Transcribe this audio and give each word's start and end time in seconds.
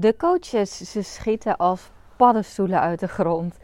De 0.00 0.16
coaches, 0.16 0.76
ze 0.76 1.02
schieten 1.02 1.56
als 1.56 1.90
paddenstoelen 2.16 2.80
uit 2.80 3.00
de 3.00 3.08
grond. 3.08 3.58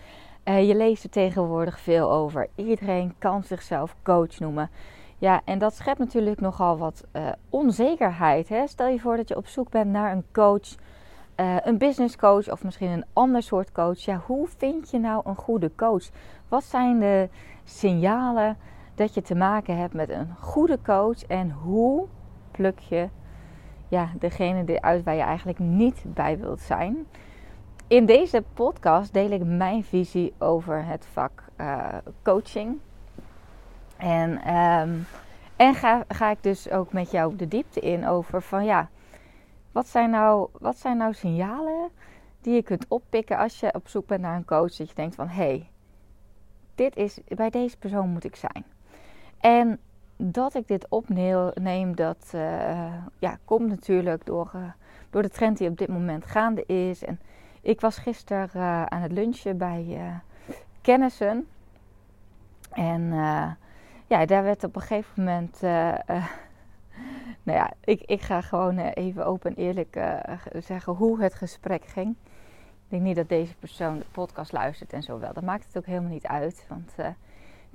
Uh, 0.44 0.68
je 0.68 0.74
leest 0.74 1.04
er 1.04 1.10
tegenwoordig 1.10 1.80
veel 1.80 2.12
over. 2.12 2.48
Iedereen 2.54 3.14
kan 3.18 3.44
zichzelf 3.44 3.96
coach 4.02 4.38
noemen. 4.38 4.70
Ja, 5.18 5.40
en 5.44 5.58
dat 5.58 5.74
schept 5.74 5.98
natuurlijk 5.98 6.40
nogal 6.40 6.78
wat 6.78 7.04
uh, 7.12 7.28
onzekerheid. 7.50 8.48
Hè? 8.48 8.66
Stel 8.66 8.86
je 8.86 9.00
voor 9.00 9.16
dat 9.16 9.28
je 9.28 9.36
op 9.36 9.46
zoek 9.46 9.70
bent 9.70 9.90
naar 9.90 10.12
een 10.12 10.24
coach, 10.32 10.74
uh, 11.36 11.56
een 11.62 11.78
business 11.78 12.16
coach 12.16 12.50
of 12.50 12.64
misschien 12.64 12.90
een 12.90 13.04
ander 13.12 13.42
soort 13.42 13.72
coach. 13.72 13.98
Ja, 13.98 14.22
hoe 14.26 14.48
vind 14.56 14.90
je 14.90 14.98
nou 14.98 15.22
een 15.24 15.36
goede 15.36 15.70
coach? 15.76 16.08
Wat 16.48 16.64
zijn 16.64 16.98
de 16.98 17.28
signalen 17.64 18.56
dat 18.94 19.14
je 19.14 19.22
te 19.22 19.34
maken 19.34 19.76
hebt 19.76 19.94
met 19.94 20.10
een 20.10 20.34
goede 20.40 20.78
coach 20.82 21.24
en 21.26 21.50
hoe 21.50 22.06
pluk 22.50 22.78
je 22.78 23.08
ja, 23.88 24.10
degene 24.18 24.64
eruit 24.66 25.04
waar 25.04 25.14
je 25.14 25.22
eigenlijk 25.22 25.58
niet 25.58 26.02
bij 26.06 26.38
wilt 26.38 26.60
zijn? 26.60 27.06
In 27.86 28.06
deze 28.06 28.44
podcast 28.54 29.12
deel 29.12 29.30
ik 29.30 29.44
mijn 29.44 29.84
visie 29.84 30.34
over 30.38 30.86
het 30.86 31.06
vak 31.12 31.44
uh, 31.60 31.88
coaching. 32.22 32.78
En, 33.96 34.54
um, 34.54 35.06
en 35.56 35.74
ga, 35.74 36.04
ga 36.08 36.30
ik 36.30 36.42
dus 36.42 36.70
ook 36.70 36.92
met 36.92 37.10
jou 37.10 37.36
de 37.36 37.48
diepte 37.48 37.80
in 37.80 38.06
over 38.06 38.42
van 38.42 38.64
ja, 38.64 38.88
wat 39.72 39.88
zijn 39.88 40.10
nou, 40.10 40.48
wat 40.58 40.76
zijn 40.76 40.96
nou 40.96 41.14
signalen 41.14 41.90
die 42.40 42.54
je 42.54 42.62
kunt 42.62 42.86
oppikken 42.88 43.38
als 43.38 43.60
je 43.60 43.74
op 43.74 43.88
zoek 43.88 44.06
bent 44.06 44.20
naar 44.20 44.36
een 44.36 44.44
coach. 44.44 44.76
Dat 44.76 44.88
je 44.88 44.94
denkt 44.94 45.14
van 45.14 45.28
hé, 45.28 45.44
hey, 45.44 45.68
dit 46.74 46.96
is, 46.96 47.18
bij 47.26 47.50
deze 47.50 47.78
persoon 47.78 48.08
moet 48.08 48.24
ik 48.24 48.36
zijn. 48.36 48.64
En 49.40 49.80
dat 50.32 50.54
ik 50.54 50.68
dit 50.68 50.86
opneem, 50.88 51.96
dat 51.96 52.32
uh, 52.34 52.94
ja, 53.18 53.38
komt 53.44 53.68
natuurlijk 53.68 54.26
door, 54.26 54.50
uh, 54.56 54.62
door 55.10 55.22
de 55.22 55.28
trend 55.28 55.58
die 55.58 55.68
op 55.68 55.78
dit 55.78 55.88
moment 55.88 56.26
gaande 56.26 56.66
is. 56.66 57.04
En 57.04 57.20
ik 57.60 57.80
was 57.80 57.98
gisteren 57.98 58.50
uh, 58.56 58.84
aan 58.84 59.00
het 59.02 59.12
lunchen 59.12 59.56
bij 59.58 59.98
kennissen. 60.80 61.46
En 62.70 63.02
ja, 64.06 64.26
daar 64.26 64.42
werd 64.42 64.64
op 64.64 64.76
een 64.76 64.82
gegeven 64.82 65.24
moment. 65.24 65.60
nou 67.42 67.58
ja, 67.58 67.72
ik, 67.84 68.02
ik 68.02 68.20
ga 68.20 68.40
gewoon 68.40 68.78
even 68.78 69.26
open 69.26 69.50
en 69.50 69.62
eerlijk 69.62 69.98
zeggen 70.58 70.92
hoe 70.92 71.22
het 71.22 71.34
gesprek 71.34 71.84
ging. 71.84 72.16
Ik 72.84 72.90
denk 72.90 73.02
niet 73.02 73.16
dat 73.16 73.28
deze 73.28 73.56
persoon 73.56 73.98
de 73.98 74.04
podcast 74.12 74.52
luistert 74.52 74.92
en 74.92 75.02
zo 75.02 75.18
wel. 75.18 75.32
Dat 75.32 75.44
maakt 75.44 75.66
het 75.66 75.76
ook 75.76 75.86
helemaal 75.86 76.10
niet 76.10 76.26
uit. 76.26 76.66
Want 76.68 76.94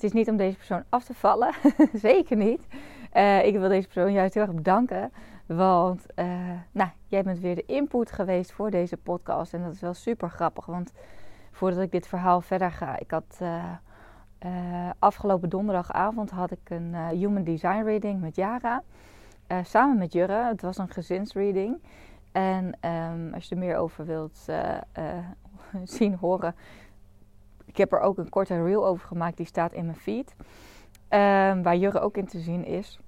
het 0.02 0.08
is 0.08 0.20
niet 0.20 0.30
om 0.30 0.38
deze 0.38 0.58
persoon 0.58 0.84
af 0.90 1.04
te 1.04 1.14
vallen. 1.14 1.54
Zeker 1.94 2.38
niet. 2.38 2.68
Uh, 3.14 3.46
ik 3.46 3.58
wil 3.58 3.70
deze 3.70 3.88
persoon 3.88 4.12
juist 4.12 4.34
heel 4.34 4.44
erg 4.44 4.54
bedanken. 4.54 5.12
Want 5.46 6.06
uh, 6.16 6.26
nou, 6.72 6.90
jij 7.08 7.24
bent 7.24 7.40
weer 7.40 7.56
de 7.56 7.66
input 7.66 8.12
geweest 8.12 8.52
voor 8.52 8.72
deze 8.72 8.98
podcast. 8.98 9.54
En 9.54 9.64
dat 9.64 9.74
is 9.74 9.80
wel 9.80 9.94
super 9.94 10.30
grappig. 10.30 10.66
Want 10.66 10.92
voordat 11.52 11.82
ik 11.82 11.92
dit 11.92 12.08
verhaal 12.08 12.42
verder 12.42 12.72
ga. 12.72 13.00
Ik 13.00 13.12
had 13.12 13.40
uh, 13.42 14.90
afgelopen 15.00 15.50
donderdagavond 15.50 16.30
had 16.30 16.52
ik 16.52 16.70
een 16.70 16.96
Human 16.96 17.44
Design 17.44 17.84
Reading 17.84 18.22
met 18.22 18.36
Yara. 18.36 18.84
samen 19.64 19.98
met 19.98 20.14
Jurre. 20.14 20.46
Het 20.46 20.62
was 20.62 20.78
een 20.78 20.90
gezinsreading. 20.90 21.82
En 22.32 22.78
um, 22.90 23.34
als 23.34 23.48
je 23.48 23.56
er 23.56 23.62
meer 23.62 23.78
over 23.78 24.06
wilt 24.06 24.46
zien, 25.84 26.16
horen 26.16 26.56
ik 27.70 27.78
heb 27.78 27.92
er 27.92 28.00
ook 28.00 28.18
een 28.18 28.30
korte 28.30 28.64
reel 28.64 28.86
over 28.86 29.08
gemaakt, 29.08 29.38
die 29.38 29.46
staat 29.46 29.74
in 29.74 29.86
mijn 29.86 29.98
feed. 29.98 30.36
Um, 31.10 31.64
waar 31.64 31.76
Jurre 31.76 32.00
ook 32.00 32.18
in 32.18 32.26
te 32.26 32.40
zien 32.40 32.66
is. 32.66 33.00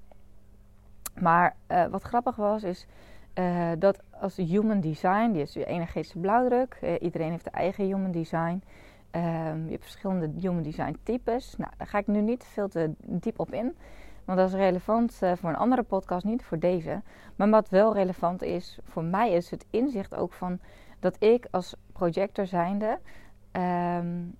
Maar 1.20 1.56
uh, 1.72 1.86
wat 1.86 2.04
grappig 2.04 2.36
was, 2.36 2.64
is 2.64 2.88
uh, 3.36 3.72
dat 3.80 4.00
als 4.20 4.36
human 4.36 4.80
design, 4.80 5.32
die 5.32 5.42
is 5.42 5.54
je 5.54 5.66
energetische 5.66 6.20
blauwdruk. 6.20 6.80
Uh, 6.84 6.94
iedereen 7.00 7.32
heeft 7.32 7.46
een 7.46 7.52
eigen 7.52 7.86
human 7.86 8.12
design. 8.12 8.64
Um, 9.12 9.66
je 9.66 9.72
hebt 9.72 9.84
verschillende 9.84 10.32
human 10.40 10.64
design 10.64 10.98
types. 11.04 11.56
Nou, 11.58 11.72
daar 11.78 11.88
ga 11.88 11.98
ik 11.98 12.08
nu 12.08 12.22
niet 12.22 12.44
veel 12.44 12.68
te 12.68 12.94
diep 12.98 13.40
op 13.40 13.54
in. 13.54 13.78
Want 14.26 14.40
dat 14.40 14.48
is 14.48 14.56
relevant 14.56 15.14
voor 15.36 15.50
een 15.50 15.56
andere 15.56 15.84
podcast, 15.84 16.26
niet 16.26 16.44
voor 16.44 16.60
deze. 16.60 17.02
Maar 17.36 17.50
wat 17.50 17.70
wel 17.70 17.94
relevant 17.94 18.42
is, 18.42 18.80
voor 18.84 19.04
mij 19.04 19.32
is 19.32 19.50
het 19.50 19.66
inzicht 19.70 20.16
ook 20.16 20.34
van 20.34 20.60
dat 21.00 21.16
ik 21.24 21.48
als 21.52 21.76
projector 21.94 22.46
zijnde 22.46 23.00
um, 23.52 24.36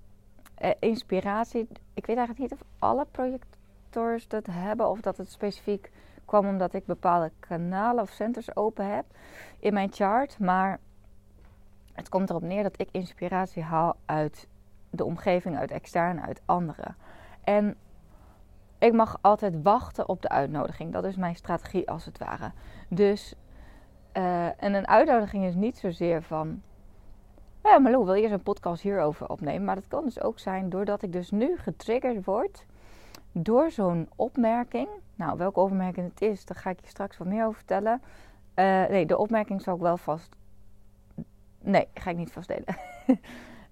uh, 0.64 0.70
inspiratie. 0.80 1.68
Ik 1.94 2.06
weet 2.06 2.18
eigenlijk 2.18 2.40
niet 2.40 2.60
of 2.60 2.68
alle 2.80 3.06
projectors 3.12 4.28
dat 4.28 4.46
hebben 4.52 4.90
of 4.90 5.02
dat 5.02 5.18
het 5.18 5.32
specifiek 5.32 5.92
kwam 6.26 6.48
omdat 6.48 6.74
ik 6.74 6.86
bepaalde 6.86 7.32
kanalen 7.40 8.04
of 8.04 8.10
centers 8.10 8.56
open 8.56 8.94
heb 8.94 9.06
in 9.60 9.74
mijn 9.74 9.92
chart. 9.92 10.40
Maar 10.40 10.80
het 11.94 12.10
komt 12.10 12.30
erop 12.30 12.42
neer 12.42 12.64
dat 12.64 12.80
ik 12.80 12.90
inspiratie 12.92 13.64
haal 13.64 13.96
uit 14.06 14.48
de 14.90 15.06
omgeving, 15.06 15.58
uit 15.58 15.72
extern, 15.72 16.22
uit 16.22 16.42
anderen. 16.46 16.96
En 17.44 17.76
ik 18.78 18.94
mag 18.94 19.18
altijd 19.22 19.62
wachten 19.62 20.10
op 20.10 20.22
de 20.22 20.30
uitnodiging. 20.30 20.94
Dat 20.94 21.06
is 21.06 21.16
mijn 21.16 21.36
strategie 21.36 21.90
als 21.90 22.06
het 22.06 22.18
ware. 22.18 22.52
Dus, 22.88 23.36
uh, 24.18 24.64
en 24.64 24.74
een 24.74 24.88
uitnodiging 24.88 25.46
is 25.46 25.56
niet 25.56 25.78
zozeer 25.78 26.24
van 26.24 26.62
ja, 27.64 27.80
maar 27.80 27.92
Lou 27.92 28.06
wil 28.06 28.16
eerst 28.16 28.34
een 28.34 28.44
podcast 28.44 28.82
hierover 28.82 29.30
opnemen. 29.30 29.64
Maar 29.64 29.76
dat 29.76 29.88
kan 29.88 30.04
dus 30.04 30.22
ook 30.22 30.40
zijn 30.40 30.70
doordat 30.70 31.02
ik 31.02 31.12
dus 31.12 31.32
nu 31.32 31.58
getriggerd 31.58 32.26
word 32.26 32.66
door 33.32 33.72
zo'n 33.72 34.10
opmerking. 34.16 34.88
Nou, 35.16 35.38
welke 35.38 35.60
opmerking 35.60 36.10
het 36.10 36.22
is, 36.22 36.46
daar 36.46 36.58
ga 36.58 36.70
ik 36.70 36.80
je 36.82 36.88
straks 36.88 37.18
wat 37.18 37.28
meer 37.28 37.46
over 37.46 37.58
vertellen. 37.58 38.02
Uh, 38.56 38.86
nee, 38.86 39.06
de 39.06 39.18
opmerking 39.18 39.62
zal 39.62 39.76
ik 39.76 39.82
wel 39.82 39.98
vast. 39.98 40.36
Nee, 41.60 41.88
ga 41.94 42.10
ik 42.10 42.18
niet 42.18 42.32
vastdelen. 42.32 42.76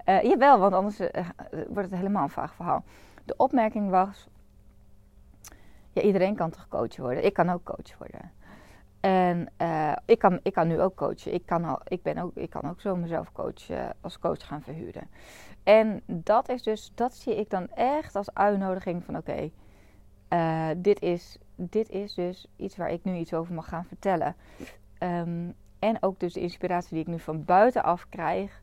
uh, 0.06 0.22
jawel, 0.32 0.60
want 0.60 0.74
anders 0.74 1.00
uh, 1.00 1.08
wordt 1.50 1.90
het 1.90 2.00
helemaal 2.00 2.24
een 2.24 2.30
vaag 2.30 2.54
verhaal. 2.54 2.84
De 3.26 3.34
opmerking 3.38 3.90
was: 3.90 4.28
ja, 5.92 6.02
iedereen 6.02 6.36
kan 6.36 6.50
toch 6.50 6.68
coach 6.68 6.98
worden? 6.98 7.26
Ik 7.26 7.34
kan 7.34 7.50
ook 7.50 7.64
coach 7.64 7.98
worden. 7.98 8.32
En 9.00 9.50
uh, 9.62 9.94
ik, 10.06 10.20
kan, 10.20 10.40
ik 10.44 10.54
kan 10.54 10.68
nu 10.68 10.82
ook 10.82 10.96
coachen. 10.96 11.34
Ik 11.34 11.46
kan, 11.46 11.66
al, 11.66 11.80
ik 11.88 12.02
ben 12.02 12.18
ook, 12.18 12.36
ik 12.36 12.50
kan 12.50 12.70
ook 12.70 12.82
zo 12.82 12.96
mezelf 12.96 13.32
coach, 13.32 13.70
uh, 13.70 13.90
als 14.02 14.20
coach 14.20 14.48
gaan 14.48 14.62
verhuren. 14.62 15.10
En 15.64 16.02
dat 16.06 16.50
is 16.50 16.64
dus, 16.64 16.92
dat 16.96 17.14
zie 17.14 17.36
ik 17.36 17.50
dan 17.50 17.68
echt 17.68 18.16
als 18.16 18.34
uitnodiging 18.34 19.04
van 19.04 19.18
oké, 19.18 19.50
uh, 20.30 20.68
dit, 20.78 21.02
is, 21.02 21.38
dit 21.56 21.90
is 21.90 22.14
dus 22.14 22.48
iets 22.56 22.78
waar 22.78 22.92
ik 22.92 23.04
nu 23.04 23.16
iets 23.16 23.34
over 23.34 23.54
mag 23.54 23.68
gaan 23.68 23.86
vertellen. 23.86 24.36
Um, 25.04 25.54
en 25.80 26.04
ook 26.04 26.20
dus 26.20 26.34
de 26.34 26.40
inspiratie 26.40 26.90
die 26.90 27.02
ik 27.02 27.08
nu 27.08 27.20
van 27.20 27.46
buitenaf 27.46 28.06
krijg 28.10 28.62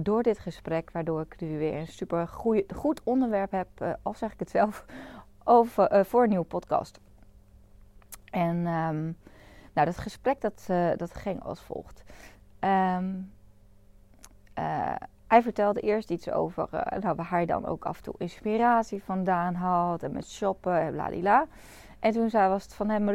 door 0.00 0.22
dit 0.22 0.38
gesprek, 0.38 0.90
waardoor 0.90 1.20
ik 1.20 1.40
nu 1.40 1.58
weer 1.58 1.74
een 1.74 1.86
super 1.86 2.28
goed 2.74 3.00
onderwerp 3.04 3.50
heb, 3.50 3.98
al 4.02 4.14
zeg 4.14 4.32
ik 4.32 4.38
het 4.38 4.50
zelf, 4.50 4.84
over, 5.44 6.06
voor 6.06 6.22
een 6.22 6.28
nieuwe 6.28 6.44
podcast. 6.44 7.00
En 8.30 8.66
um, 8.66 9.16
nou, 9.74 9.86
dat 9.86 9.98
gesprek 9.98 10.40
dat, 10.40 10.66
uh, 10.70 10.90
dat 10.96 11.14
ging 11.14 11.42
als 11.42 11.60
volgt. 11.60 12.04
Um, 12.60 13.32
uh, 14.58 14.94
hij 15.26 15.42
vertelde 15.42 15.80
eerst 15.80 16.10
iets 16.10 16.30
over 16.30 16.68
uh, 16.74 17.02
nou, 17.02 17.14
waar 17.14 17.30
hij 17.30 17.46
dan 17.46 17.66
ook 17.66 17.84
af 17.84 17.96
en 17.96 18.02
toe 18.02 18.14
inspiratie 18.18 19.02
vandaan 19.02 19.54
had. 19.54 20.02
En 20.02 20.12
met 20.12 20.28
shoppen 20.28 20.80
en 20.80 20.92
bladila. 20.92 21.46
En 22.00 22.12
toen 22.12 22.30
zei, 22.30 22.48
was 22.48 22.62
het 22.62 22.74
van 22.74 22.88
hem, 22.88 23.08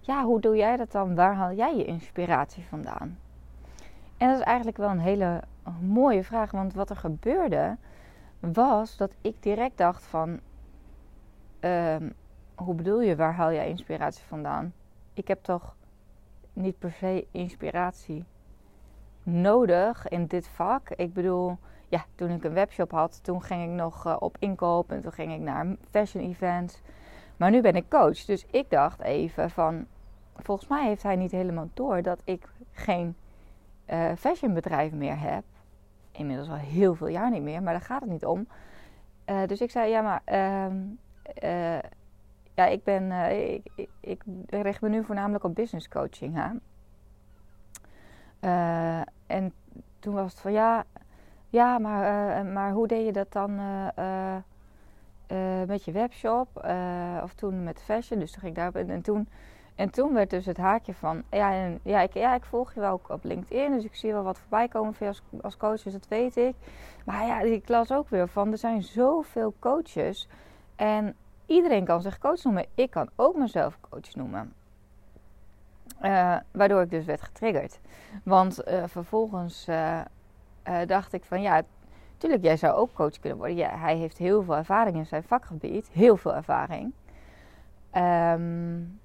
ja, 0.00 0.24
hoe 0.24 0.40
doe 0.40 0.56
jij 0.56 0.76
dat 0.76 0.92
dan? 0.92 1.14
Waar 1.14 1.34
haal 1.34 1.52
jij 1.52 1.76
je 1.76 1.84
inspiratie 1.84 2.64
vandaan? 2.64 3.18
En 4.16 4.28
dat 4.28 4.38
is 4.38 4.44
eigenlijk 4.44 4.76
wel 4.76 4.90
een 4.90 4.98
hele 4.98 5.42
mooie 5.80 6.24
vraag. 6.24 6.50
Want 6.50 6.74
wat 6.74 6.90
er 6.90 6.96
gebeurde, 6.96 7.76
was 8.40 8.96
dat 8.96 9.14
ik 9.20 9.42
direct 9.42 9.78
dacht 9.78 10.04
van... 10.04 10.40
Um, 11.60 12.14
hoe 12.54 12.74
bedoel 12.74 13.00
je, 13.00 13.16
waar 13.16 13.34
haal 13.34 13.52
jij 13.52 13.68
inspiratie 13.68 14.24
vandaan? 14.24 14.72
Ik 15.14 15.28
heb 15.28 15.42
toch 15.42 15.76
niet 16.52 16.78
per 16.78 16.92
se 16.92 17.26
inspiratie 17.30 18.24
nodig 19.22 20.08
in 20.08 20.26
dit 20.26 20.48
vak. 20.48 20.90
Ik 20.90 21.12
bedoel, 21.12 21.58
ja, 21.88 22.04
toen 22.14 22.30
ik 22.30 22.44
een 22.44 22.52
webshop 22.52 22.90
had, 22.90 23.24
toen 23.24 23.42
ging 23.42 23.62
ik 23.62 23.76
nog 23.76 24.06
uh, 24.06 24.16
op 24.18 24.36
inkoop 24.38 24.90
en 24.90 25.00
toen 25.00 25.12
ging 25.12 25.32
ik 25.32 25.40
naar 25.40 25.76
fashion 25.90 26.24
events. 26.24 26.80
Maar 27.36 27.50
nu 27.50 27.60
ben 27.60 27.76
ik 27.76 27.88
coach. 27.88 28.24
Dus 28.24 28.46
ik 28.50 28.70
dacht 28.70 29.00
even 29.00 29.50
van, 29.50 29.86
volgens 30.36 30.68
mij 30.68 30.86
heeft 30.86 31.02
hij 31.02 31.16
niet 31.16 31.30
helemaal 31.30 31.68
door 31.74 32.02
dat 32.02 32.20
ik 32.24 32.48
geen 32.72 33.16
uh, 33.86 34.12
fashionbedrijf 34.18 34.92
meer 34.92 35.20
heb. 35.20 35.44
Inmiddels 36.12 36.48
al 36.48 36.54
heel 36.54 36.94
veel 36.94 37.06
jaar 37.06 37.30
niet 37.30 37.42
meer, 37.42 37.62
maar 37.62 37.72
daar 37.72 37.82
gaat 37.82 38.00
het 38.00 38.10
niet 38.10 38.24
om. 38.24 38.46
Uh, 39.26 39.46
dus 39.46 39.60
ik 39.60 39.70
zei, 39.70 39.90
ja, 39.90 40.00
maar 40.00 40.22
ehm, 40.24 40.76
ja, 42.54 42.66
ik, 42.66 42.84
ben, 42.84 43.02
uh, 43.02 43.52
ik, 43.52 43.88
ik, 44.00 44.22
richt 44.48 44.80
me 44.80 44.88
nu 44.88 45.04
voornamelijk 45.04 45.44
op 45.44 45.54
business 45.54 45.88
coaching. 45.88 46.34
Hè? 46.34 46.50
Uh, 48.40 49.06
en 49.26 49.52
toen 49.98 50.14
was 50.14 50.32
het 50.32 50.40
van 50.40 50.52
ja, 50.52 50.84
ja 51.48 51.78
maar, 51.78 52.44
uh, 52.44 52.52
maar 52.52 52.72
hoe 52.72 52.86
deed 52.86 53.06
je 53.06 53.12
dat 53.12 53.32
dan 53.32 53.56
met 55.66 55.84
je 55.84 55.92
webshop? 55.92 56.48
of 57.22 57.34
toen 57.34 57.64
met 57.64 57.82
fashion, 57.82 58.18
dus 58.20 58.30
toen 58.30 58.40
ging 58.40 58.52
ik 58.52 58.58
daarop. 58.58 58.76
En, 58.76 58.90
en 58.90 59.02
toen 59.02 59.28
En 59.74 59.90
toen 59.90 60.12
werd 60.12 60.30
dus 60.30 60.46
het 60.46 60.56
haakje 60.56 60.94
van, 60.94 61.22
ja, 61.30 61.52
en, 61.52 61.80
ja, 61.82 62.00
ik, 62.00 62.14
ja, 62.14 62.34
ik 62.34 62.44
volg 62.44 62.74
je 62.74 62.80
wel 62.80 63.00
op 63.08 63.24
LinkedIn, 63.24 63.72
dus 63.72 63.84
ik 63.84 63.94
zie 63.94 64.12
wel 64.12 64.22
wat 64.22 64.38
voorbij 64.38 64.68
komen 64.68 64.94
als, 65.00 65.22
als 65.42 65.56
coach, 65.56 65.82
dus 65.82 65.92
dat 65.92 66.08
weet 66.08 66.36
ik. 66.36 66.54
Maar 67.04 67.26
ja, 67.26 67.40
ik 67.40 67.68
las 67.68 67.92
ook 67.92 68.08
weer 68.08 68.28
van, 68.28 68.52
er 68.52 68.58
zijn 68.58 68.82
zoveel 68.82 69.54
coaches 69.58 70.28
en 70.76 71.16
iedereen 71.46 71.84
kan 71.84 72.02
zich 72.02 72.18
coach 72.18 72.42
noemen. 72.42 72.66
Ik 72.74 72.90
kan 72.90 73.08
ook 73.16 73.36
mezelf 73.36 73.78
coach 73.80 74.14
noemen. 74.14 74.52
Uh, 76.02 76.36
waardoor 76.50 76.82
ik 76.82 76.90
dus 76.90 77.04
werd 77.04 77.22
getriggerd. 77.22 77.78
Want 78.22 78.68
uh, 78.68 78.84
vervolgens 78.86 79.68
uh, 79.68 80.00
dacht 80.86 81.12
ik 81.12 81.24
van 81.24 81.42
ja, 81.42 81.62
tuurlijk, 82.16 82.42
jij 82.42 82.56
zou 82.56 82.74
ook 82.74 82.92
coach 82.92 83.20
kunnen 83.20 83.38
worden. 83.38 83.56
Ja, 83.56 83.78
hij 83.78 83.96
heeft 83.96 84.18
heel 84.18 84.42
veel 84.42 84.56
ervaring 84.56 84.96
in 84.96 85.06
zijn 85.06 85.22
vakgebied, 85.22 85.88
heel 85.88 86.16
veel 86.16 86.34
ervaring. 86.34 86.92
Um, 87.92 89.00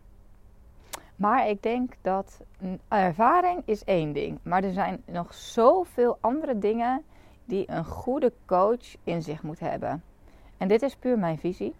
maar 1.15 1.47
ik 1.47 1.63
denk 1.63 1.93
dat 2.01 2.41
ervaring 2.87 3.61
is 3.65 3.83
één 3.83 4.13
ding. 4.13 4.39
Maar 4.43 4.63
er 4.63 4.73
zijn 4.73 5.03
nog 5.05 5.33
zoveel 5.33 6.17
andere 6.21 6.59
dingen 6.59 7.03
die 7.45 7.71
een 7.71 7.85
goede 7.85 8.33
coach 8.45 8.95
in 9.03 9.21
zich 9.21 9.43
moet 9.43 9.59
hebben. 9.59 10.03
En 10.57 10.67
dit 10.67 10.81
is 10.81 10.95
puur 10.95 11.19
mijn 11.19 11.37
visie. 11.37 11.75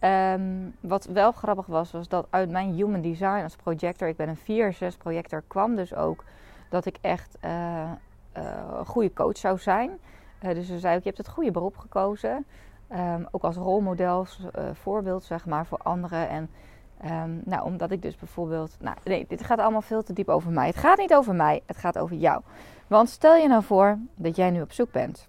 Um, 0.00 0.74
wat 0.80 1.04
wel 1.04 1.32
grappig 1.32 1.66
was, 1.66 1.90
was 1.90 2.08
dat 2.08 2.26
uit 2.30 2.50
mijn 2.50 2.72
human 2.72 3.00
design 3.00 3.42
als 3.42 3.56
projector, 3.56 4.08
ik 4.08 4.16
ben 4.16 4.28
een 4.46 4.74
4-6 4.94 4.96
projector, 4.98 5.42
kwam 5.46 5.76
dus 5.76 5.94
ook 5.94 6.24
dat 6.68 6.86
ik 6.86 6.96
echt 7.00 7.36
uh, 7.44 7.50
uh, 7.50 8.42
een 8.78 8.86
goede 8.86 9.12
coach 9.12 9.36
zou 9.36 9.58
zijn. 9.58 9.90
Uh, 10.42 10.54
dus 10.54 10.66
ze 10.66 10.78
zei 10.78 10.96
ook, 10.96 11.02
je 11.02 11.08
hebt 11.08 11.18
het 11.18 11.28
goede 11.28 11.50
beroep 11.50 11.76
gekozen. 11.76 12.46
Um, 12.92 13.28
ook 13.30 13.42
als 13.42 13.56
rolmodel, 13.56 14.26
voorbeeld 14.72 15.24
zeg 15.24 15.46
maar, 15.46 15.66
voor 15.66 15.78
anderen. 15.78 16.28
En 16.28 16.50
Um, 17.04 17.40
nou, 17.44 17.64
omdat 17.64 17.90
ik 17.90 18.02
dus 18.02 18.16
bijvoorbeeld. 18.16 18.76
Nou, 18.80 18.96
nee, 19.04 19.24
dit 19.28 19.44
gaat 19.44 19.58
allemaal 19.58 19.82
veel 19.82 20.02
te 20.02 20.12
diep 20.12 20.28
over 20.28 20.50
mij. 20.50 20.66
Het 20.66 20.76
gaat 20.76 20.98
niet 20.98 21.14
over 21.14 21.34
mij, 21.34 21.62
het 21.66 21.76
gaat 21.76 21.98
over 21.98 22.16
jou. 22.16 22.42
Want 22.86 23.08
stel 23.08 23.36
je 23.36 23.48
nou 23.48 23.62
voor 23.62 23.98
dat 24.14 24.36
jij 24.36 24.50
nu 24.50 24.60
op 24.60 24.72
zoek 24.72 24.92
bent. 24.92 25.26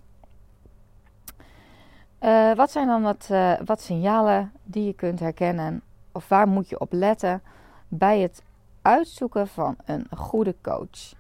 Uh, 2.24 2.54
wat 2.56 2.72
zijn 2.72 2.88
dan 2.88 3.02
wat, 3.02 3.28
uh, 3.32 3.54
wat 3.66 3.82
signalen 3.82 4.52
die 4.64 4.86
je 4.86 4.94
kunt 4.94 5.20
herkennen? 5.20 5.82
Of 6.12 6.28
waar 6.28 6.48
moet 6.48 6.70
je 6.70 6.80
op 6.80 6.92
letten 6.92 7.42
bij 7.88 8.20
het 8.20 8.44
uitzoeken 8.82 9.48
van 9.48 9.76
een 9.86 10.08
goede 10.18 10.56
coach? 10.62 11.14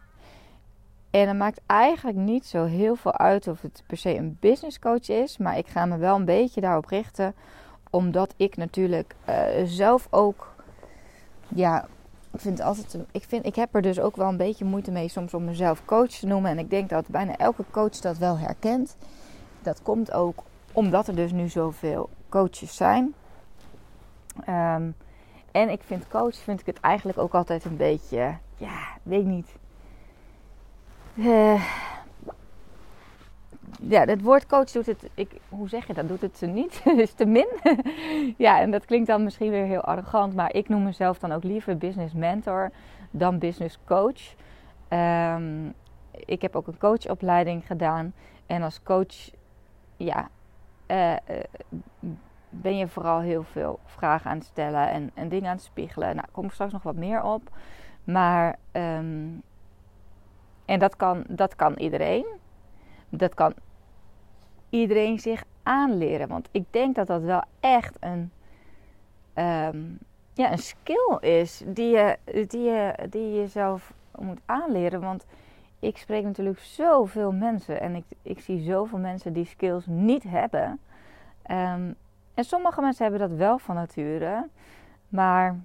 En 1.11 1.27
het 1.27 1.37
maakt 1.37 1.61
eigenlijk 1.65 2.17
niet 2.17 2.45
zo 2.45 2.63
heel 2.63 2.95
veel 2.95 3.17
uit 3.17 3.47
of 3.47 3.61
het 3.61 3.83
per 3.87 3.97
se 3.97 4.15
een 4.15 4.37
business 4.39 4.79
coach 4.79 5.09
is. 5.09 5.37
Maar 5.37 5.57
ik 5.57 5.67
ga 5.67 5.85
me 5.85 5.97
wel 5.97 6.15
een 6.15 6.25
beetje 6.25 6.61
daarop 6.61 6.85
richten 6.85 7.33
omdat 7.89 8.33
ik 8.37 8.57
natuurlijk 8.57 9.15
uh, 9.29 9.35
zelf 9.65 10.07
ook. 10.09 10.53
Ja, 11.47 11.87
ik 12.31 12.39
vind 12.39 12.61
altijd. 12.61 12.97
Ik, 13.11 13.23
vind, 13.27 13.45
ik 13.45 13.55
heb 13.55 13.75
er 13.75 13.81
dus 13.81 13.99
ook 13.99 14.15
wel 14.15 14.27
een 14.27 14.37
beetje 14.37 14.65
moeite 14.65 14.91
mee 14.91 15.07
soms 15.07 15.33
om 15.33 15.45
mezelf 15.45 15.85
coach 15.85 16.09
te 16.09 16.27
noemen. 16.27 16.51
En 16.51 16.59
ik 16.59 16.69
denk 16.69 16.89
dat 16.89 17.07
bijna 17.07 17.37
elke 17.37 17.63
coach 17.71 17.99
dat 17.99 18.17
wel 18.17 18.37
herkent. 18.37 18.97
Dat 19.61 19.81
komt 19.81 20.11
ook 20.11 20.43
omdat 20.73 21.07
er 21.07 21.15
dus 21.15 21.31
nu 21.31 21.47
zoveel 21.47 22.09
coaches 22.29 22.75
zijn. 22.75 23.13
Um, 24.49 24.95
en 25.51 25.69
ik 25.69 25.81
vind 25.83 26.07
coach 26.07 26.35
vind 26.35 26.59
ik 26.59 26.65
het 26.65 26.79
eigenlijk 26.79 27.17
ook 27.17 27.33
altijd 27.33 27.65
een 27.65 27.77
beetje. 27.77 28.37
Ja, 28.57 28.97
weet 29.03 29.25
niet. 29.25 29.55
Uh, 31.13 31.63
ja, 33.81 34.05
het 34.05 34.21
woord 34.21 34.45
coach 34.45 34.71
doet 34.71 34.85
het, 34.85 35.09
ik, 35.13 35.31
hoe 35.49 35.69
zeg 35.69 35.87
je 35.87 35.93
dat? 35.93 36.07
Doet 36.07 36.21
het 36.21 36.37
ze 36.37 36.45
niet? 36.45 36.81
is 36.97 37.13
te 37.13 37.25
min? 37.25 37.47
ja, 38.37 38.59
en 38.59 38.71
dat 38.71 38.85
klinkt 38.85 39.07
dan 39.07 39.23
misschien 39.23 39.49
weer 39.49 39.65
heel 39.65 39.81
arrogant, 39.81 40.35
maar 40.35 40.53
ik 40.53 40.69
noem 40.69 40.83
mezelf 40.83 41.19
dan 41.19 41.31
ook 41.31 41.43
liever 41.43 41.77
business 41.77 42.13
mentor 42.13 42.71
dan 43.11 43.39
business 43.39 43.79
coach. 43.85 44.33
Um, 44.89 45.73
ik 46.25 46.41
heb 46.41 46.55
ook 46.55 46.67
een 46.67 46.77
coachopleiding 46.77 47.65
gedaan 47.65 48.13
en 48.45 48.61
als 48.61 48.83
coach, 48.83 49.29
ja, 49.97 50.29
uh, 50.91 51.11
uh, 51.11 51.39
ben 52.49 52.77
je 52.77 52.87
vooral 52.87 53.19
heel 53.19 53.43
veel 53.43 53.79
vragen 53.85 54.31
aan 54.31 54.37
het 54.37 54.45
stellen 54.45 54.89
en, 54.89 55.11
en 55.13 55.29
dingen 55.29 55.49
aan 55.49 55.55
het 55.55 55.65
spiegelen. 55.65 56.15
Nou, 56.15 56.27
kom 56.31 56.45
ik 56.45 56.51
straks 56.51 56.71
nog 56.71 56.83
wat 56.83 56.95
meer 56.95 57.23
op. 57.23 57.49
Maar, 58.03 58.55
um, 58.71 59.41
en 60.65 60.79
dat 60.79 60.95
kan, 60.95 61.23
dat 61.27 61.55
kan 61.55 61.73
iedereen. 61.77 62.25
Dat 63.09 63.33
kan 63.33 63.53
iedereen 64.69 65.19
zich 65.19 65.43
aanleren. 65.63 66.27
Want 66.27 66.49
ik 66.51 66.65
denk 66.69 66.95
dat 66.95 67.07
dat 67.07 67.21
wel 67.21 67.43
echt 67.59 67.97
een, 67.99 68.31
um, 69.35 69.99
ja, 70.33 70.51
een 70.51 70.57
skill 70.57 71.17
is 71.19 71.63
die 71.65 71.89
je, 71.89 72.17
die, 72.47 72.61
je, 72.61 72.93
die 73.09 73.29
je 73.29 73.35
jezelf 73.35 73.93
moet 74.19 74.39
aanleren. 74.45 75.01
Want 75.01 75.25
ik 75.81 75.97
spreek 75.97 76.23
natuurlijk 76.23 76.59
zoveel 76.59 77.31
mensen 77.31 77.81
en 77.81 77.95
ik, 77.95 78.03
ik 78.21 78.39
zie 78.39 78.63
zoveel 78.63 78.99
mensen 78.99 79.33
die 79.33 79.45
skills 79.45 79.85
niet 79.85 80.23
hebben. 80.23 80.79
Um, 81.51 81.95
en 82.33 82.43
sommige 82.43 82.81
mensen 82.81 83.03
hebben 83.03 83.29
dat 83.29 83.37
wel 83.37 83.57
van 83.57 83.75
nature. 83.75 84.47
Maar 85.09 85.59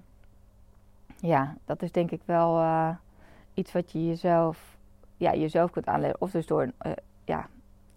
ja, 1.19 1.55
dat 1.65 1.81
is 1.81 1.91
denk 1.91 2.11
ik 2.11 2.21
wel 2.25 2.59
uh, 2.59 2.89
iets 3.53 3.71
wat 3.71 3.91
je 3.91 4.05
jezelf, 4.05 4.77
ja, 5.17 5.33
jezelf 5.33 5.71
kunt 5.71 5.85
aanleren. 5.85 6.21
Of 6.21 6.31
dus 6.31 6.45
door 6.45 6.63
uh, 6.63 6.91
ja, 7.25 7.47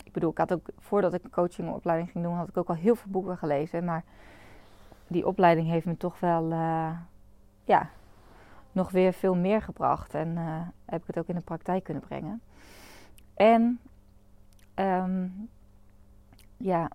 ik 0.05 0.13
bedoel, 0.13 0.31
ik 0.31 0.39
had 0.39 0.53
ook 0.53 0.67
voordat 0.79 1.15
ik 1.15 1.25
een 1.25 1.31
coachingopleiding 1.31 2.11
ging 2.11 2.25
doen, 2.25 2.35
had 2.35 2.49
ik 2.49 2.57
ook 2.57 2.69
al 2.69 2.75
heel 2.75 2.95
veel 2.95 3.11
boeken 3.11 3.37
gelezen. 3.37 3.85
Maar 3.85 4.05
die 5.07 5.27
opleiding 5.27 5.69
heeft 5.69 5.87
me 5.87 5.97
toch 5.97 6.21
wel, 6.21 6.51
uh, 6.51 6.91
ja, 7.65 7.91
nog 8.73 8.91
weer 8.91 9.13
veel 9.13 9.35
meer 9.35 9.63
gebracht. 9.63 10.15
En 10.15 10.29
uh, 10.29 10.61
heb 10.85 11.01
ik 11.01 11.07
het 11.07 11.19
ook 11.19 11.29
in 11.29 11.35
de 11.35 11.41
praktijk 11.41 11.85
kunnen 11.85 12.03
brengen. 12.03 12.43
En, 13.35 13.81
um, 14.75 15.49
ja, 16.57 16.91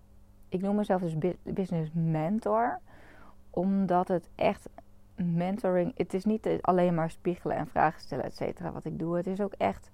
ik 0.50 0.62
noem 0.62 0.76
mezelf 0.76 1.02
dus 1.02 1.34
business 1.44 1.92
mentor. 1.94 2.80
Omdat 3.50 4.08
het 4.08 4.30
echt 4.36 4.70
mentoring, 5.16 5.92
het 5.98 6.14
is 6.14 6.26
niet 6.26 6.50
alleen 6.62 6.94
maar 6.94 7.12
spiegelen 7.12 7.58
en 7.58 7.68
vragen 7.68 8.02
stellen, 8.02 8.26
et 8.26 8.36
cetera, 8.36 8.72
wat 8.72 8.86
ik 8.86 9.00
doe. 9.00 9.18
Het 9.18 9.28
is 9.28 9.42
ook 9.42 9.54
echt 9.54 9.92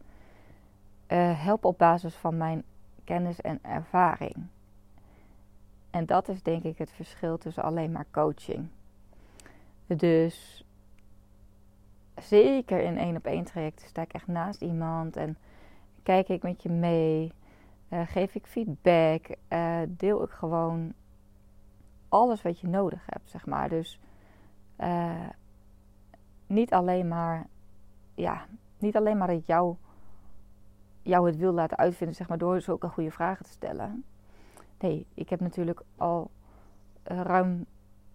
uh, 1.07 1.43
helpen 1.43 1.69
op 1.69 1.77
basis 1.77 2.15
van 2.15 2.37
mijn 2.37 2.63
kennis 3.03 3.41
en 3.41 3.59
ervaring. 3.61 4.35
En 5.89 6.05
dat 6.05 6.27
is 6.27 6.43
denk 6.43 6.63
ik 6.63 6.77
het 6.77 6.91
verschil 6.91 7.37
tussen 7.37 7.63
alleen 7.63 7.91
maar 7.91 8.05
coaching. 8.11 8.67
Dus 9.87 10.65
zeker 12.21 12.79
in 12.79 12.97
één 12.97 13.15
op 13.15 13.25
één 13.25 13.43
trajecten 13.43 13.87
sta 13.87 14.01
ik 14.01 14.13
echt 14.13 14.27
naast 14.27 14.61
iemand 14.61 15.15
en 15.15 15.37
kijk 16.03 16.29
ik 16.29 16.43
met 16.43 16.63
je 16.63 16.69
mee, 16.69 17.31
uh, 17.89 18.01
geef 18.05 18.35
ik 18.35 18.45
feedback, 18.45 19.35
uh, 19.49 19.79
deel 19.87 20.23
ik 20.23 20.29
gewoon 20.29 20.93
alles 22.09 22.41
wat 22.41 22.59
je 22.59 22.67
nodig 22.67 23.05
hebt, 23.05 23.29
zeg 23.29 23.45
maar. 23.45 23.69
Dus 23.69 23.99
uh, 24.79 25.29
niet 26.47 26.73
alleen 26.73 27.07
maar, 27.07 27.47
ja, 28.15 28.45
niet 28.77 28.95
alleen 28.95 29.17
maar 29.17 29.27
dat 29.27 29.45
jou 29.45 29.75
jou 31.01 31.27
het 31.27 31.37
wil 31.37 31.53
laten 31.53 31.77
uitvinden, 31.77 32.15
zeg 32.15 32.27
maar, 32.27 32.37
door 32.37 32.61
zulke 32.61 32.87
goede 32.87 33.11
vragen 33.11 33.45
te 33.45 33.51
stellen. 33.51 34.03
Nee, 34.79 35.05
ik 35.13 35.29
heb 35.29 35.39
natuurlijk 35.39 35.81
al 35.97 36.31
ruim 37.03 37.65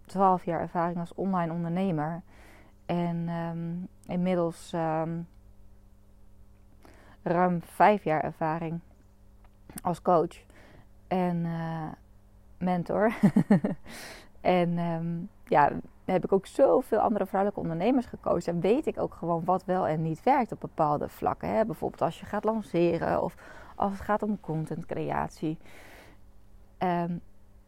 12 0.05 0.45
jaar 0.45 0.61
ervaring 0.61 0.99
als 0.99 1.13
online 1.13 1.53
ondernemer. 1.53 2.21
En 2.87 3.29
um, 3.29 3.87
inmiddels 4.05 4.71
um, 4.73 5.27
ruim 7.23 7.61
5 7.61 8.03
jaar 8.03 8.23
ervaring 8.23 8.79
als 9.81 10.01
coach 10.01 10.43
en 11.07 11.45
uh, 11.45 11.91
mentor. 12.57 13.13
en 14.41 14.77
um, 14.77 15.29
ja, 15.45 15.71
heb 16.05 16.23
ik 16.23 16.31
ook 16.31 16.45
zoveel 16.45 16.99
andere 16.99 17.25
vrouwelijke 17.25 17.61
ondernemers 17.61 18.05
gekozen. 18.05 18.53
En 18.53 18.59
weet 18.59 18.85
ik 18.85 18.99
ook 18.99 19.13
gewoon 19.13 19.43
wat 19.43 19.65
wel 19.65 19.87
en 19.87 20.01
niet 20.01 20.23
werkt 20.23 20.51
op 20.51 20.59
bepaalde 20.59 21.09
vlakken. 21.09 21.49
Hè? 21.49 21.65
Bijvoorbeeld 21.65 22.01
als 22.01 22.19
je 22.19 22.25
gaat 22.25 22.43
lanceren 22.43 23.23
of 23.23 23.35
als 23.75 23.91
het 23.91 24.01
gaat 24.01 24.23
om 24.23 24.39
contentcreatie. 24.39 25.57
Um, 26.79 27.21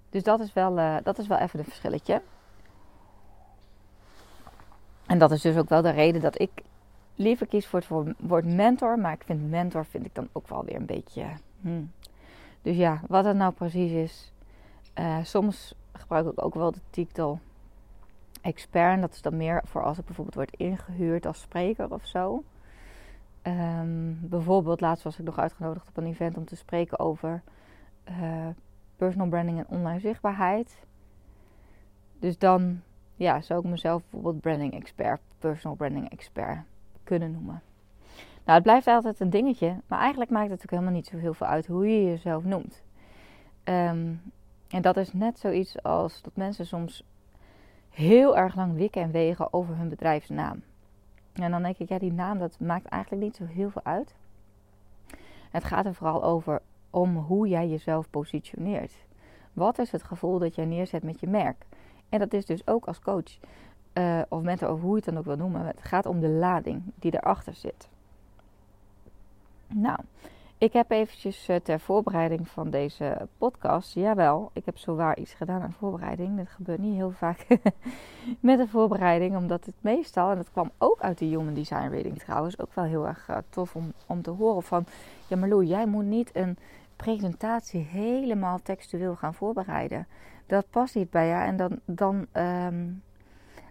dus 0.09 0.23
dat 0.23 0.39
is, 0.39 0.53
wel, 0.53 0.77
uh, 0.77 0.95
dat 1.03 1.17
is 1.17 1.27
wel 1.27 1.37
even 1.37 1.59
een 1.59 1.65
verschilletje. 1.65 2.21
En 5.09 5.17
dat 5.17 5.31
is 5.31 5.41
dus 5.41 5.57
ook 5.57 5.69
wel 5.69 5.81
de 5.81 5.89
reden 5.89 6.21
dat 6.21 6.39
ik 6.39 6.51
liever 7.15 7.47
kies 7.47 7.67
voor 7.67 7.79
het 7.79 8.15
woord 8.19 8.45
mentor. 8.45 8.99
Maar 8.99 9.13
ik 9.13 9.23
vind 9.23 9.49
mentor 9.49 9.85
vind 9.85 10.05
ik 10.05 10.15
dan 10.15 10.29
ook 10.31 10.47
wel 10.47 10.65
weer 10.65 10.75
een 10.75 10.85
beetje... 10.85 11.25
Hmm. 11.61 11.91
Dus 12.61 12.75
ja, 12.75 13.01
wat 13.07 13.25
het 13.25 13.35
nou 13.35 13.53
precies 13.53 13.91
is. 13.91 14.33
Uh, 14.99 15.17
soms 15.23 15.75
gebruik 15.93 16.27
ik 16.27 16.43
ook 16.43 16.53
wel 16.53 16.71
de 16.71 16.81
titel 16.89 17.39
expert. 18.41 19.01
Dat 19.01 19.13
is 19.13 19.21
dan 19.21 19.37
meer 19.37 19.61
voor 19.65 19.83
als 19.83 19.97
ik 19.97 20.05
bijvoorbeeld 20.05 20.35
word 20.35 20.55
ingehuurd 20.55 21.25
als 21.25 21.41
spreker 21.41 21.93
of 21.93 22.05
zo. 22.05 22.43
Um, 23.43 24.19
bijvoorbeeld, 24.21 24.81
laatst 24.81 25.03
was 25.03 25.19
ik 25.19 25.25
nog 25.25 25.39
uitgenodigd 25.39 25.87
op 25.87 25.97
een 25.97 26.05
event 26.05 26.37
om 26.37 26.45
te 26.45 26.55
spreken 26.55 26.99
over 26.99 27.41
uh, 28.09 28.47
personal 28.95 29.27
branding 29.27 29.57
en 29.57 29.67
online 29.67 29.99
zichtbaarheid. 29.99 30.83
Dus 32.19 32.37
dan 32.37 32.81
ja, 33.19 33.41
zou 33.41 33.59
ik 33.59 33.65
mezelf 33.65 34.01
bijvoorbeeld 34.01 34.41
branding 34.41 34.73
expert 34.73 35.19
personal 35.39 35.75
branding 35.77 36.09
expert 36.09 36.59
kunnen 37.03 37.31
noemen. 37.31 37.61
Nou, 38.45 38.57
het 38.57 38.63
blijft 38.63 38.87
altijd 38.87 39.19
een 39.19 39.29
dingetje, 39.29 39.75
maar 39.87 39.99
eigenlijk 39.99 40.31
maakt 40.31 40.49
het 40.49 40.61
ook 40.61 40.69
helemaal 40.69 40.91
niet 40.91 41.05
zo 41.05 41.17
heel 41.17 41.33
veel 41.33 41.47
uit 41.47 41.67
hoe 41.67 41.87
je 41.87 42.05
jezelf 42.05 42.43
noemt. 42.43 42.81
Ehm, 43.63 44.13
en 44.69 44.81
dat 44.81 44.97
is 44.97 45.13
net 45.13 45.39
zoiets 45.39 45.83
als 45.83 46.21
dat 46.21 46.35
mensen 46.35 46.65
soms 46.65 47.03
heel 47.89 48.37
erg 48.37 48.55
lang 48.55 48.75
wikken 48.75 49.01
en 49.01 49.11
wegen 49.11 49.53
over 49.53 49.77
hun 49.77 49.89
bedrijfsnaam. 49.89 50.61
En 51.33 51.51
dan 51.51 51.63
denk 51.63 51.77
ik, 51.77 51.89
ja, 51.89 51.99
die 51.99 52.13
naam 52.13 52.39
dat 52.39 52.59
maakt 52.59 52.85
eigenlijk 52.85 53.23
niet 53.23 53.35
zo 53.35 53.45
heel 53.45 53.69
veel 53.69 53.83
uit. 53.83 54.15
Het 55.51 55.63
gaat 55.63 55.85
er 55.85 55.95
vooral 55.95 56.23
over 56.23 56.61
om 56.89 57.17
hoe 57.17 57.47
jij 57.47 57.67
jezelf 57.67 58.09
positioneert. 58.09 58.93
Wat 59.53 59.79
is 59.79 59.91
het 59.91 60.03
gevoel 60.03 60.39
dat 60.39 60.55
jij 60.55 60.65
neerzet 60.65 61.03
met 61.03 61.19
je 61.19 61.27
merk? 61.27 61.65
En 62.09 62.19
dat 62.19 62.33
is 62.33 62.45
dus 62.45 62.67
ook 62.67 62.85
als 62.85 62.99
coach 62.99 63.37
uh, 63.93 64.21
of 64.29 64.41
mentor, 64.41 64.71
of 64.71 64.81
hoe 64.81 64.89
je 64.89 64.95
het 64.95 65.05
dan 65.05 65.17
ook 65.17 65.25
wil 65.25 65.35
noemen. 65.35 65.65
Het 65.65 65.81
gaat 65.81 66.05
om 66.05 66.19
de 66.19 66.29
lading 66.29 66.81
die 66.95 67.13
erachter 67.13 67.53
zit. 67.53 67.89
Nou, 69.67 69.97
ik 70.57 70.73
heb 70.73 70.91
eventjes 70.91 71.47
eh, 71.47 71.55
ter 71.55 71.79
voorbereiding 71.79 72.47
van 72.47 72.69
deze 72.69 73.27
podcast, 73.37 73.93
jawel, 73.93 74.49
ik 74.53 74.65
heb 74.65 74.77
zowaar 74.77 75.17
iets 75.17 75.33
gedaan 75.33 75.61
aan 75.61 75.73
voorbereiding. 75.73 76.37
Dat 76.37 76.49
gebeurt 76.49 76.79
niet 76.79 76.95
heel 76.95 77.11
vaak 77.11 77.47
met 78.39 78.59
een 78.59 78.67
voorbereiding, 78.67 79.35
omdat 79.35 79.65
het 79.65 79.75
meestal, 79.81 80.29
en 80.29 80.35
dat 80.35 80.51
kwam 80.51 80.71
ook 80.77 81.01
uit 81.01 81.17
de 81.17 81.25
Human 81.25 81.53
Design 81.53 81.87
Reading 81.89 82.19
trouwens, 82.19 82.59
ook 82.59 82.73
wel 82.73 82.83
heel 82.83 83.07
erg 83.07 83.27
uh, 83.29 83.37
tof 83.49 83.75
om, 83.75 83.93
om 84.05 84.21
te 84.21 84.29
horen 84.29 84.63
van, 84.63 84.85
ja 85.27 85.35
Marloe, 85.35 85.65
jij 85.65 85.85
moet 85.85 86.05
niet 86.05 86.29
een 86.33 86.57
presentatie 87.03 87.81
helemaal 87.81 88.59
textueel 88.61 89.15
gaan 89.15 89.33
voorbereiden. 89.33 90.07
Dat 90.45 90.69
past 90.69 90.95
niet 90.95 91.09
bij 91.09 91.27
jou 91.27 91.45
en 91.45 91.57
dan, 91.57 91.79
dan, 91.85 92.25
um, 92.33 93.03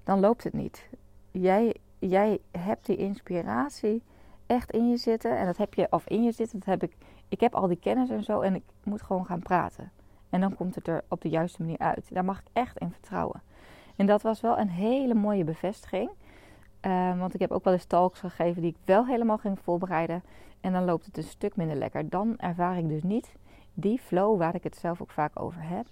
dan 0.04 0.20
loopt 0.20 0.44
het 0.44 0.52
niet. 0.52 0.88
Jij, 1.30 1.74
jij 1.98 2.38
hebt 2.50 2.86
die 2.86 2.96
inspiratie 2.96 4.02
echt 4.46 4.70
in 4.70 4.88
je 4.88 4.96
zitten. 4.96 5.38
En 5.38 5.46
dat 5.46 5.56
heb 5.56 5.74
je, 5.74 5.86
of 5.90 6.06
in 6.06 6.22
je 6.22 6.32
zitten, 6.32 6.58
dat 6.58 6.68
heb 6.68 6.82
ik. 6.82 6.96
Ik 7.28 7.40
heb 7.40 7.54
al 7.54 7.66
die 7.66 7.78
kennis 7.78 8.10
en 8.10 8.22
zo 8.22 8.40
en 8.40 8.54
ik 8.54 8.62
moet 8.84 9.02
gewoon 9.02 9.26
gaan 9.26 9.42
praten. 9.42 9.90
En 10.30 10.40
dan 10.40 10.54
komt 10.54 10.74
het 10.74 10.88
er 10.88 11.04
op 11.08 11.20
de 11.20 11.28
juiste 11.28 11.62
manier 11.62 11.78
uit. 11.78 12.14
Daar 12.14 12.24
mag 12.24 12.38
ik 12.38 12.46
echt 12.52 12.78
in 12.78 12.90
vertrouwen. 12.90 13.42
En 13.96 14.06
dat 14.06 14.22
was 14.22 14.40
wel 14.40 14.58
een 14.58 14.70
hele 14.70 15.14
mooie 15.14 15.44
bevestiging. 15.44 16.10
Uh, 16.82 17.18
want 17.18 17.34
ik 17.34 17.40
heb 17.40 17.50
ook 17.50 17.64
wel 17.64 17.72
eens 17.72 17.84
talks 17.84 18.20
gegeven 18.20 18.62
die 18.62 18.70
ik 18.70 18.76
wel 18.84 19.06
helemaal 19.06 19.38
ging 19.38 19.58
voorbereiden. 19.58 20.22
En 20.60 20.72
dan 20.72 20.84
loopt 20.84 21.06
het 21.06 21.16
een 21.16 21.22
stuk 21.22 21.56
minder 21.56 21.76
lekker. 21.76 22.08
Dan 22.08 22.38
ervaar 22.38 22.78
ik 22.78 22.88
dus 22.88 23.02
niet 23.02 23.32
die 23.74 23.98
flow 23.98 24.38
waar 24.38 24.54
ik 24.54 24.62
het 24.62 24.76
zelf 24.76 25.00
ook 25.00 25.10
vaak 25.10 25.40
over 25.40 25.62
heb. 25.62 25.86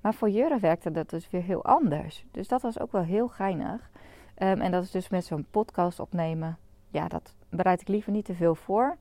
Maar 0.00 0.14
voor 0.14 0.30
Jurre 0.30 0.58
werkte 0.58 0.90
dat 0.90 1.10
dus 1.10 1.30
weer 1.30 1.42
heel 1.42 1.64
anders. 1.64 2.24
Dus 2.30 2.48
dat 2.48 2.62
was 2.62 2.80
ook 2.80 2.92
wel 2.92 3.02
heel 3.02 3.28
geinig. 3.28 3.90
Um, 4.38 4.60
en 4.60 4.70
dat 4.70 4.82
is 4.82 4.90
dus 4.90 5.08
met 5.08 5.24
zo'n 5.24 5.46
podcast 5.50 6.00
opnemen. 6.00 6.58
Ja, 6.90 7.08
dat 7.08 7.34
bereid 7.48 7.80
ik 7.80 7.88
liever 7.88 8.12
niet 8.12 8.24
te 8.24 8.34
veel 8.34 8.54
voor. 8.54 8.96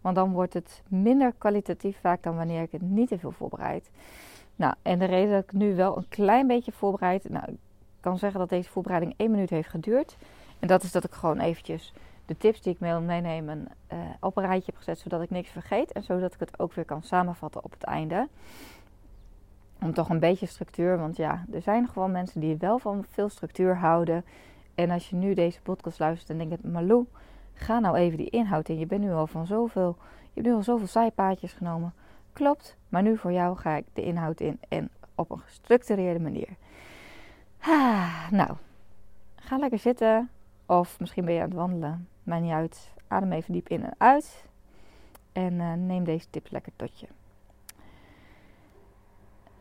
Want 0.00 0.16
dan 0.16 0.32
wordt 0.32 0.54
het 0.54 0.82
minder 0.88 1.32
kwalitatief 1.38 2.00
vaak 2.00 2.22
dan 2.22 2.36
wanneer 2.36 2.62
ik 2.62 2.72
het 2.72 2.82
niet 2.82 3.08
te 3.08 3.18
veel 3.18 3.30
voorbereid. 3.30 3.90
Nou, 4.56 4.74
en 4.82 4.98
de 4.98 5.04
reden 5.04 5.32
dat 5.32 5.42
ik 5.42 5.52
nu 5.52 5.74
wel 5.74 5.96
een 5.96 6.08
klein 6.08 6.46
beetje 6.46 6.72
voorbereid. 6.72 7.28
Nou, 7.28 7.44
ik 7.50 7.58
kan 8.00 8.18
zeggen 8.18 8.40
dat 8.40 8.48
deze 8.48 8.70
voorbereiding 8.70 9.14
één 9.16 9.30
minuut 9.30 9.50
heeft 9.50 9.68
geduurd. 9.68 10.16
En 10.58 10.68
dat 10.68 10.82
is 10.82 10.92
dat 10.92 11.04
ik 11.04 11.12
gewoon 11.12 11.40
eventjes 11.40 11.92
de 12.26 12.36
tips 12.36 12.60
die 12.60 12.72
ik 12.72 12.78
wil 12.78 13.00
meenemen 13.00 13.68
uh, 13.92 13.98
op 14.20 14.36
een 14.36 14.46
rijtje 14.46 14.66
heb 14.66 14.76
gezet. 14.76 14.98
Zodat 14.98 15.22
ik 15.22 15.30
niks 15.30 15.50
vergeet. 15.50 15.92
En 15.92 16.02
zodat 16.02 16.34
ik 16.34 16.40
het 16.40 16.58
ook 16.58 16.72
weer 16.72 16.84
kan 16.84 17.02
samenvatten 17.02 17.64
op 17.64 17.70
het 17.70 17.82
einde. 17.82 18.28
Om 19.80 19.94
toch 19.94 20.08
een 20.08 20.18
beetje 20.18 20.46
structuur. 20.46 20.98
Want 20.98 21.16
ja, 21.16 21.44
er 21.52 21.62
zijn 21.62 21.88
gewoon 21.88 22.10
mensen 22.10 22.40
die 22.40 22.56
wel 22.56 22.78
van 22.78 23.04
veel 23.10 23.28
structuur 23.28 23.76
houden. 23.76 24.24
En 24.74 24.90
als 24.90 25.10
je 25.10 25.16
nu 25.16 25.34
deze 25.34 25.60
podcast 25.60 25.98
luistert 25.98 26.30
en 26.30 26.48
denkt, 26.48 26.64
Malou, 26.64 27.06
ga 27.54 27.78
nou 27.78 27.96
even 27.96 28.18
die 28.18 28.30
inhoud 28.30 28.68
in. 28.68 28.78
Je 28.78 28.86
bent 28.86 29.00
nu 29.00 29.12
al 29.12 29.26
van 29.26 29.46
zoveel, 29.46 29.96
je 30.22 30.30
hebt 30.34 30.46
nu 30.46 30.54
al 30.54 30.62
zoveel 30.62 30.86
zijpaadjes 30.86 31.52
genomen. 31.52 31.94
Klopt, 32.32 32.76
maar 32.88 33.02
nu 33.02 33.18
voor 33.18 33.32
jou 33.32 33.56
ga 33.56 33.76
ik 33.76 33.84
de 33.92 34.02
inhoud 34.02 34.40
in 34.40 34.60
en 34.68 34.90
op 35.14 35.30
een 35.30 35.38
gestructureerde 35.38 36.20
manier. 36.20 36.48
Ah, 37.60 38.30
nou, 38.30 38.50
ga 39.36 39.56
lekker 39.56 39.78
zitten. 39.78 40.30
Of 40.66 41.00
misschien 41.00 41.24
ben 41.24 41.34
je 41.34 41.40
aan 41.40 41.48
het 41.48 41.56
wandelen. 41.56 42.08
Maakt 42.22 42.42
niet 42.42 42.52
uit. 42.52 42.92
Adem 43.08 43.32
even 43.32 43.52
diep 43.52 43.68
in 43.68 43.84
en 43.84 43.94
uit. 43.98 44.44
En 45.32 45.52
uh, 45.52 45.72
neem 45.72 46.04
deze 46.04 46.30
tips 46.30 46.50
lekker 46.50 46.72
tot 46.76 47.00
je. 47.00 47.06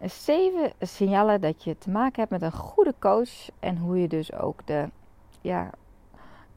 Zeven 0.01 0.71
signalen 0.79 1.41
dat 1.41 1.63
je 1.63 1.77
te 1.77 1.89
maken 1.89 2.19
hebt 2.19 2.31
met 2.31 2.41
een 2.41 2.51
goede 2.51 2.93
coach. 2.99 3.49
En 3.59 3.77
hoe 3.77 4.01
je 4.01 4.07
dus 4.07 4.33
ook 4.33 4.67
de 4.67 4.89
ja, 5.41 5.69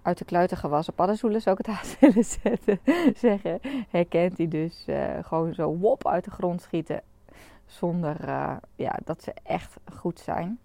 uit 0.02 0.18
de 0.18 0.24
kluiten 0.24 0.56
gewassen 0.56 0.94
paddenstoelen, 0.94 1.40
zou 1.40 1.56
ik 1.58 1.66
het 1.66 1.74
haast 1.76 1.98
willen 2.00 2.24
zetten, 2.24 2.80
zeggen. 3.14 3.60
Herkent 3.88 4.36
hij 4.36 4.48
dus 4.48 4.84
uh, 4.86 5.18
gewoon 5.22 5.54
zo 5.54 5.76
wop 5.76 6.06
uit 6.06 6.24
de 6.24 6.30
grond 6.30 6.62
schieten. 6.62 7.02
Zonder 7.66 8.28
uh, 8.28 8.56
ja, 8.74 8.98
dat 9.04 9.22
ze 9.22 9.34
echt 9.42 9.76
goed 9.94 10.20
zijn. 10.20 10.58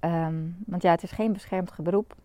Um, 0.00 0.56
want 0.66 0.82
ja, 0.82 0.90
het 0.90 1.02
is 1.02 1.10
geen 1.10 1.32
beschermd 1.32 1.76
beroep. 1.76 2.16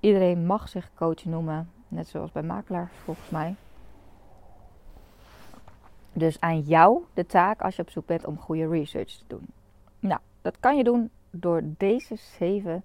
Iedereen 0.00 0.46
mag 0.46 0.68
zich 0.68 0.90
coach 0.94 1.24
noemen. 1.24 1.70
Net 1.88 2.08
zoals 2.08 2.32
bij 2.32 2.42
makelaar, 2.42 2.90
volgens 3.04 3.30
mij. 3.30 3.54
Dus 6.12 6.40
aan 6.40 6.60
jou 6.60 7.04
de 7.14 7.26
taak 7.26 7.60
als 7.62 7.76
je 7.76 7.82
op 7.82 7.90
zoek 7.90 8.06
bent 8.06 8.24
om 8.24 8.38
goede 8.38 8.68
research 8.68 9.12
te 9.12 9.24
doen. 9.26 9.46
Nou, 10.00 10.20
dat 10.42 10.60
kan 10.60 10.76
je 10.76 10.84
doen 10.84 11.10
door 11.30 11.62
deze 11.64 12.16
zeven 12.16 12.82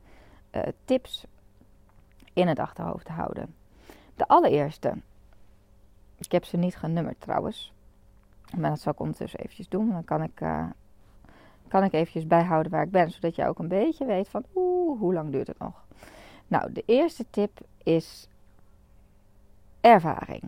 uh, 0.51 0.61
tips 0.85 1.25
in 2.33 2.47
het 2.47 2.59
achterhoofd 2.59 3.05
te 3.05 3.11
houden. 3.11 3.55
De 4.15 4.27
allereerste, 4.27 4.93
ik 6.17 6.31
heb 6.31 6.45
ze 6.45 6.57
niet 6.57 6.75
genummerd 6.75 7.21
trouwens, 7.21 7.73
maar 8.57 8.69
dat 8.69 8.79
zal 8.79 8.91
ik 8.91 8.99
ondertussen 8.99 9.39
eventjes 9.39 9.69
doen. 9.69 9.89
Dan 9.89 10.03
kan 10.03 10.23
ik, 10.23 10.41
uh, 10.41 10.65
kan 11.73 11.83
ik 11.83 11.93
eventjes 11.93 12.27
bijhouden 12.27 12.71
waar 12.71 12.83
ik 12.83 12.91
ben, 12.91 13.11
zodat 13.11 13.35
je 13.35 13.47
ook 13.47 13.59
een 13.59 13.67
beetje 13.67 14.05
weet 14.05 14.29
van 14.29 14.45
oeh, 14.55 14.99
hoe 14.99 15.13
lang 15.13 15.31
duurt 15.31 15.47
het 15.47 15.59
nog. 15.59 15.85
Nou, 16.47 16.71
de 16.71 16.83
eerste 16.85 17.25
tip 17.29 17.59
is 17.83 18.27
ervaring. 19.81 20.43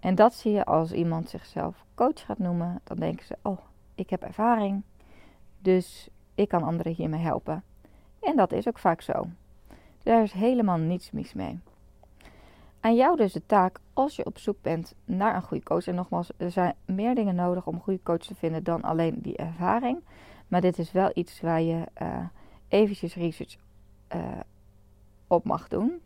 En 0.00 0.14
dat 0.14 0.34
zie 0.34 0.52
je 0.52 0.64
als 0.64 0.92
iemand 0.92 1.28
zichzelf 1.28 1.84
coach 1.94 2.24
gaat 2.24 2.38
noemen. 2.38 2.80
Dan 2.84 2.96
denken 2.96 3.26
ze, 3.26 3.36
oh, 3.42 3.58
ik 3.94 4.10
heb 4.10 4.22
ervaring, 4.22 4.82
dus 5.58 6.08
ik 6.34 6.48
kan 6.48 6.62
anderen 6.62 6.92
hiermee 6.92 7.20
helpen. 7.20 7.62
En 8.20 8.36
dat 8.36 8.52
is 8.52 8.68
ook 8.68 8.78
vaak 8.78 9.00
zo. 9.00 9.26
Daar 10.02 10.22
is 10.22 10.32
helemaal 10.32 10.78
niets 10.78 11.10
mis 11.10 11.34
mee. 11.34 11.58
Aan 12.86 12.94
jou 12.94 13.16
dus 13.16 13.32
de 13.32 13.46
taak 13.46 13.78
als 13.92 14.16
je 14.16 14.26
op 14.26 14.38
zoek 14.38 14.56
bent 14.62 14.94
naar 15.04 15.34
een 15.34 15.42
goede 15.42 15.64
coach. 15.64 15.86
En 15.86 15.94
nogmaals, 15.94 16.30
er 16.36 16.50
zijn 16.50 16.74
meer 16.84 17.14
dingen 17.14 17.34
nodig 17.34 17.66
om 17.66 17.74
een 17.74 17.80
goede 17.80 18.02
coach 18.02 18.18
te 18.18 18.34
vinden 18.34 18.64
dan 18.64 18.82
alleen 18.82 19.18
die 19.18 19.36
ervaring. 19.36 19.98
Maar 20.48 20.60
dit 20.60 20.78
is 20.78 20.92
wel 20.92 21.10
iets 21.14 21.40
waar 21.40 21.60
je 21.60 21.84
uh, 22.02 22.18
eventjes 22.68 23.14
research 23.14 23.56
uh, 24.14 24.20
op 25.26 25.44
mag 25.44 25.68
doen. 25.68 26.00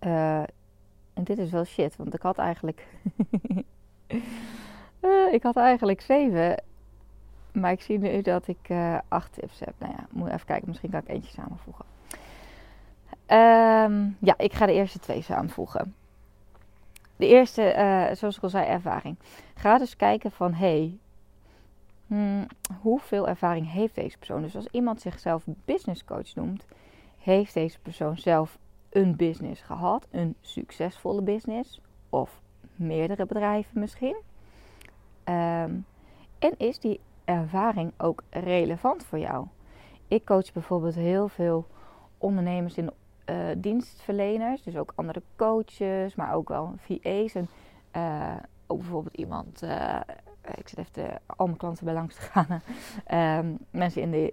Uh, 0.00 0.40
en 1.12 1.24
dit 1.24 1.38
is 1.38 1.50
wel 1.50 1.64
shit, 1.64 1.96
want 1.96 2.14
ik 2.14 2.22
had 2.22 2.38
eigenlijk. 2.38 2.86
ik 5.36 5.42
had 5.42 5.56
eigenlijk 5.56 6.00
zeven 6.00 6.62
maar 7.52 7.72
ik 7.72 7.80
zie 7.80 7.98
nu 7.98 8.22
dat 8.22 8.48
ik 8.48 8.70
acht 9.08 9.32
tips 9.32 9.60
heb. 9.60 9.74
Nou 9.78 9.92
ja, 9.92 10.06
moet 10.10 10.28
even 10.28 10.46
kijken. 10.46 10.68
Misschien 10.68 10.90
kan 10.90 11.00
ik 11.00 11.08
eentje 11.08 11.30
samenvoegen. 11.30 11.84
Um, 13.28 14.16
ja, 14.20 14.34
ik 14.36 14.52
ga 14.52 14.66
de 14.66 14.72
eerste 14.72 14.98
twee 14.98 15.22
samenvoegen. 15.22 15.94
De 17.16 17.26
eerste, 17.26 17.74
uh, 17.76 18.16
zoals 18.16 18.36
ik 18.36 18.42
al 18.42 18.48
zei, 18.48 18.66
ervaring. 18.66 19.16
Ga 19.54 19.78
dus 19.78 19.96
kijken 19.96 20.30
van, 20.30 20.52
hey, 20.52 20.98
hmm, 22.06 22.46
hoeveel 22.80 23.28
ervaring 23.28 23.70
heeft 23.72 23.94
deze 23.94 24.18
persoon? 24.18 24.42
Dus 24.42 24.56
als 24.56 24.66
iemand 24.70 25.00
zichzelf 25.00 25.44
business 25.64 26.04
coach 26.04 26.34
noemt, 26.34 26.64
heeft 27.18 27.54
deze 27.54 27.78
persoon 27.78 28.18
zelf 28.18 28.58
een 28.90 29.16
business 29.16 29.62
gehad, 29.62 30.06
een 30.10 30.34
succesvolle 30.40 31.22
business 31.22 31.80
of 32.10 32.40
meerdere 32.76 33.26
bedrijven 33.26 33.80
misschien. 33.80 34.16
Um, 35.24 35.86
en 36.38 36.54
is 36.56 36.78
die 36.78 37.00
ervaring 37.24 37.92
ook 37.96 38.22
relevant 38.30 39.04
voor 39.04 39.18
jou? 39.18 39.46
Ik 40.08 40.24
coach 40.24 40.52
bijvoorbeeld 40.52 40.94
heel 40.94 41.28
veel 41.28 41.66
ondernemers 42.18 42.76
in 42.76 42.90
uh, 43.30 43.36
dienstverleners, 43.56 44.62
dus 44.62 44.76
ook 44.76 44.92
andere 44.94 45.22
coaches, 45.36 46.14
maar 46.14 46.34
ook 46.34 46.48
wel 46.48 46.74
VA's 46.76 47.34
en 47.34 47.48
uh, 47.96 48.36
ook 48.66 48.78
bijvoorbeeld 48.78 49.16
iemand. 49.16 49.62
Uh, 49.62 50.00
ik 50.54 50.68
zit 50.68 50.78
even 50.78 50.92
de, 50.92 51.10
al 51.26 51.46
mijn 51.46 51.58
klanten 51.58 51.84
bij 51.84 51.94
langs 51.94 52.14
te 52.14 52.20
gaan. 52.20 52.62
um, 53.38 53.58
mensen 53.80 54.02
in 54.02 54.10
de, 54.10 54.32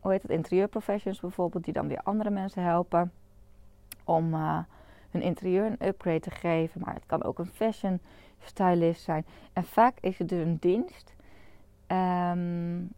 hoe 0.00 0.12
heet 0.12 0.22
het, 0.22 0.30
interieurprofessions 0.30 1.20
bijvoorbeeld, 1.20 1.64
die 1.64 1.72
dan 1.72 1.88
weer 1.88 2.00
andere 2.02 2.30
mensen 2.30 2.62
helpen 2.62 3.12
om 4.04 4.34
hun 5.10 5.22
interieur 5.22 5.66
een 5.66 5.86
upgrade 5.86 6.20
te 6.20 6.30
geven. 6.30 6.80
Maar 6.84 6.94
het 6.94 7.06
kan 7.06 7.24
ook 7.24 7.38
een 7.38 7.50
fashion 7.52 8.00
stylist 8.42 9.02
zijn. 9.02 9.26
En 9.52 9.64
vaak 9.64 9.96
is 10.00 10.18
het 10.18 10.28
dus 10.28 10.44
een 10.44 10.56
dienst 10.60 11.16
Um, 11.92 12.92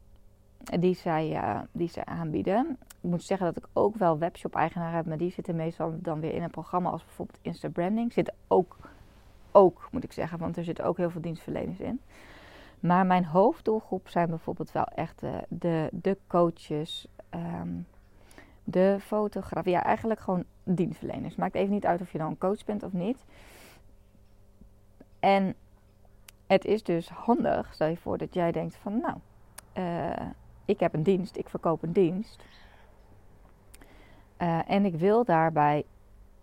die 0.64 0.94
zij, 0.94 1.30
uh, 1.30 1.60
die 1.72 1.88
zij 1.88 2.04
aanbieden. 2.04 2.78
Ik 3.00 3.10
moet 3.10 3.22
zeggen 3.22 3.46
dat 3.46 3.56
ik 3.56 3.68
ook 3.72 3.96
wel 3.96 4.18
webshop-eigenaar 4.18 4.94
heb, 4.94 5.06
maar 5.06 5.16
die 5.16 5.32
zitten 5.32 5.56
meestal 5.56 5.94
dan 5.98 6.20
weer 6.20 6.34
in 6.34 6.42
een 6.42 6.50
programma 6.50 6.90
als 6.90 7.04
bijvoorbeeld 7.04 7.38
Instabranding. 7.42 8.12
Zit 8.12 8.32
ook, 8.48 8.76
ook, 9.52 9.88
moet 9.90 10.04
ik 10.04 10.12
zeggen, 10.12 10.38
want 10.38 10.56
er 10.56 10.64
zitten 10.64 10.84
ook 10.84 10.96
heel 10.96 11.10
veel 11.10 11.20
dienstverleners 11.20 11.80
in. 11.80 12.00
Maar 12.80 13.06
mijn 13.06 13.24
hoofddoelgroep 13.24 14.08
zijn 14.08 14.28
bijvoorbeeld 14.28 14.72
wel 14.72 14.84
echt 14.84 15.20
de, 15.20 15.44
de, 15.48 15.88
de 15.92 16.18
coaches, 16.26 17.06
um, 17.34 17.86
de 18.64 18.96
fotografen. 19.00 19.70
Ja, 19.70 19.82
eigenlijk 19.84 20.20
gewoon 20.20 20.44
dienstverleners. 20.64 21.36
Maakt 21.36 21.54
even 21.54 21.72
niet 21.72 21.86
uit 21.86 22.00
of 22.00 22.12
je 22.12 22.18
dan 22.18 22.30
een 22.30 22.38
coach 22.38 22.64
bent 22.64 22.82
of 22.82 22.92
niet. 22.92 23.24
En 25.20 25.54
het 26.46 26.64
is 26.64 26.82
dus 26.82 27.08
handig, 27.08 27.74
stel 27.74 27.88
je 27.88 27.96
voor 27.96 28.18
dat 28.18 28.34
jij 28.34 28.52
denkt 28.52 28.76
van 28.76 29.00
nou, 29.00 29.16
uh, 29.74 30.26
ik 30.70 30.80
heb 30.80 30.94
een 30.94 31.02
dienst, 31.02 31.36
ik 31.36 31.48
verkoop 31.48 31.82
een 31.82 31.92
dienst. 31.92 32.42
Uh, 34.38 34.70
en 34.70 34.84
ik 34.84 34.94
wil 34.94 35.24
daarbij 35.24 35.84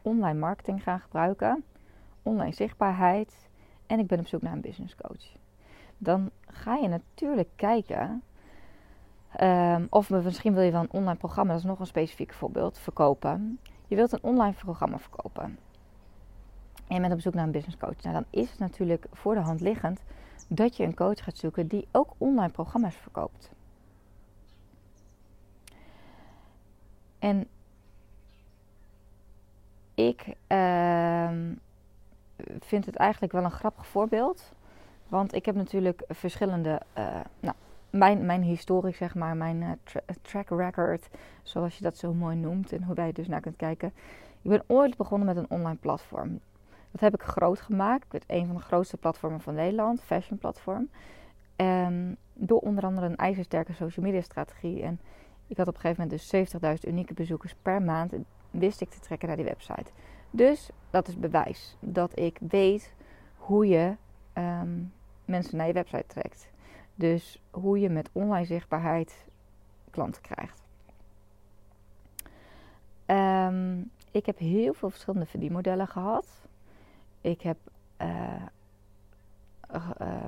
online 0.01 0.39
marketing 0.39 0.83
gaan 0.83 0.99
gebruiken, 0.99 1.63
online 2.23 2.53
zichtbaarheid 2.53 3.47
en 3.85 3.99
ik 3.99 4.07
ben 4.07 4.19
op 4.19 4.27
zoek 4.27 4.41
naar 4.41 4.53
een 4.53 4.61
business 4.61 4.95
coach. 4.95 5.35
Dan 5.97 6.31
ga 6.47 6.75
je 6.75 6.87
natuurlijk 6.87 7.49
kijken, 7.55 8.23
um, 9.41 9.87
of 9.89 10.09
misschien 10.09 10.53
wil 10.53 10.63
je 10.63 10.71
wel 10.71 10.81
een 10.81 10.91
online 10.91 11.17
programma, 11.17 11.51
dat 11.51 11.61
is 11.61 11.67
nog 11.67 11.79
een 11.79 11.85
specifiek 11.85 12.33
voorbeeld, 12.33 12.79
verkopen. 12.79 13.59
Je 13.87 13.95
wilt 13.95 14.11
een 14.11 14.23
online 14.23 14.53
programma 14.53 14.99
verkopen. 14.99 15.57
En 16.87 16.95
je 16.95 17.01
bent 17.01 17.13
op 17.13 17.19
zoek 17.19 17.33
naar 17.33 17.43
een 17.43 17.51
business 17.51 17.77
coach. 17.77 18.01
Nou, 18.01 18.13
dan 18.15 18.25
is 18.29 18.49
het 18.49 18.59
natuurlijk 18.59 19.05
voor 19.11 19.33
de 19.33 19.41
hand 19.41 19.61
liggend 19.61 20.03
dat 20.47 20.77
je 20.77 20.83
een 20.83 20.95
coach 20.95 21.23
gaat 21.23 21.37
zoeken 21.37 21.67
die 21.67 21.87
ook 21.91 22.13
online 22.17 22.51
programma's 22.51 22.95
verkoopt. 22.95 23.55
En 27.19 27.47
ik 29.93 30.35
uh, 30.47 31.29
vind 32.59 32.85
het 32.85 32.95
eigenlijk 32.95 33.33
wel 33.33 33.43
een 33.43 33.51
grappig 33.51 33.87
voorbeeld. 33.87 34.51
Want 35.07 35.33
ik 35.33 35.45
heb 35.45 35.55
natuurlijk 35.55 36.03
verschillende, 36.07 36.81
uh, 36.97 37.19
nou, 37.39 37.55
mijn, 37.89 38.25
mijn 38.25 38.41
historie, 38.41 38.93
zeg 38.95 39.15
maar, 39.15 39.35
mijn 39.35 39.79
tra 39.83 40.01
track 40.21 40.49
record, 40.49 41.09
zoals 41.43 41.77
je 41.77 41.83
dat 41.83 41.97
zo 41.97 42.13
mooi 42.13 42.35
noemt 42.35 42.71
en 42.71 42.83
hoe 42.83 42.95
wij 42.95 43.11
dus 43.11 43.27
naar 43.27 43.41
kunt 43.41 43.55
kijken. 43.55 43.93
Ik 44.41 44.49
ben 44.49 44.63
ooit 44.67 44.97
begonnen 44.97 45.27
met 45.27 45.37
een 45.37 45.49
online 45.49 45.77
platform. 45.77 46.39
Dat 46.91 47.01
heb 47.01 47.13
ik 47.13 47.21
groot 47.21 47.61
gemaakt. 47.61 48.11
met 48.11 48.23
een 48.27 48.45
van 48.45 48.55
de 48.55 48.61
grootste 48.61 48.97
platformen 48.97 49.41
van 49.41 49.53
Nederland, 49.53 50.01
fashion 50.01 50.37
platform. 50.37 50.89
En 51.55 52.17
door 52.33 52.59
onder 52.59 52.83
andere 52.83 53.05
een 53.05 53.15
ijzersterke 53.15 53.73
social 53.73 54.05
media 54.05 54.21
strategie. 54.21 54.81
En 54.81 54.99
ik 55.47 55.57
had 55.57 55.67
op 55.67 55.73
een 55.73 55.79
gegeven 55.79 56.03
moment 56.03 56.29
dus 56.31 56.83
70.000 56.85 56.89
unieke 56.89 57.13
bezoekers 57.13 57.55
per 57.61 57.81
maand. 57.81 58.13
Wist 58.51 58.81
ik 58.81 58.89
te 58.89 58.99
trekken 58.99 59.27
naar 59.27 59.37
die 59.37 59.45
website. 59.45 59.91
Dus 60.31 60.69
dat 60.89 61.07
is 61.07 61.17
bewijs 61.19 61.77
dat 61.79 62.19
ik 62.19 62.37
weet 62.49 62.93
hoe 63.35 63.67
je 63.67 63.95
um, 64.33 64.93
mensen 65.25 65.57
naar 65.57 65.67
je 65.67 65.73
website 65.73 66.07
trekt. 66.07 66.49
Dus 66.95 67.41
hoe 67.51 67.79
je 67.79 67.89
met 67.89 68.09
online 68.11 68.45
zichtbaarheid 68.45 69.25
klanten 69.89 70.21
krijgt. 70.21 70.65
Um, 73.05 73.91
ik 74.11 74.25
heb 74.25 74.37
heel 74.37 74.73
veel 74.73 74.89
verschillende 74.89 75.25
verdienmodellen 75.25 75.87
gehad. 75.87 76.27
Ik 77.21 77.41
heb 77.41 77.57
uh, 78.01 78.41
uh, 79.71 80.25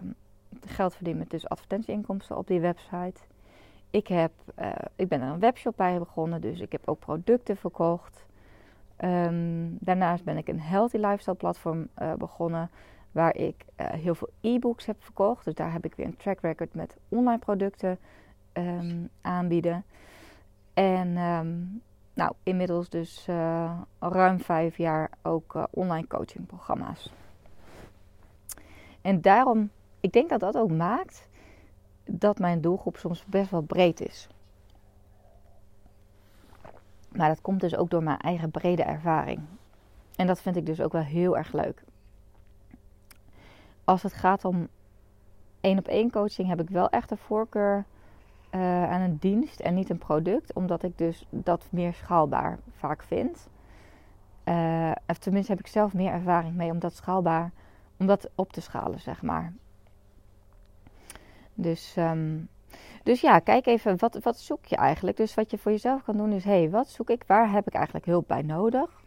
geld 0.65 0.95
verdiend 0.95 1.17
met 1.17 1.29
dus 1.29 1.49
advertentieinkomsten 1.49 2.37
op 2.37 2.47
die 2.47 2.59
website. 2.59 3.21
Ik, 3.89 4.07
heb, 4.07 4.31
uh, 4.59 4.71
ik 4.95 5.07
ben 5.07 5.21
er 5.21 5.31
een 5.31 5.39
webshop 5.39 5.73
bij 5.77 5.99
begonnen, 5.99 6.41
dus 6.41 6.59
ik 6.59 6.71
heb 6.71 6.81
ook 6.85 6.99
producten 6.99 7.57
verkocht. 7.57 8.25
Um, 9.03 9.77
daarnaast 9.79 10.23
ben 10.23 10.37
ik 10.37 10.47
een 10.47 10.59
healthy 10.59 10.97
lifestyle 10.97 11.35
platform 11.35 11.87
uh, 12.01 12.13
begonnen, 12.13 12.69
waar 13.11 13.35
ik 13.35 13.65
uh, 13.77 13.87
heel 13.87 14.15
veel 14.15 14.29
e-books 14.41 14.85
heb 14.85 14.95
verkocht. 14.99 15.45
Dus 15.45 15.53
daar 15.53 15.71
heb 15.71 15.85
ik 15.85 15.95
weer 15.95 16.05
een 16.05 16.17
track 16.17 16.39
record 16.41 16.73
met 16.73 16.97
online 17.09 17.39
producten 17.39 17.97
um, 18.53 19.09
aanbieden. 19.21 19.83
En 20.73 21.17
um, 21.17 21.81
nou, 22.13 22.33
inmiddels 22.43 22.89
dus 22.89 23.27
ruim 23.99 24.39
vijf 24.39 24.77
jaar 24.77 25.09
ook 25.21 25.67
online 25.71 26.07
coachingprogramma's. 26.07 27.13
En 29.01 29.21
daarom, 29.21 29.69
ik 29.99 30.11
denk 30.11 30.29
dat 30.29 30.39
dat 30.39 30.57
ook 30.57 30.71
maakt 30.71 31.27
dat 32.11 32.39
mijn 32.39 32.61
doelgroep 32.61 32.97
soms 32.97 33.25
best 33.25 33.51
wel 33.51 33.61
breed 33.61 34.01
is. 34.01 34.27
Maar 37.11 37.27
dat 37.27 37.41
komt 37.41 37.61
dus 37.61 37.75
ook 37.75 37.89
door 37.89 38.03
mijn 38.03 38.19
eigen 38.19 38.51
brede 38.51 38.83
ervaring. 38.83 39.39
En 40.15 40.27
dat 40.27 40.41
vind 40.41 40.55
ik 40.55 40.65
dus 40.65 40.81
ook 40.81 40.91
wel 40.91 41.01
heel 41.01 41.37
erg 41.37 41.51
leuk. 41.53 41.83
Als 43.83 44.03
het 44.03 44.13
gaat 44.13 44.45
om 44.45 44.67
één 45.61 45.77
op 45.77 45.87
één 45.87 46.11
coaching 46.11 46.47
heb 46.47 46.61
ik 46.61 46.69
wel 46.69 46.89
echt 46.89 47.11
een 47.11 47.17
voorkeur 47.17 47.85
uh, 48.51 48.91
aan 48.91 49.01
een 49.01 49.17
dienst 49.17 49.59
en 49.59 49.73
niet 49.73 49.89
een 49.89 49.97
product, 49.97 50.53
omdat 50.53 50.83
ik 50.83 50.97
dus 50.97 51.25
dat 51.29 51.67
meer 51.69 51.93
schaalbaar 51.93 52.59
vaak 52.77 53.03
vind. 53.03 53.47
Uh, 54.45 54.91
of 55.07 55.17
tenminste 55.17 55.51
heb 55.51 55.61
ik 55.61 55.67
zelf 55.67 55.93
meer 55.93 56.11
ervaring 56.11 56.55
mee 56.55 56.71
om 56.71 56.79
dat 56.79 56.93
schaalbaar, 56.93 57.51
om 57.97 58.05
dat 58.05 58.29
op 58.35 58.53
te 58.53 58.61
schalen, 58.61 58.99
zeg 58.99 59.21
maar. 59.21 59.53
Dus, 61.61 61.95
um, 61.97 62.49
dus 63.03 63.21
ja, 63.21 63.39
kijk 63.39 63.65
even, 63.65 63.97
wat, 63.97 64.17
wat 64.23 64.37
zoek 64.37 64.65
je 64.65 64.75
eigenlijk? 64.75 65.17
Dus 65.17 65.33
wat 65.33 65.51
je 65.51 65.57
voor 65.57 65.71
jezelf 65.71 66.03
kan 66.03 66.17
doen 66.17 66.31
is, 66.31 66.43
hé, 66.43 66.59
hey, 66.59 66.69
wat 66.69 66.89
zoek 66.89 67.09
ik? 67.09 67.23
Waar 67.27 67.51
heb 67.51 67.67
ik 67.67 67.73
eigenlijk 67.73 68.05
hulp 68.05 68.27
bij 68.27 68.41
nodig? 68.41 69.01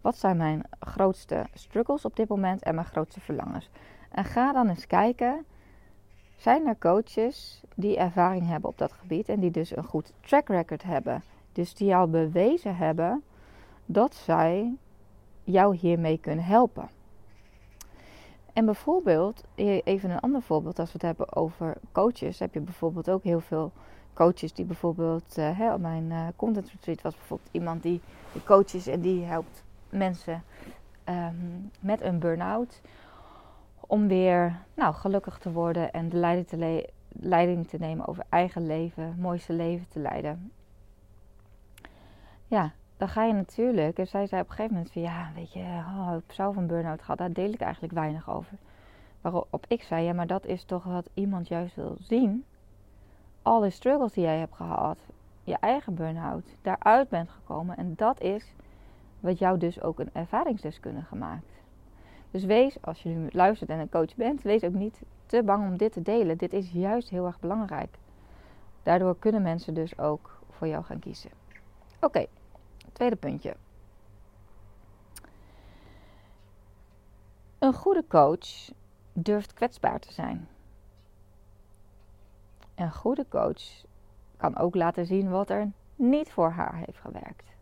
Wat 0.00 0.16
zijn 0.16 0.36
mijn 0.36 0.62
grootste 0.80 1.46
struggles 1.54 2.04
op 2.04 2.16
dit 2.16 2.28
moment 2.28 2.62
en 2.62 2.74
mijn 2.74 2.86
grootste 2.86 3.20
verlangens? 3.20 3.70
En 4.10 4.24
ga 4.24 4.52
dan 4.52 4.68
eens 4.68 4.86
kijken 4.86 5.44
zijn 6.36 6.66
er 6.66 6.78
coaches 6.78 7.62
die 7.74 7.96
ervaring 7.96 8.46
hebben 8.46 8.70
op 8.70 8.78
dat 8.78 8.92
gebied 8.92 9.28
en 9.28 9.40
die 9.40 9.50
dus 9.50 9.76
een 9.76 9.84
goed 9.84 10.12
track 10.20 10.48
record 10.48 10.82
hebben. 10.82 11.22
Dus 11.52 11.74
die 11.74 11.96
al 11.96 12.08
bewezen 12.08 12.76
hebben 12.76 13.22
dat 13.86 14.14
zij 14.14 14.76
jou 15.44 15.76
hiermee 15.76 16.18
kunnen 16.18 16.44
helpen. 16.44 16.88
En 18.52 18.64
bijvoorbeeld, 18.64 19.44
e- 19.54 19.80
even 19.84 20.10
een 20.10 20.20
ander 20.20 20.42
voorbeeld, 20.42 20.78
als 20.78 20.92
we 20.92 20.98
het 20.98 21.02
hebben 21.02 21.36
over 21.36 21.76
coaches, 21.92 22.38
heb 22.38 22.54
je 22.54 22.60
bijvoorbeeld 22.60 23.10
ook 23.10 23.22
heel 23.22 23.40
veel 23.40 23.72
coaches 24.12 24.52
die 24.52 24.64
bijvoorbeeld, 24.64 25.36
hè, 25.36 25.74
op 25.74 25.80
mijn 25.80 26.10
uh, 26.10 26.26
content 26.36 26.70
retreat 26.70 27.02
was 27.02 27.16
bijvoorbeeld 27.16 27.48
iemand 27.52 27.82
die 27.82 28.00
de 28.32 28.44
coach 28.44 28.74
is 28.74 28.86
en 28.86 29.00
die 29.00 29.24
helpt 29.24 29.64
mensen 29.88 30.42
um, 31.04 31.70
met 31.80 32.00
een 32.00 32.18
burn-out 32.18 32.80
om 33.80 34.08
weer 34.08 34.58
nou, 34.74 34.94
gelukkig 34.94 35.38
te 35.38 35.52
worden 35.52 35.92
en 35.92 36.08
de 36.08 36.16
leiding 36.16 36.48
te, 36.48 36.88
leiding 37.08 37.68
te 37.68 37.76
nemen 37.78 38.06
over 38.06 38.24
eigen 38.28 38.66
leven, 38.66 39.16
mooiste 39.18 39.52
leven 39.52 39.88
te 39.88 39.98
leiden. 39.98 40.52
Ja, 42.46 42.72
dan 42.98 43.08
ga 43.08 43.24
je 43.24 43.32
natuurlijk, 43.32 43.98
en 43.98 44.06
zij 44.06 44.26
zei 44.26 44.40
op 44.42 44.48
een 44.48 44.54
gegeven 44.54 44.74
moment 44.74 44.92
van 44.92 45.02
ja, 45.02 45.30
weet 45.34 45.52
je, 45.52 45.60
oh, 45.60 46.06
ik 46.06 46.22
heb 46.26 46.32
zelf 46.32 46.56
een 46.56 46.66
burn-out 46.66 47.00
gehad, 47.00 47.18
daar 47.18 47.32
deel 47.32 47.52
ik 47.52 47.60
eigenlijk 47.60 47.92
weinig 47.92 48.30
over. 48.30 48.56
Waarop 49.20 49.64
ik 49.68 49.82
zei, 49.82 50.04
ja, 50.04 50.12
maar 50.12 50.26
dat 50.26 50.46
is 50.46 50.64
toch 50.64 50.84
wat 50.84 51.08
iemand 51.14 51.48
juist 51.48 51.74
wil 51.74 51.96
zien. 52.00 52.44
Alle 53.42 53.70
struggles 53.70 54.12
die 54.12 54.24
jij 54.24 54.38
hebt 54.38 54.54
gehad, 54.54 54.98
je 55.44 55.56
eigen 55.60 55.94
burn-out, 55.94 56.44
daaruit 56.62 57.08
bent 57.08 57.30
gekomen. 57.30 57.76
En 57.76 57.92
dat 57.96 58.20
is 58.20 58.52
wat 59.20 59.38
jou 59.38 59.58
dus 59.58 59.82
ook 59.82 59.98
een 59.98 60.10
ervaringsdeskundige 60.12 61.16
maakt. 61.16 61.52
Dus 62.30 62.44
wees, 62.44 62.82
als 62.82 63.02
je 63.02 63.08
nu 63.08 63.28
luistert 63.32 63.70
en 63.70 63.78
een 63.78 63.88
coach 63.88 64.14
bent, 64.14 64.42
wees 64.42 64.64
ook 64.64 64.74
niet 64.74 65.02
te 65.26 65.42
bang 65.42 65.66
om 65.66 65.76
dit 65.76 65.92
te 65.92 66.02
delen. 66.02 66.38
Dit 66.38 66.52
is 66.52 66.70
juist 66.70 67.08
heel 67.08 67.26
erg 67.26 67.40
belangrijk. 67.40 67.96
Daardoor 68.82 69.18
kunnen 69.18 69.42
mensen 69.42 69.74
dus 69.74 69.98
ook 69.98 70.38
voor 70.50 70.66
jou 70.66 70.84
gaan 70.84 70.98
kiezen. 70.98 71.30
Oké, 72.00 72.26
tweede 72.98 73.16
puntje. 73.16 73.56
Een 77.58 77.72
goede 77.72 78.04
coach 78.08 78.70
durft 79.12 79.54
kwetsbaar 79.54 80.00
te 80.00 80.12
zijn. 80.12 80.48
Een 82.74 82.92
goede 82.92 83.26
coach 83.28 83.84
kan 84.36 84.56
ook 84.56 84.74
laten 84.74 85.06
zien 85.06 85.30
wat 85.30 85.50
er 85.50 85.70
niet 85.94 86.32
voor 86.32 86.50
haar 86.50 86.76
heeft 86.76 86.98
gewerkt. 86.98 87.56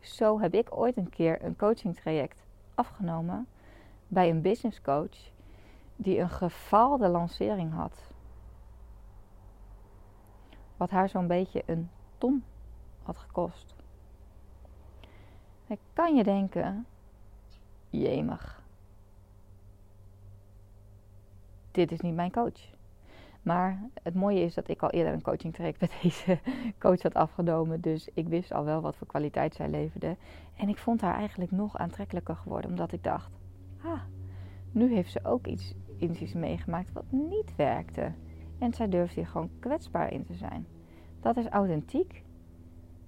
Zo 0.00 0.40
heb 0.40 0.54
ik 0.54 0.76
ooit 0.76 0.96
een 0.96 1.10
keer 1.10 1.44
een 1.44 1.56
coaching 1.56 1.96
traject 1.96 2.44
afgenomen 2.74 3.46
bij 4.08 4.30
een 4.30 4.42
business 4.42 4.80
coach 4.80 5.32
die 5.96 6.18
een 6.18 6.30
gefaalde 6.30 7.08
lancering 7.08 7.72
had. 7.72 8.12
Wat 10.76 10.90
haar 10.90 11.08
zo'n 11.08 11.26
beetje 11.26 11.62
een 11.66 11.90
ton 12.18 12.44
had 13.04 13.16
gekost. 13.16 13.74
Dan 15.66 15.78
kan 15.92 16.16
je 16.16 16.24
denken, 16.24 16.86
jemig. 17.90 18.62
Dit 21.70 21.92
is 21.92 22.00
niet 22.00 22.14
mijn 22.14 22.32
coach. 22.32 22.72
Maar 23.42 23.88
het 24.02 24.14
mooie 24.14 24.40
is 24.40 24.54
dat 24.54 24.68
ik 24.68 24.82
al 24.82 24.90
eerder 24.90 25.12
een 25.12 25.22
coaching 25.22 25.54
traject 25.54 25.80
met 25.80 25.92
deze 26.02 26.38
coach 26.78 27.02
had 27.02 27.14
afgenomen. 27.14 27.80
Dus 27.80 28.08
ik 28.14 28.28
wist 28.28 28.52
al 28.52 28.64
wel 28.64 28.80
wat 28.80 28.96
voor 28.96 29.06
kwaliteit 29.06 29.54
zij 29.54 29.68
leverde. 29.68 30.16
En 30.56 30.68
ik 30.68 30.78
vond 30.78 31.00
haar 31.00 31.14
eigenlijk 31.14 31.50
nog 31.50 31.76
aantrekkelijker 31.76 32.36
geworden. 32.36 32.70
Omdat 32.70 32.92
ik 32.92 33.02
dacht, 33.02 33.32
ah, 33.82 34.00
nu 34.70 34.94
heeft 34.94 35.10
ze 35.10 35.24
ook 35.24 35.46
iets, 35.46 35.74
iets 35.98 36.32
meegemaakt 36.32 36.92
wat 36.92 37.04
niet 37.10 37.56
werkte. 37.56 38.12
En 38.58 38.72
zij 38.72 38.88
durfde 38.88 39.14
hier 39.14 39.26
gewoon 39.26 39.50
kwetsbaar 39.58 40.12
in 40.12 40.24
te 40.24 40.34
zijn. 40.34 40.66
Dat 41.20 41.36
is 41.36 41.46
authentiek 41.46 42.23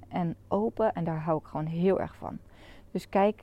en 0.09 0.37
open 0.49 0.93
en 0.93 1.05
daar 1.05 1.21
hou 1.21 1.39
ik 1.39 1.47
gewoon 1.47 1.67
heel 1.67 2.01
erg 2.01 2.17
van. 2.17 2.39
Dus 2.91 3.09
kijk 3.09 3.43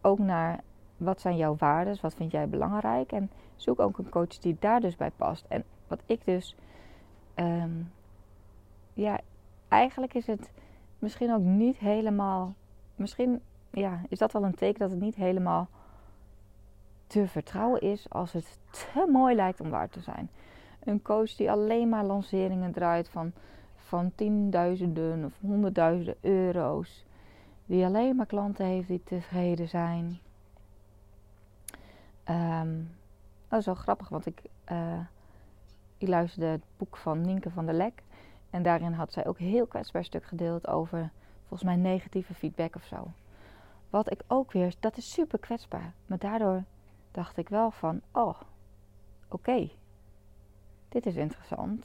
ook 0.00 0.18
naar 0.18 0.60
wat 0.96 1.20
zijn 1.20 1.36
jouw 1.36 1.56
waarden, 1.56 1.98
wat 2.00 2.14
vind 2.14 2.30
jij 2.30 2.48
belangrijk 2.48 3.12
en 3.12 3.30
zoek 3.56 3.80
ook 3.80 3.98
een 3.98 4.08
coach 4.08 4.38
die 4.38 4.56
daar 4.60 4.80
dus 4.80 4.96
bij 4.96 5.10
past. 5.10 5.44
En 5.48 5.64
wat 5.86 6.02
ik 6.06 6.24
dus, 6.24 6.56
ehm, 7.34 7.70
ja, 8.92 9.20
eigenlijk 9.68 10.14
is 10.14 10.26
het 10.26 10.50
misschien 10.98 11.34
ook 11.34 11.42
niet 11.42 11.76
helemaal, 11.78 12.54
misschien 12.94 13.40
ja, 13.70 14.00
is 14.08 14.18
dat 14.18 14.32
wel 14.32 14.44
een 14.44 14.54
teken 14.54 14.78
dat 14.78 14.90
het 14.90 15.00
niet 15.00 15.14
helemaal 15.14 15.68
te 17.06 17.28
vertrouwen 17.28 17.80
is 17.80 18.10
als 18.10 18.32
het 18.32 18.58
te 18.70 19.08
mooi 19.12 19.34
lijkt 19.34 19.60
om 19.60 19.70
waar 19.70 19.88
te 19.88 20.00
zijn. 20.00 20.30
Een 20.84 21.02
coach 21.02 21.34
die 21.34 21.50
alleen 21.50 21.88
maar 21.88 22.04
lanceringen 22.04 22.72
draait 22.72 23.08
van, 23.08 23.32
van 23.86 24.12
tienduizenden 24.14 25.24
of 25.24 25.32
honderdduizenden 25.40 26.16
euro's. 26.20 27.04
Die 27.66 27.84
alleen 27.84 28.16
maar 28.16 28.26
klanten 28.26 28.66
heeft 28.66 28.88
die 28.88 29.02
tevreden 29.04 29.68
zijn. 29.68 30.18
Um, 32.28 32.90
dat 33.48 33.58
is 33.58 33.66
wel 33.66 33.74
grappig, 33.74 34.08
want 34.08 34.26
ik, 34.26 34.42
uh, 34.72 35.00
ik 35.98 36.08
luisterde 36.08 36.46
het 36.46 36.64
boek 36.76 36.96
van 36.96 37.20
Nienke 37.20 37.50
van 37.50 37.66
der 37.66 37.74
Lek. 37.74 38.02
En 38.50 38.62
daarin 38.62 38.92
had 38.92 39.12
zij 39.12 39.26
ook 39.26 39.38
heel 39.38 39.66
kwetsbaar 39.66 40.04
stuk 40.04 40.24
gedeeld 40.24 40.68
over 40.68 41.10
volgens 41.40 41.62
mij 41.62 41.76
negatieve 41.76 42.34
feedback 42.34 42.74
of 42.74 42.84
zo. 42.84 43.10
Wat 43.90 44.10
ik 44.10 44.22
ook 44.26 44.52
weer, 44.52 44.74
dat 44.80 44.96
is 44.96 45.12
super 45.12 45.38
kwetsbaar. 45.38 45.92
Maar 46.06 46.18
daardoor 46.18 46.62
dacht 47.10 47.36
ik 47.36 47.48
wel 47.48 47.70
van, 47.70 48.00
oh, 48.12 48.40
oké, 49.28 49.68
dit 50.88 51.06
is 51.06 51.16
interessant. 51.16 51.84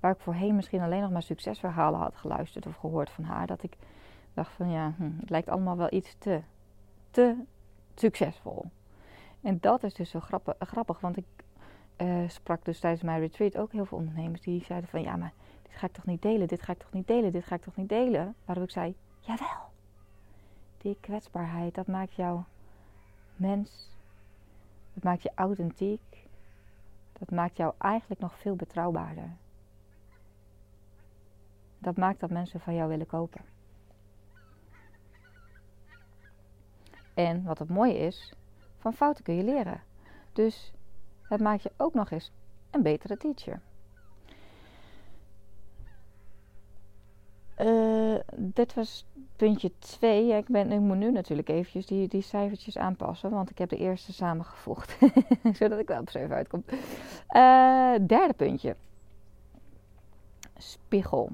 Waar 0.00 0.12
ik 0.12 0.20
voorheen 0.20 0.54
misschien 0.54 0.80
alleen 0.80 1.00
nog 1.00 1.10
maar 1.10 1.22
succesverhalen 1.22 2.00
had 2.00 2.16
geluisterd 2.16 2.66
of 2.66 2.76
gehoord 2.76 3.10
van 3.10 3.24
haar. 3.24 3.46
Dat 3.46 3.62
ik 3.62 3.76
dacht 4.34 4.52
van 4.52 4.70
ja, 4.70 4.92
hm, 4.96 5.10
het 5.20 5.30
lijkt 5.30 5.48
allemaal 5.48 5.76
wel 5.76 5.92
iets 5.92 6.16
te, 6.18 6.40
te 7.10 7.36
succesvol. 7.94 8.64
En 9.40 9.58
dat 9.60 9.82
is 9.82 9.94
dus 9.94 10.10
zo 10.10 10.20
grappig, 10.58 11.00
want 11.00 11.16
ik 11.16 11.26
uh, 11.96 12.28
sprak 12.28 12.64
dus 12.64 12.80
tijdens 12.80 13.02
mijn 13.02 13.20
retreat 13.20 13.56
ook 13.56 13.72
heel 13.72 13.84
veel 13.84 13.98
ondernemers 13.98 14.40
die 14.40 14.64
zeiden 14.64 14.88
van 14.88 15.02
ja, 15.02 15.16
maar 15.16 15.32
dit 15.62 15.72
ga 15.76 15.86
ik 15.86 15.92
toch 15.92 16.04
niet 16.04 16.22
delen, 16.22 16.48
dit 16.48 16.62
ga 16.62 16.72
ik 16.72 16.78
toch 16.78 16.92
niet 16.92 17.06
delen, 17.06 17.32
dit 17.32 17.44
ga 17.44 17.54
ik 17.54 17.62
toch 17.62 17.76
niet 17.76 17.88
delen. 17.88 18.34
Waarop 18.44 18.64
ik 18.64 18.70
zei, 18.70 18.94
jawel, 19.20 19.70
die 20.78 20.96
kwetsbaarheid, 21.00 21.74
dat 21.74 21.86
maakt 21.86 22.14
jou 22.14 22.40
mens, 23.36 23.90
dat 24.94 25.02
maakt 25.02 25.22
je 25.22 25.30
authentiek, 25.34 26.26
dat 27.18 27.30
maakt 27.30 27.56
jou 27.56 27.72
eigenlijk 27.78 28.20
nog 28.20 28.38
veel 28.38 28.56
betrouwbaarder. 28.56 29.30
Dat 31.78 31.96
maakt 31.96 32.20
dat 32.20 32.30
mensen 32.30 32.60
van 32.60 32.74
jou 32.74 32.88
willen 32.88 33.06
kopen. 33.06 33.40
En 37.14 37.44
wat 37.44 37.58
het 37.58 37.68
mooie 37.68 37.98
is, 37.98 38.32
van 38.78 38.92
fouten 38.92 39.24
kun 39.24 39.34
je 39.34 39.42
leren. 39.42 39.80
Dus 40.32 40.72
het 41.22 41.40
maakt 41.40 41.62
je 41.62 41.72
ook 41.76 41.94
nog 41.94 42.10
eens 42.10 42.32
een 42.70 42.82
betere 42.82 43.16
teacher. 43.16 43.60
Uh, 47.58 48.18
dit 48.36 48.74
was 48.74 49.06
puntje 49.36 49.72
2. 49.78 50.36
ik, 50.36 50.48
ik 50.48 50.80
moet 50.80 50.96
nu 50.96 51.12
natuurlijk 51.12 51.48
eventjes 51.48 51.86
die, 51.86 52.08
die 52.08 52.22
cijfertjes 52.22 52.78
aanpassen. 52.78 53.30
Want 53.30 53.50
ik 53.50 53.58
heb 53.58 53.68
de 53.68 53.76
eerste 53.76 54.12
samengevoegd. 54.12 54.98
Zodat 55.58 55.78
ik 55.78 55.88
wel 55.88 56.00
op 56.00 56.10
7 56.10 56.36
uitkom. 56.36 56.64
Uh, 56.68 57.94
derde 58.06 58.34
puntje. 58.36 58.76
Spiegel. 60.56 61.30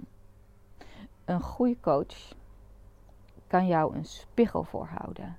Een 1.24 1.40
goede 1.40 1.80
coach 1.80 2.32
kan 3.46 3.66
jou 3.66 3.94
een 3.94 4.04
spiegel 4.04 4.64
voorhouden. 4.64 5.38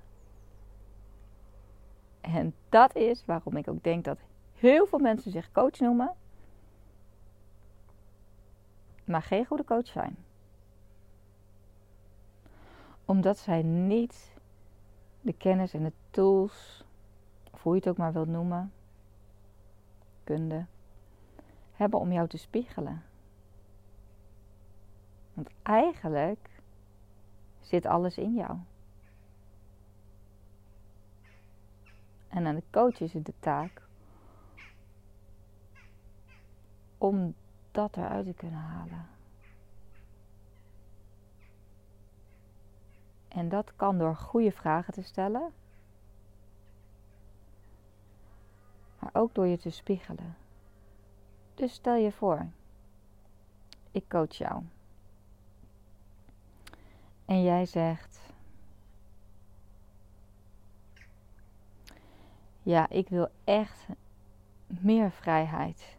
En 2.20 2.54
dat 2.68 2.94
is 2.94 3.24
waarom 3.24 3.56
ik 3.56 3.68
ook 3.68 3.82
denk 3.82 4.04
dat 4.04 4.18
heel 4.54 4.86
veel 4.86 4.98
mensen 4.98 5.30
zich 5.30 5.52
coach 5.52 5.78
noemen, 5.78 6.14
maar 9.04 9.22
geen 9.22 9.46
goede 9.46 9.64
coach 9.64 9.86
zijn. 9.86 10.16
Omdat 13.04 13.38
zij 13.38 13.62
niet 13.62 14.34
de 15.20 15.32
kennis 15.32 15.74
en 15.74 15.82
de 15.82 15.92
tools, 16.10 16.84
of 17.50 17.62
hoe 17.62 17.72
je 17.74 17.78
het 17.78 17.88
ook 17.88 17.96
maar 17.96 18.12
wilt 18.12 18.28
noemen, 18.28 18.72
kunde, 20.24 20.66
hebben 21.72 22.00
om 22.00 22.12
jou 22.12 22.28
te 22.28 22.38
spiegelen. 22.38 23.02
Want 25.36 25.50
eigenlijk 25.62 26.50
zit 27.60 27.86
alles 27.86 28.18
in 28.18 28.34
jou. 28.34 28.58
En 32.28 32.46
aan 32.46 32.54
de 32.54 32.62
coach 32.70 33.00
is 33.00 33.12
het 33.12 33.26
de 33.26 33.34
taak 33.38 33.82
om 36.98 37.34
dat 37.70 37.96
eruit 37.96 38.26
te 38.26 38.32
kunnen 38.32 38.60
halen. 38.60 39.08
En 43.28 43.48
dat 43.48 43.76
kan 43.76 43.98
door 43.98 44.16
goede 44.16 44.52
vragen 44.52 44.92
te 44.92 45.02
stellen, 45.02 45.52
maar 48.98 49.10
ook 49.12 49.34
door 49.34 49.46
je 49.46 49.58
te 49.58 49.70
spiegelen. 49.70 50.36
Dus 51.54 51.72
stel 51.72 51.94
je 51.94 52.12
voor, 52.12 52.46
ik 53.90 54.08
coach 54.08 54.34
jou. 54.34 54.62
En 57.26 57.42
jij 57.42 57.66
zegt: 57.66 58.20
Ja, 62.62 62.88
ik 62.88 63.08
wil 63.08 63.28
echt 63.44 63.86
meer 64.66 65.10
vrijheid. 65.10 65.96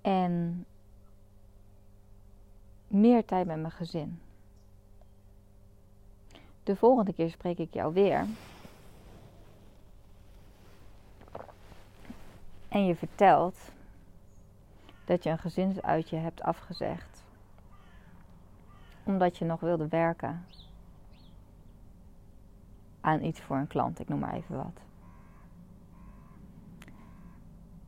En 0.00 0.66
meer 2.88 3.24
tijd 3.24 3.46
met 3.46 3.60
mijn 3.60 3.72
gezin. 3.72 4.20
De 6.62 6.76
volgende 6.76 7.12
keer 7.12 7.30
spreek 7.30 7.58
ik 7.58 7.74
jou 7.74 7.92
weer. 7.92 8.26
En 12.68 12.84
je 12.84 12.96
vertelt 12.96 13.58
dat 15.08 15.22
je 15.22 15.30
een 15.30 15.38
gezinsuitje 15.38 16.16
hebt 16.16 16.42
afgezegd. 16.42 17.24
Omdat 19.04 19.36
je 19.36 19.44
nog 19.44 19.60
wilde 19.60 19.88
werken 19.88 20.44
aan 23.00 23.22
iets 23.22 23.40
voor 23.40 23.56
een 23.56 23.66
klant, 23.66 24.00
ik 24.00 24.08
noem 24.08 24.18
maar 24.18 24.34
even 24.34 24.56
wat. 24.56 24.80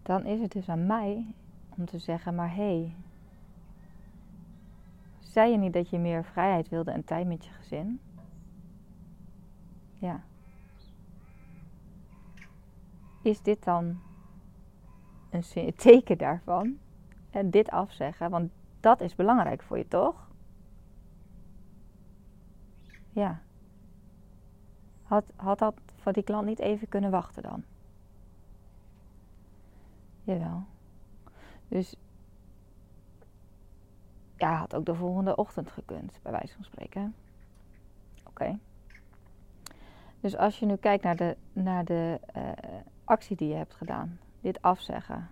Dan 0.02 0.24
is 0.24 0.40
het 0.40 0.52
dus 0.52 0.68
aan 0.68 0.86
mij 0.86 1.34
om 1.68 1.86
te 1.86 1.98
zeggen, 1.98 2.34
maar 2.34 2.54
hé, 2.54 2.80
hey, 2.80 2.94
zei 5.18 5.50
je 5.50 5.58
niet 5.58 5.72
dat 5.72 5.90
je 5.90 5.98
meer 5.98 6.24
vrijheid 6.24 6.68
wilde 6.68 6.90
en 6.90 7.04
tijd 7.04 7.26
met 7.26 7.44
je 7.44 7.50
gezin? 7.50 8.00
Ja. 9.98 10.22
Is 13.22 13.42
dit 13.42 13.64
dan 13.64 14.00
een 15.30 15.74
teken 15.76 16.18
daarvan? 16.18 16.78
En 17.30 17.50
dit 17.50 17.70
afzeggen, 17.70 18.30
want 18.30 18.50
dat 18.80 19.00
is 19.00 19.14
belangrijk 19.14 19.62
voor 19.62 19.78
je, 19.78 19.88
toch? 19.88 20.28
Ja. 23.12 23.40
Had, 25.02 25.24
had 25.36 25.58
dat 25.58 25.74
voor 25.96 26.12
die 26.12 26.22
klant 26.22 26.46
niet 26.46 26.58
even 26.58 26.88
kunnen 26.88 27.10
wachten 27.10 27.42
dan? 27.42 27.64
Jawel. 30.22 30.62
Dus 31.68 31.96
ja, 34.36 34.54
had 34.54 34.74
ook 34.74 34.84
de 34.84 34.94
volgende 34.94 35.36
ochtend 35.36 35.70
gekund, 35.70 36.18
bij 36.22 36.32
wijze 36.32 36.54
van 36.54 36.64
spreken. 36.64 37.14
Oké. 38.26 38.58
Dus 40.20 40.36
als 40.36 40.58
je 40.58 40.66
nu 40.66 40.76
kijkt 40.76 41.04
naar 41.04 41.16
de, 41.16 41.36
naar 41.52 41.84
de 41.84 42.20
uh, 42.36 42.42
actie 43.04 43.36
die 43.36 43.48
je 43.48 43.54
hebt 43.54 43.74
gedaan, 43.74 44.18
dit 44.40 44.62
afzeggen, 44.62 45.28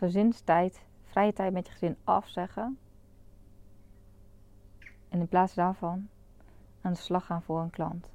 gezinstijd, 0.00 0.82
vrije 1.04 1.32
tijd 1.32 1.52
met 1.52 1.66
je 1.66 1.72
gezin 1.72 1.96
afzeggen, 2.04 2.78
en 5.08 5.20
in 5.20 5.28
plaats 5.28 5.54
daarvan 5.54 6.08
aan 6.80 6.92
de 6.92 6.98
slag 6.98 7.26
gaan 7.26 7.42
voor 7.42 7.60
een 7.60 7.70
klant. 7.70 8.10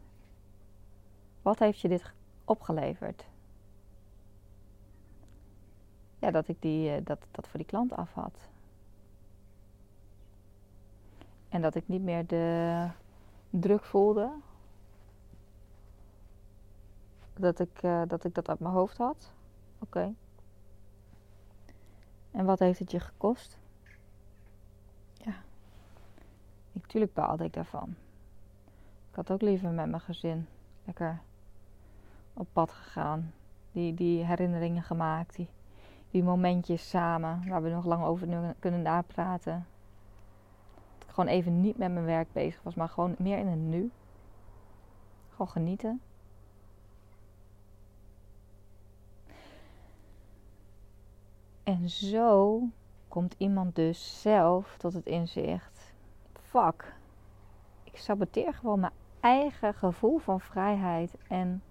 Wat 1.41 1.59
heeft 1.59 1.79
je 1.79 1.87
dit 1.87 2.13
opgeleverd? 2.45 3.25
Ja, 6.19 6.31
dat 6.31 6.47
ik 6.47 6.61
die, 6.61 6.91
eh, 6.91 7.05
dat, 7.05 7.19
dat 7.31 7.47
voor 7.47 7.59
die 7.59 7.67
klant 7.67 7.91
af 7.93 8.13
had. 8.13 8.49
En 11.49 11.61
dat 11.61 11.75
ik 11.75 11.87
niet 11.87 12.01
meer 12.01 12.27
de 12.27 12.87
druk 13.49 13.83
voelde. 13.83 14.31
Dat 17.33 17.59
ik, 17.59 17.83
uh, 17.83 18.01
dat, 18.07 18.23
ik 18.23 18.35
dat 18.35 18.49
uit 18.49 18.59
mijn 18.59 18.73
hoofd 18.73 18.97
had. 18.97 19.33
Oké. 19.79 20.13
En 22.35 22.45
wat 22.45 22.59
heeft 22.59 22.79
het 22.79 22.91
je 22.91 22.99
gekost? 22.99 23.57
Ja. 25.13 25.33
Natuurlijk 26.71 27.13
baalde 27.13 27.43
ik 27.43 27.53
daarvan. 27.53 27.95
Ik 29.09 29.15
had 29.15 29.31
ook 29.31 29.41
liever 29.41 29.69
met 29.69 29.89
mijn 29.89 30.01
gezin 30.01 30.47
lekker 30.83 31.19
op 32.33 32.47
pad 32.53 32.71
gegaan. 32.71 33.33
Die, 33.71 33.93
die 33.93 34.25
herinneringen 34.25 34.83
gemaakt. 34.83 35.35
Die, 35.35 35.47
die 36.11 36.23
momentjes 36.23 36.89
samen 36.89 37.47
waar 37.47 37.63
we 37.63 37.69
nog 37.69 37.85
lang 37.85 38.03
over 38.03 38.53
kunnen 38.59 38.81
napraten. 38.81 39.65
Dat 40.97 41.07
ik 41.07 41.13
gewoon 41.13 41.29
even 41.29 41.61
niet 41.61 41.77
met 41.77 41.93
mijn 41.93 42.05
werk 42.05 42.27
bezig 42.31 42.63
was, 42.63 42.75
maar 42.75 42.89
gewoon 42.89 43.15
meer 43.17 43.37
in 43.37 43.47
het 43.47 43.59
nu. 43.59 43.91
Gewoon 45.29 45.49
genieten. 45.49 46.01
En 51.65 51.89
zo 51.89 52.61
komt 53.07 53.35
iemand 53.37 53.75
dus 53.75 54.21
zelf 54.21 54.77
tot 54.77 54.93
het 54.93 55.05
inzicht: 55.05 55.93
fuck, 56.41 56.93
ik 57.83 57.97
saboteer 57.97 58.53
gewoon 58.53 58.79
mijn 58.79 58.93
eigen 59.19 59.73
gevoel 59.73 60.17
van 60.17 60.39
vrijheid 60.39 61.11
en 61.27 61.63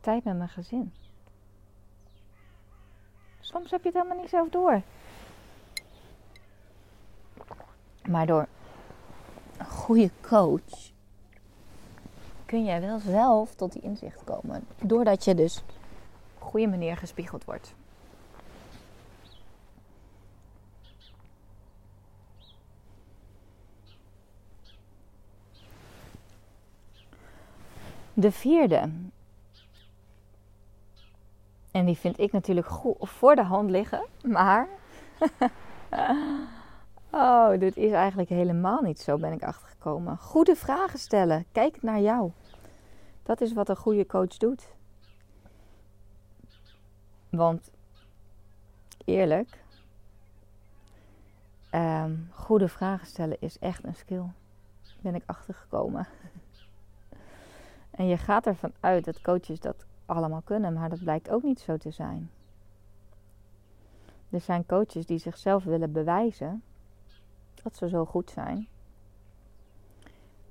tijd 0.00 0.24
met 0.24 0.36
mijn 0.36 0.48
gezin. 0.48 0.92
Soms 3.40 3.70
heb 3.70 3.80
je 3.82 3.88
het 3.88 3.96
helemaal 3.96 4.20
niet 4.20 4.30
zelf 4.30 4.48
door. 4.48 4.82
Maar 8.08 8.26
door 8.26 8.46
een 9.58 9.66
goede 9.66 10.10
coach 10.20 10.90
kun 12.44 12.64
jij 12.64 12.80
wel 12.80 12.98
zelf 12.98 13.54
tot 13.54 13.72
die 13.72 13.82
inzicht 13.82 14.24
komen. 14.24 14.66
Doordat 14.82 15.24
je 15.24 15.34
dus 15.34 15.58
op 15.58 15.68
een 16.40 16.46
goede 16.46 16.66
manier 16.66 16.96
gespiegeld 16.96 17.44
wordt. 17.44 17.74
De 28.14 28.32
vierde. 28.32 28.90
En 31.70 31.84
die 31.84 31.96
vind 31.96 32.18
ik 32.18 32.32
natuurlijk 32.32 32.66
goed 32.66 32.96
voor 32.98 33.36
de 33.36 33.42
hand 33.42 33.70
liggen. 33.70 34.06
Maar. 34.22 34.68
oh, 37.10 37.50
dit 37.58 37.76
is 37.76 37.92
eigenlijk 37.92 38.28
helemaal 38.28 38.82
niet 38.82 39.00
zo, 39.00 39.18
ben 39.18 39.32
ik 39.32 39.42
achtergekomen. 39.42 40.18
Goede 40.18 40.56
vragen 40.56 40.98
stellen. 40.98 41.44
Kijk 41.52 41.82
naar 41.82 42.00
jou. 42.00 42.30
Dat 43.22 43.40
is 43.40 43.52
wat 43.52 43.68
een 43.68 43.76
goede 43.76 44.06
coach 44.06 44.36
doet. 44.36 44.68
Want 47.30 47.70
eerlijk, 49.04 49.58
um, 51.74 52.28
goede 52.32 52.68
vragen 52.68 53.06
stellen 53.06 53.36
is 53.40 53.58
echt 53.58 53.84
een 53.84 53.94
skill. 53.94 54.24
Ben 55.00 55.14
ik 55.14 55.22
achtergekomen. 55.26 56.06
En 58.00 58.06
je 58.06 58.16
gaat 58.16 58.46
ervan 58.46 58.72
uit 58.80 59.04
dat 59.04 59.20
coaches 59.20 59.60
dat 59.60 59.86
allemaal 60.06 60.40
kunnen, 60.40 60.72
maar 60.72 60.88
dat 60.88 60.98
blijkt 60.98 61.30
ook 61.30 61.42
niet 61.42 61.60
zo 61.60 61.76
te 61.76 61.90
zijn. 61.90 62.30
Er 64.30 64.40
zijn 64.40 64.66
coaches 64.66 65.06
die 65.06 65.18
zichzelf 65.18 65.64
willen 65.64 65.92
bewijzen 65.92 66.62
dat 67.62 67.76
ze 67.76 67.88
zo 67.88 68.04
goed 68.04 68.30
zijn 68.30 68.68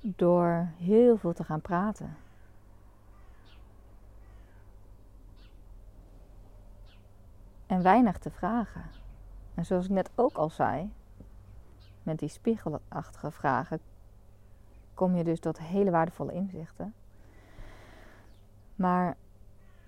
door 0.01 0.69
heel 0.77 1.17
veel 1.17 1.33
te 1.33 1.43
gaan 1.43 1.62
praten. 1.62 2.17
En 7.65 7.81
weinig 7.81 8.17
te 8.17 8.31
vragen. 8.31 8.83
En 9.55 9.65
zoals 9.65 9.85
ik 9.85 9.91
net 9.91 10.09
ook 10.15 10.38
al 10.38 10.49
zei, 10.49 10.91
met 12.03 12.19
die 12.19 12.29
spiegelachtige 12.29 13.31
vragen 13.31 13.79
kom 14.93 15.15
je 15.15 15.23
dus 15.23 15.39
tot 15.39 15.59
hele 15.59 15.91
waardevolle 15.91 16.33
inzichten. 16.33 16.93
Maar 18.79 19.17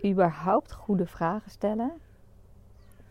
überhaupt 0.06 0.71
goede 0.71 1.06
vragen 1.06 1.51
stellen. 1.51 1.91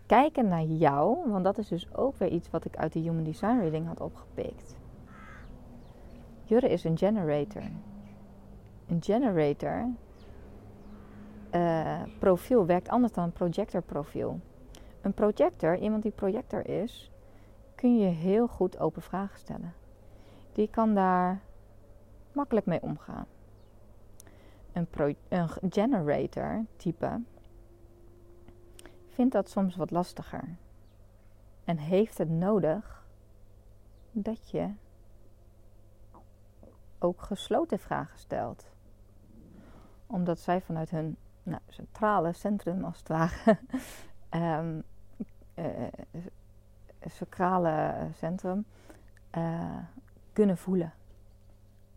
Kijken 0.07 0.49
naar 0.49 0.63
jou, 0.63 1.31
want 1.31 1.45
dat 1.45 1.59
is 1.59 1.69
dus 1.69 1.95
ook 1.95 2.17
weer 2.17 2.29
iets 2.29 2.51
wat 2.51 2.65
ik 2.65 2.77
uit 2.77 2.93
de 2.93 2.99
Human 2.99 3.25
Design 3.25 3.59
Reading 3.59 3.87
had 3.87 4.01
opgepikt. 4.01 4.77
Jurre 6.45 6.69
is 6.69 6.85
een 6.85 6.99
generator. 6.99 7.63
Een 8.87 9.03
generator 9.03 9.89
uh, 11.55 12.03
profiel 12.19 12.67
werkt 12.67 12.89
anders 12.89 13.13
dan 13.13 13.25
een 13.25 13.33
projector 13.33 13.83
profiel. 13.83 14.41
Een 15.01 15.15
projector, 15.15 15.77
iemand 15.77 16.03
die 16.03 16.13
projector 16.13 16.67
is, 16.69 17.11
kun 17.75 17.99
je 17.99 18.09
heel 18.09 18.47
goed 18.47 18.79
open 18.79 19.03
vragen 19.03 19.39
stellen. 19.39 19.75
Die 20.53 20.69
kan 20.69 20.95
daar 20.95 21.41
makkelijk 22.33 22.67
mee 22.67 22.83
omgaan 22.83 23.27
een, 24.73 25.17
een 25.29 25.49
generator 25.71 26.65
type 26.77 27.21
vindt 29.09 29.33
dat 29.33 29.51
soms 29.51 29.77
wat 29.77 29.91
lastiger. 29.91 30.57
En 31.65 31.79
heeft 31.79 32.19
het 32.19 32.29
nodig 32.29 33.05
dat 34.11 34.51
je 34.51 34.71
ook 36.99 37.23
gesloten 37.23 37.79
vragen 37.79 38.19
stelt. 38.19 38.71
Omdat 40.07 40.39
zij 40.39 40.61
vanuit 40.61 40.91
hun 40.91 41.17
nou, 41.43 41.61
centrale 41.69 42.33
centrum, 42.33 42.85
als 42.85 42.99
het 42.99 43.09
ware, 43.09 43.59
um, 44.59 44.83
uh, 45.55 45.87
centrum, 48.15 48.65
kunnen 50.33 50.57
voelen 50.57 50.93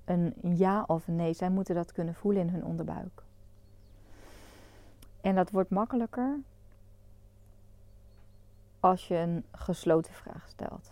een 0.06 0.34
ja 0.42 0.84
of 0.88 1.08
een 1.08 1.16
nee. 1.16 1.34
Zij 1.34 1.50
moeten 1.50 1.76
dat 1.76 1.92
kunnen 1.92 2.16
voelen 2.16 2.42
in 2.42 2.50
hun 2.50 2.66
onderbuik. 2.66 3.24
En 5.22 5.36
dat 5.36 5.52
wordt 5.52 5.70
makkelijker 5.70 6.40
als 8.80 9.08
je 9.08 9.16
een 9.16 9.46
gesloten 9.52 10.14
vraag 10.14 10.48
stelt. 10.50 10.92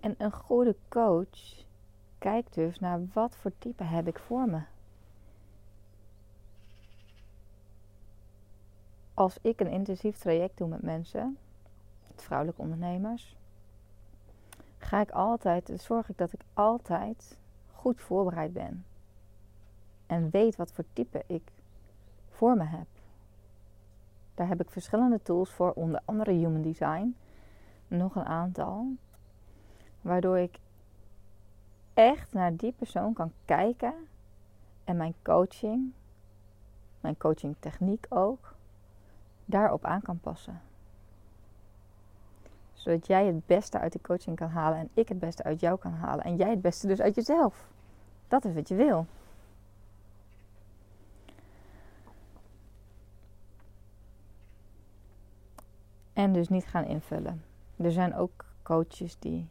En 0.00 0.14
een 0.18 0.32
goede 0.32 0.76
coach 0.88 1.64
kijkt 2.18 2.54
dus 2.54 2.78
naar 2.78 3.00
wat 3.12 3.36
voor 3.36 3.52
type 3.58 3.84
heb 3.84 4.06
ik 4.06 4.18
voor 4.18 4.48
me. 4.48 4.60
Als 9.14 9.38
ik 9.40 9.60
een 9.60 9.70
intensief 9.70 10.16
traject 10.18 10.58
doe 10.58 10.68
met 10.68 10.82
mensen, 10.82 11.38
vrouwelijke 12.16 12.62
ondernemers, 12.62 13.36
ga 14.78 15.00
ik 15.00 15.10
altijd, 15.10 15.72
zorg 15.76 16.08
ik 16.08 16.18
dat 16.18 16.32
ik 16.32 16.40
altijd 16.54 17.38
goed 17.72 18.00
voorbereid 18.00 18.52
ben. 18.52 18.84
En 20.06 20.30
weet 20.30 20.56
wat 20.56 20.72
voor 20.72 20.84
type 20.92 21.22
ik 21.26 21.52
voor 22.30 22.56
me 22.56 22.64
heb. 22.64 22.86
Daar 24.34 24.48
heb 24.48 24.60
ik 24.60 24.70
verschillende 24.70 25.22
tools 25.22 25.52
voor, 25.52 25.72
onder 25.72 26.00
andere 26.04 26.32
Human 26.32 26.62
Design. 26.62 27.16
Nog 27.88 28.14
een 28.14 28.24
aantal. 28.24 28.86
Waardoor 30.00 30.38
ik 30.38 30.58
echt 31.94 32.32
naar 32.32 32.56
die 32.56 32.72
persoon 32.72 33.12
kan 33.12 33.32
kijken 33.44 33.94
en 34.84 34.96
mijn 34.96 35.14
coaching, 35.22 35.92
mijn 37.00 37.16
coaching 37.16 37.56
techniek 37.58 38.06
ook, 38.08 38.54
daarop 39.44 39.84
aan 39.84 40.02
kan 40.02 40.20
passen 40.20 40.60
zodat 42.86 43.06
jij 43.06 43.26
het 43.26 43.46
beste 43.46 43.78
uit 43.78 43.92
de 43.92 44.00
coaching 44.00 44.36
kan 44.36 44.48
halen 44.48 44.78
en 44.78 44.88
ik 44.94 45.08
het 45.08 45.18
beste 45.18 45.42
uit 45.42 45.60
jou 45.60 45.78
kan 45.78 45.92
halen. 45.92 46.24
En 46.24 46.36
jij 46.36 46.50
het 46.50 46.60
beste 46.60 46.86
dus 46.86 47.00
uit 47.00 47.14
jezelf. 47.14 47.66
Dat 48.28 48.44
is 48.44 48.54
wat 48.54 48.68
je 48.68 48.74
wil. 48.74 49.06
En 56.12 56.32
dus 56.32 56.48
niet 56.48 56.66
gaan 56.66 56.84
invullen. 56.84 57.42
Er 57.76 57.92
zijn 57.92 58.14
ook 58.14 58.44
coaches 58.62 59.18
die 59.18 59.48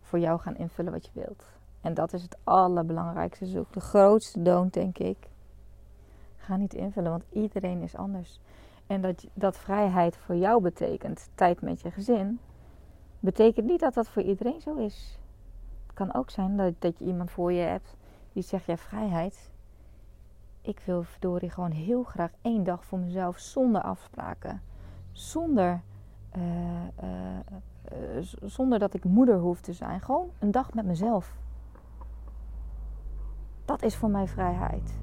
voor 0.00 0.18
jou 0.18 0.40
gaan 0.40 0.56
invullen 0.56 0.92
wat 0.92 1.04
je 1.04 1.10
wilt. 1.14 1.44
En 1.80 1.94
dat 1.94 2.12
is 2.12 2.22
het 2.22 2.36
allerbelangrijkste. 2.44 3.58
Ook 3.58 3.72
de 3.72 3.80
grootste 3.80 4.42
don't, 4.42 4.72
denk 4.72 4.98
ik. 4.98 5.16
Ga 6.36 6.56
niet 6.56 6.74
invullen, 6.74 7.10
want 7.10 7.24
iedereen 7.32 7.82
is 7.82 7.96
anders. 7.96 8.40
En 8.86 9.00
dat, 9.00 9.26
dat 9.34 9.58
vrijheid 9.58 10.16
voor 10.16 10.36
jou 10.36 10.62
betekent 10.62 11.28
tijd 11.34 11.60
met 11.60 11.80
je 11.80 11.90
gezin 11.90 12.40
betekent 13.22 13.66
niet 13.66 13.80
dat 13.80 13.94
dat 13.94 14.08
voor 14.08 14.22
iedereen 14.22 14.60
zo 14.60 14.74
is. 14.74 15.18
Het 15.86 15.94
kan 15.94 16.14
ook 16.14 16.30
zijn 16.30 16.56
dat, 16.56 16.74
dat 16.78 16.98
je 16.98 17.04
iemand 17.04 17.30
voor 17.30 17.52
je 17.52 17.62
hebt 17.62 17.96
die 18.32 18.42
zegt: 18.42 18.64
ja, 18.64 18.76
vrijheid 18.76 19.50
ik 20.62 20.80
wil 20.84 21.02
verdorie 21.02 21.50
gewoon 21.50 21.70
heel 21.70 22.02
graag 22.02 22.30
één 22.42 22.64
dag 22.64 22.84
voor 22.84 22.98
mezelf 22.98 23.38
zonder 23.38 23.82
afspraken. 23.82 24.62
Zonder, 25.12 25.82
uh, 26.36 26.42
uh, 27.02 28.18
zonder 28.42 28.78
dat 28.78 28.94
ik 28.94 29.04
moeder 29.04 29.38
hoef 29.38 29.60
te 29.60 29.72
zijn. 29.72 30.00
Gewoon 30.00 30.30
een 30.38 30.50
dag 30.50 30.74
met 30.74 30.84
mezelf. 30.84 31.36
Dat 33.64 33.82
is 33.82 33.96
voor 33.96 34.10
mij 34.10 34.26
vrijheid. 34.26 35.00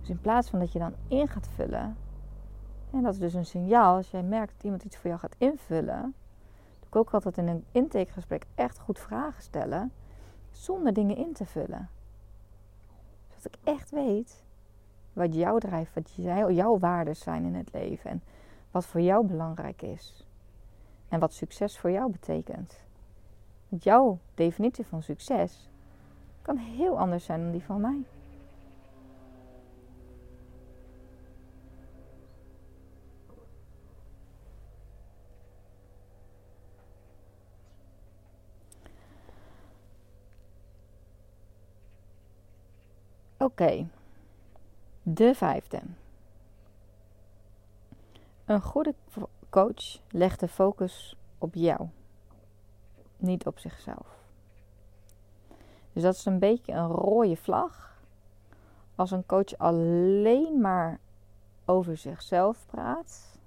Dus 0.00 0.08
in 0.08 0.20
plaats 0.20 0.50
van 0.50 0.58
dat 0.58 0.72
je 0.72 0.78
dan 0.78 0.94
in 1.08 1.28
gaat 1.28 1.48
vullen. 1.48 1.96
En 2.90 3.02
dat 3.02 3.12
is 3.12 3.18
dus 3.18 3.34
een 3.34 3.46
signaal 3.46 3.96
als 3.96 4.10
jij 4.10 4.22
merkt 4.22 4.52
dat 4.52 4.64
iemand 4.64 4.84
iets 4.84 4.96
voor 4.96 5.06
jou 5.06 5.20
gaat 5.20 5.34
invullen. 5.38 6.14
Ik 6.92 6.98
ook 6.98 7.14
altijd 7.14 7.38
in 7.38 7.48
een 7.48 7.64
intakegesprek 7.70 8.44
echt 8.54 8.78
goed 8.78 8.98
vragen 8.98 9.42
stellen. 9.42 9.92
Zonder 10.50 10.92
dingen 10.92 11.16
in 11.16 11.32
te 11.32 11.44
vullen. 11.44 11.88
Zodat 13.28 13.44
ik 13.44 13.56
echt 13.64 13.90
weet 13.90 14.44
wat 15.12 15.34
jou 15.34 15.60
drijft, 15.60 15.94
wat 15.94 16.12
jouw 16.54 16.78
waarden 16.78 17.16
zijn 17.16 17.44
in 17.44 17.54
het 17.54 17.72
leven. 17.72 18.10
En 18.10 18.22
wat 18.70 18.86
voor 18.86 19.00
jou 19.00 19.26
belangrijk 19.26 19.82
is. 19.82 20.26
En 21.08 21.20
wat 21.20 21.32
succes 21.32 21.78
voor 21.78 21.90
jou 21.90 22.10
betekent. 22.10 22.84
Want 23.68 23.84
jouw 23.84 24.18
definitie 24.34 24.86
van 24.86 25.02
succes 25.02 25.68
kan 26.42 26.56
heel 26.56 26.98
anders 26.98 27.24
zijn 27.24 27.42
dan 27.42 27.50
die 27.50 27.64
van 27.64 27.80
mij. 27.80 28.04
Oké, 43.42 43.86
de 45.02 45.34
vijfde. 45.34 45.80
Een 48.44 48.62
goede 48.62 48.94
coach 49.48 50.00
legt 50.10 50.40
de 50.40 50.48
focus 50.48 51.16
op 51.38 51.54
jou, 51.54 51.88
niet 53.16 53.46
op 53.46 53.58
zichzelf. 53.58 54.06
Dus 55.92 56.02
dat 56.02 56.14
is 56.14 56.24
een 56.24 56.38
beetje 56.38 56.72
een 56.72 56.86
rode 56.86 57.36
vlag. 57.36 58.00
Als 58.94 59.10
een 59.10 59.26
coach 59.26 59.58
alleen 59.58 60.60
maar 60.60 61.00
over 61.64 61.96
zichzelf 61.96 62.66
praat, 62.66 63.38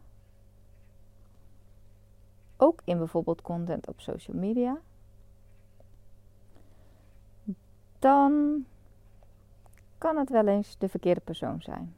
ook 2.57 2.81
in 2.83 2.97
bijvoorbeeld 2.97 3.41
content 3.41 3.87
op 3.87 4.01
social 4.01 4.37
media, 4.37 4.77
dan 7.99 8.65
kan 10.05 10.17
het 10.17 10.29
wel 10.29 10.47
eens 10.47 10.77
de 10.77 10.89
verkeerde 10.89 11.21
persoon 11.21 11.61
zijn. 11.61 11.95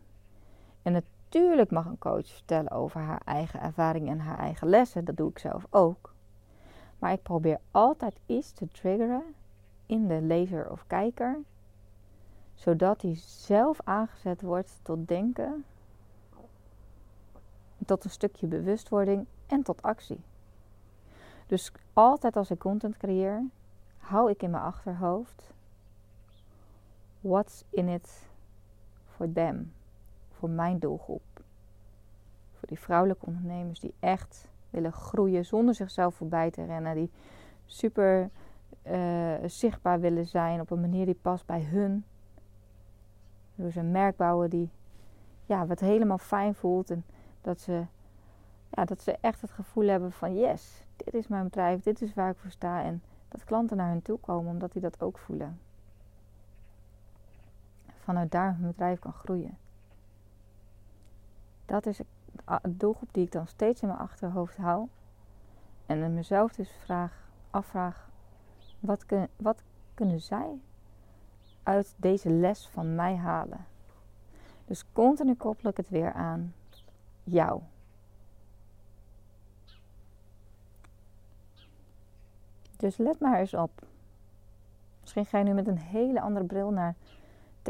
En 0.82 0.92
natuurlijk 0.92 1.72
mag 1.72 1.86
een 1.86 1.98
coach 1.98 2.28
vertellen 2.28 2.72
over 2.72 3.02
haar 3.02 3.22
eigen 3.26 3.62
ervaring 3.62 4.10
en 4.10 4.20
haar 4.20 4.40
eigen 4.40 4.68
lessen. 4.70 5.06
Dat 5.06 5.18
doe 5.18 5.30
ik 5.30 5.40
zelf 5.40 5.66
ook. 5.70 6.14
Maar 7.00 7.12
ik 7.12 7.22
probeer 7.22 7.60
altijd 7.72 8.16
iets 8.26 8.52
te 8.52 8.68
triggeren 8.72 9.24
in 9.86 10.08
de 10.08 10.22
lezer 10.22 10.72
of 10.72 10.84
kijker, 10.88 11.38
zodat 12.54 13.02
hij 13.02 13.16
zelf 13.26 13.80
aangezet 13.84 14.42
wordt 14.42 14.80
tot 14.82 15.08
denken, 15.08 15.66
tot 17.86 18.04
een 18.04 18.10
stukje 18.10 18.48
bewustwording 18.48 19.26
en 19.48 19.64
tot 19.64 19.82
actie. 19.82 20.22
Dus 21.48 21.72
altijd 21.94 22.36
als 22.36 22.52
ik 22.52 22.60
content 22.60 22.98
creëer, 22.98 23.44
hou 23.98 24.30
ik 24.32 24.44
in 24.44 24.50
mijn 24.50 24.64
achterhoofd 24.64 25.56
what's 27.22 27.64
in 27.70 27.88
it 27.88 28.30
for 29.06 29.32
them, 29.32 29.74
voor 30.32 30.50
mijn 30.50 30.80
doelgroep. 30.80 31.22
Voor 32.54 32.68
die 32.68 32.80
vrouwelijke 32.80 33.26
ondernemers 33.26 33.80
die 33.80 33.94
echt 34.00 34.52
willen 34.70 34.92
groeien 34.92 35.46
zonder 35.46 35.76
zichzelf 35.76 36.16
voorbij 36.16 36.52
te 36.52 36.66
rennen, 36.66 36.96
die 36.96 37.12
super 37.66 38.30
uh, 38.84 39.34
zichtbaar 39.46 40.00
willen 40.00 40.26
zijn 40.26 40.60
op 40.62 40.72
een 40.72 40.82
manier 40.82 41.06
die 41.06 41.20
past 41.22 41.46
bij 41.46 41.62
hun. 41.62 42.06
Door 43.56 43.72
ze 43.72 43.80
een 43.80 43.92
merk 43.92 44.16
bouwen 44.16 44.50
die 44.50 44.70
ja, 45.46 45.66
wat 45.66 45.80
helemaal 45.80 46.18
fijn 46.18 46.56
voelt 46.56 46.92
en 46.92 47.06
dat 47.42 47.60
ze, 47.60 47.86
ja, 48.70 48.86
dat 48.86 49.02
ze 49.02 49.18
echt 49.22 49.42
het 49.42 49.52
gevoel 49.52 49.88
hebben 49.88 50.12
van 50.12 50.36
yes, 50.36 50.86
dit 50.96 51.14
is 51.14 51.28
mijn 51.28 51.44
bedrijf, 51.44 51.82
dit 51.82 52.02
is 52.02 52.14
waar 52.14 52.30
ik 52.30 52.38
voor 52.38 52.52
sta 52.52 52.84
en 52.84 53.04
dat 53.28 53.44
klanten 53.44 53.78
naar 53.78 53.90
hen 53.90 54.02
toe 54.02 54.20
komen 54.20 54.52
omdat 54.52 54.72
die 54.72 54.82
dat 54.82 55.02
ook 55.02 55.18
voelen 55.18 55.60
vanuit 58.08 58.32
daar 58.32 58.56
mijn 58.60 58.72
bedrijf 58.72 59.00
kan 59.00 59.14
groeien. 59.14 59.58
Dat 61.66 61.86
is 61.86 61.98
de 62.62 62.78
doelgroep 62.78 63.14
die 63.14 63.26
ik 63.26 63.32
dan 63.32 63.48
steeds 63.48 63.82
in 63.82 63.88
mijn 63.88 64.00
achterhoofd 64.00 64.58
hou. 64.58 64.88
En 65.86 66.14
mezelf 66.14 66.54
dus 66.54 66.72
vraag, 66.84 67.30
afvraag: 67.50 68.10
wat, 68.80 69.06
kun, 69.06 69.28
wat 69.36 69.64
kunnen 69.94 70.22
zij 70.22 70.60
uit 71.64 71.96
deze 71.98 72.30
les 72.30 72.68
van 72.68 72.96
mij 72.96 73.16
halen? 73.16 73.66
Dus 74.66 74.92
continu 74.92 75.36
koppel 75.36 75.70
ik 75.70 75.78
het 75.78 75.90
weer 75.90 76.14
aan 76.14 76.54
jou. 77.24 77.62
Dus 82.78 82.98
let 82.98 83.20
maar 83.20 83.40
eens 83.40 83.54
op. 83.54 83.72
Misschien 85.02 85.26
ga 85.26 85.38
je 85.38 85.44
nu 85.44 85.54
met 85.54 85.68
een 85.68 85.78
hele 85.78 86.22
andere 86.22 86.46
bril 86.46 86.72
naar 86.72 86.96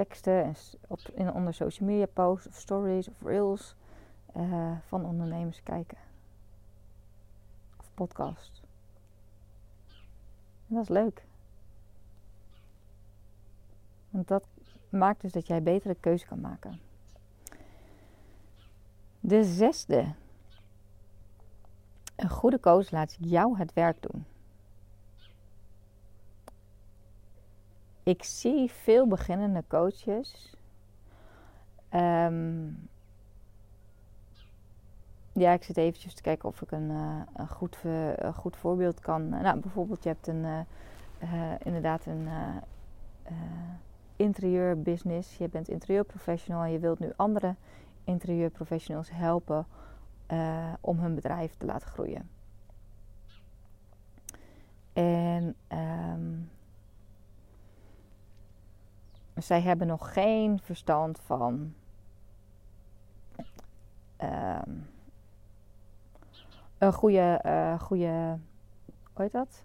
teksten 0.04 0.44
en 0.44 0.56
op, 0.88 1.00
in, 1.14 1.34
onder 1.34 1.54
social 1.54 1.90
media 1.90 2.06
posts 2.06 2.48
of 2.48 2.56
stories 2.56 3.08
of 3.08 3.22
reels 3.22 3.76
uh, 4.36 4.78
van 4.88 5.06
ondernemers 5.06 5.64
kijken. 5.64 5.98
Of 7.78 7.92
podcast. 7.94 8.62
En 10.68 10.76
dat 10.76 10.84
is 10.84 10.90
leuk. 10.90 11.26
Want 14.10 14.28
dat 14.28 14.48
maakt 14.90 15.22
dus 15.22 15.32
dat 15.32 15.48
jij 15.48 15.64
betere 15.64 15.96
keuze 15.96 16.26
kan 16.26 16.42
maken. 16.42 16.80
De 19.20 19.44
zesde. 19.44 20.14
Een 22.16 22.30
goede 22.30 22.60
coach 22.60 22.92
laat 22.92 23.18
jou 23.20 23.58
het 23.58 23.74
werk 23.74 24.02
doen. 24.02 24.26
Ik 28.08 28.24
zie 28.24 28.72
veel 28.72 29.08
beginnende 29.08 29.63
coaches. 29.67 30.56
Um, 31.93 32.89
ja, 35.34 35.52
ik 35.52 35.63
zit 35.63 35.78
eventjes 35.78 36.13
te 36.13 36.22
kijken 36.22 36.50
of 36.50 36.62
ik 36.62 36.72
een, 36.72 36.89
uh, 36.89 37.22
een, 37.36 37.48
goed, 37.48 37.78
een 38.15 38.34
goed 38.34 38.58
voorbeeld 38.58 39.00
kan. 39.00 39.30
Nou, 39.30 39.60
bijvoorbeeld, 39.60 40.04
je 40.04 40.10
hebt 40.10 40.28
een, 40.28 40.43
uh, 40.43 41.54
inderdaad 41.63 42.06
een 42.06 42.28
interieurbusiness. 44.15 45.38
Je 45.38 45.50
bent 45.50 45.67
interieurprofessional 45.67 46.63
en 46.63 46.72
je 46.72 46.80
wilt 46.80 47.00
nu 47.00 47.12
andere 47.15 47.56
interieurprofessionals 48.04 49.10
helpen 49.12 49.65
om 50.82 51.00
hun 51.00 51.15
bedrijf 51.15 51.56
te 51.58 51.65
laten 51.65 51.88
groeien. 51.88 52.30
En 54.93 55.56
um, 55.72 56.50
zij 59.38 59.62
hebben 59.62 59.88
nog 59.88 60.13
geen 60.13 60.60
verstand 60.60 61.19
van 61.19 61.73
ehm, 64.17 64.71
een 66.78 66.93
goede, 66.93 67.41
uh, 67.45 67.80
goede, 67.80 68.38
hoe 69.13 69.23
heet 69.23 69.32
dat? 69.32 69.63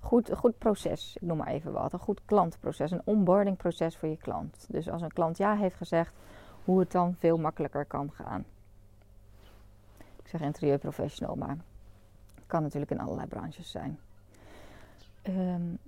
Goed, 0.00 0.30
goed 0.36 0.58
proces, 0.58 1.16
ik 1.16 1.22
noem 1.22 1.36
maar 1.36 1.46
even 1.46 1.72
wat. 1.72 1.92
Een 1.92 1.98
goed 1.98 2.20
klantproces, 2.24 2.90
een 2.90 3.02
onboarding 3.04 3.56
proces 3.56 3.96
voor 3.96 4.08
je 4.08 4.16
klant. 4.16 4.66
Dus 4.68 4.88
als 4.88 5.02
een 5.02 5.12
klant 5.12 5.36
ja 5.36 5.56
heeft 5.56 5.76
gezegd, 5.76 6.14
hoe 6.64 6.80
het 6.80 6.92
dan 6.92 7.14
veel 7.18 7.38
makkelijker 7.38 7.84
kan 7.84 8.12
gaan. 8.12 8.44
Ik 9.98 10.28
zeg 10.28 10.40
interieurprofessional, 10.40 11.36
maar 11.36 11.56
het 12.34 12.46
kan 12.46 12.62
natuurlijk 12.62 12.90
in 12.90 13.00
allerlei 13.00 13.26
branches 13.26 13.70
zijn. 13.70 13.98
Um, 15.22 15.78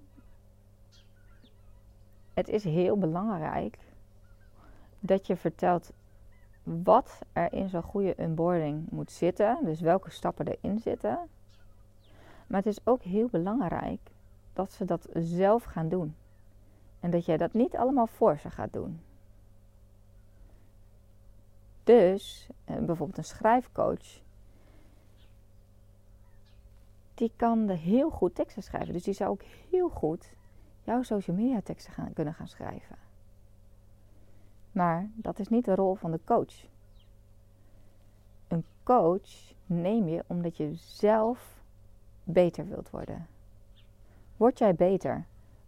het 2.35 2.49
is 2.49 2.65
heel 2.65 2.99
belangrijk 2.99 3.79
dat 5.01 5.27
je 5.27 5.37
vertelt 5.37 5.93
wat 6.63 7.19
er 7.33 7.53
in 7.53 7.69
zo'n 7.69 7.83
goede 7.83 8.15
onboarding 8.17 8.91
moet 8.91 9.11
zitten. 9.11 9.59
Dus 9.65 9.81
welke 9.81 10.11
stappen 10.11 10.47
erin 10.47 10.79
zitten. 10.79 11.19
Maar 12.47 12.63
het 12.63 12.67
is 12.67 12.87
ook 12.87 13.03
heel 13.03 13.29
belangrijk 13.29 14.01
dat 14.53 14.73
ze 14.73 14.85
dat 14.85 15.09
zelf 15.13 15.65
gaan 15.65 15.89
doen. 15.89 16.15
En 17.01 17.11
dat 17.11 17.25
jij 17.25 17.37
dat 17.37 17.53
niet 17.53 17.77
allemaal 17.77 18.07
voor 18.07 18.39
ze 18.39 18.51
gaat 18.51 18.73
doen. 18.73 19.01
Dus 21.85 22.49
eh, 22.65 22.77
bijvoorbeeld 22.77 23.19
een 23.19 23.25
schrijfcoach. 23.25 24.23
Die 27.15 27.33
kan 27.37 27.69
heel 27.69 28.11
goed 28.11 28.35
teksten 28.35 28.63
schrijven. 28.63 28.93
Dus 28.93 29.03
die 29.03 29.15
zou 29.15 29.31
ook 29.31 29.43
heel 29.71 29.89
goed 29.89 30.31
jouw 30.85 31.03
social 31.03 31.37
media 31.37 31.61
teksten 31.61 31.93
gaan, 31.93 32.13
kunnen 32.13 32.35
gaan 32.35 32.49
schrijven. 32.49 32.97
Maar 34.73 35.11
dat 35.15 35.39
is 35.39 35.49
niet 35.49 35.65
de 35.65 35.75
rol 35.75 35.95
van 35.95 36.11
de 36.11 36.21
coach. 36.25 36.65
Een 38.49 38.65
coach 38.83 39.55
neem 39.67 40.09
je 40.09 40.25
omdat 40.27 40.57
je 40.57 40.75
zelf 40.75 41.63
beter 42.25 42.69
wilt 42.69 42.91
worden. 42.91 43.27
Word 44.37 44.59
jij 44.59 44.75
beter 44.75 45.25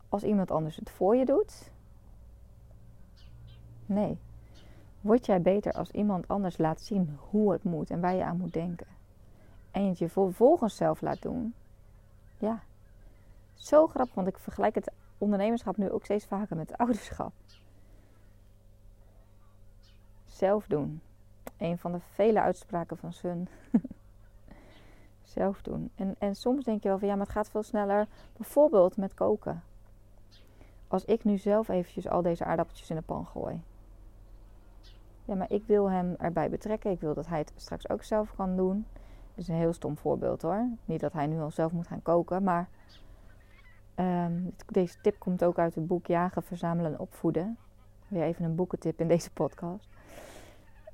als 0.08 0.22
iemand 0.22 0.50
anders 0.50 0.76
het 0.76 0.90
voor 0.90 1.16
je 1.16 1.24
doet? 1.24 1.70
Nee. 3.86 4.18
Word 5.00 5.26
jij 5.26 5.42
beter 5.42 5.72
als 5.72 5.90
iemand 5.90 6.28
anders 6.28 6.58
laat 6.58 6.80
zien 6.80 7.18
hoe 7.30 7.52
het 7.52 7.64
moet 7.64 7.90
en 7.90 8.00
waar 8.00 8.14
je 8.14 8.24
aan 8.24 8.36
moet 8.36 8.52
denken? 8.52 8.86
En 9.70 9.88
het 9.88 9.98
je 9.98 10.08
vervolgens 10.08 10.76
zelf 10.76 11.00
laat 11.00 11.22
doen? 11.22 11.54
Ja. 12.38 12.62
Zo 13.54 13.86
grappig, 13.86 14.14
want 14.14 14.28
ik 14.28 14.38
vergelijk 14.38 14.74
het 14.74 14.90
ondernemerschap 15.18 15.76
nu 15.76 15.90
ook 15.90 16.04
steeds 16.04 16.26
vaker 16.26 16.56
met 16.56 16.78
ouderschap. 16.78 17.32
Zelf 20.24 20.66
doen. 20.66 21.00
Een 21.56 21.78
van 21.78 21.92
de 21.92 22.00
vele 22.00 22.40
uitspraken 22.40 22.96
van 22.96 23.12
Sun. 23.12 23.48
zelf 25.36 25.62
doen. 25.62 25.90
En, 25.94 26.14
en 26.18 26.34
soms 26.34 26.64
denk 26.64 26.82
je 26.82 26.88
wel 26.88 26.98
van 26.98 27.08
ja, 27.08 27.14
maar 27.14 27.26
het 27.26 27.34
gaat 27.34 27.50
veel 27.50 27.62
sneller. 27.62 28.06
Bijvoorbeeld 28.36 28.96
met 28.96 29.14
koken. 29.14 29.62
Als 30.88 31.04
ik 31.04 31.24
nu 31.24 31.38
zelf 31.38 31.68
eventjes 31.68 32.08
al 32.08 32.22
deze 32.22 32.44
aardappeltjes 32.44 32.90
in 32.90 32.96
de 32.96 33.02
pan 33.02 33.26
gooi. 33.26 33.62
Ja, 35.24 35.34
maar 35.34 35.50
ik 35.50 35.64
wil 35.66 35.90
hem 35.90 36.14
erbij 36.18 36.50
betrekken. 36.50 36.90
Ik 36.90 37.00
wil 37.00 37.14
dat 37.14 37.26
hij 37.26 37.38
het 37.38 37.52
straks 37.56 37.88
ook 37.88 38.02
zelf 38.02 38.34
kan 38.36 38.56
doen. 38.56 38.86
Dat 39.34 39.44
is 39.44 39.48
een 39.48 39.54
heel 39.54 39.72
stom 39.72 39.96
voorbeeld 39.96 40.42
hoor. 40.42 40.68
Niet 40.84 41.00
dat 41.00 41.12
hij 41.12 41.26
nu 41.26 41.40
al 41.40 41.50
zelf 41.50 41.72
moet 41.72 41.86
gaan 41.86 42.02
koken, 42.02 42.42
maar 42.42 42.68
ehm, 43.96 44.32
deze 44.66 45.00
tip 45.00 45.18
komt 45.18 45.44
ook 45.44 45.58
uit 45.58 45.74
het 45.74 45.86
boek 45.86 46.06
Jagen, 46.06 46.42
Verzamelen 46.42 46.92
en 46.92 46.98
Opvoeden. 46.98 47.58
Weer 48.08 48.22
even 48.22 48.44
een 48.44 48.54
boekentip 48.54 49.00
in 49.00 49.08
deze 49.08 49.30
podcast. 49.30 49.88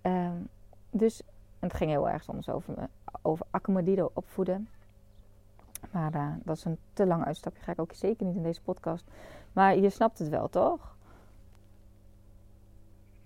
Um, 0.03 0.48
dus 0.90 1.22
het 1.59 1.74
ging 1.74 1.90
heel 1.90 2.09
erg 2.09 2.22
soms 2.22 2.48
over, 2.48 2.88
over 3.22 3.46
opvoeden. 4.12 4.68
Maar 5.90 6.14
uh, 6.14 6.32
dat 6.42 6.57
is 6.57 6.64
een 6.64 6.78
te 6.92 7.07
lang 7.07 7.24
uitstapje. 7.24 7.62
Ga 7.62 7.72
ik 7.72 7.80
ook 7.80 7.92
zeker 7.92 8.26
niet 8.26 8.36
in 8.36 8.42
deze 8.42 8.62
podcast. 8.62 9.11
Maar 9.53 9.76
je 9.76 9.90
snapt 9.90 10.18
het 10.18 10.28
wel, 10.28 10.48
toch? 10.48 10.96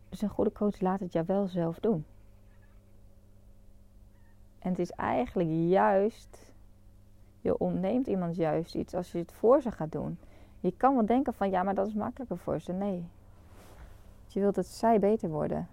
Dus 0.08 0.22
een 0.22 0.28
goede 0.28 0.52
coach 0.52 0.80
laat 0.80 1.00
het 1.00 1.12
jou 1.12 1.26
wel 1.26 1.46
zelf 1.46 1.78
doen. 1.78 2.04
En 4.58 4.70
het 4.70 4.78
is 4.78 4.90
eigenlijk 4.90 5.48
juist, 5.50 6.52
je 7.46 7.58
ontneemt 7.58 8.06
iemand 8.06 8.36
juist 8.36 8.74
iets 8.74 8.94
als 8.94 9.12
je 9.12 9.18
het 9.18 9.32
voor 9.32 9.60
ze 9.60 9.70
gaat 9.70 9.92
doen. 9.92 10.18
Je 10.60 10.72
kan 10.76 10.94
wel 10.94 11.06
denken 11.06 11.34
van 11.34 11.50
ja, 11.50 11.62
maar 11.62 11.74
dat 11.74 11.86
is 11.86 11.94
makkelijker 11.94 12.38
voor 12.38 12.60
ze. 12.60 12.72
Nee. 12.72 13.08
Je 14.26 14.40
wilt 14.40 14.54
dat 14.54 14.66
zij 14.66 14.98
beter 14.98 15.28
worden. 15.28 15.68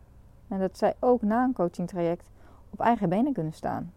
En 0.47 0.59
dat 0.59 0.78
zij 0.78 0.95
ook 0.99 1.21
na 1.21 1.43
een 1.43 1.53
coachingtraject 1.53 2.30
op 2.69 2.80
eigen 2.80 3.09
benen 3.09 3.34
kunnen 3.34 3.53
staan. 3.53 3.93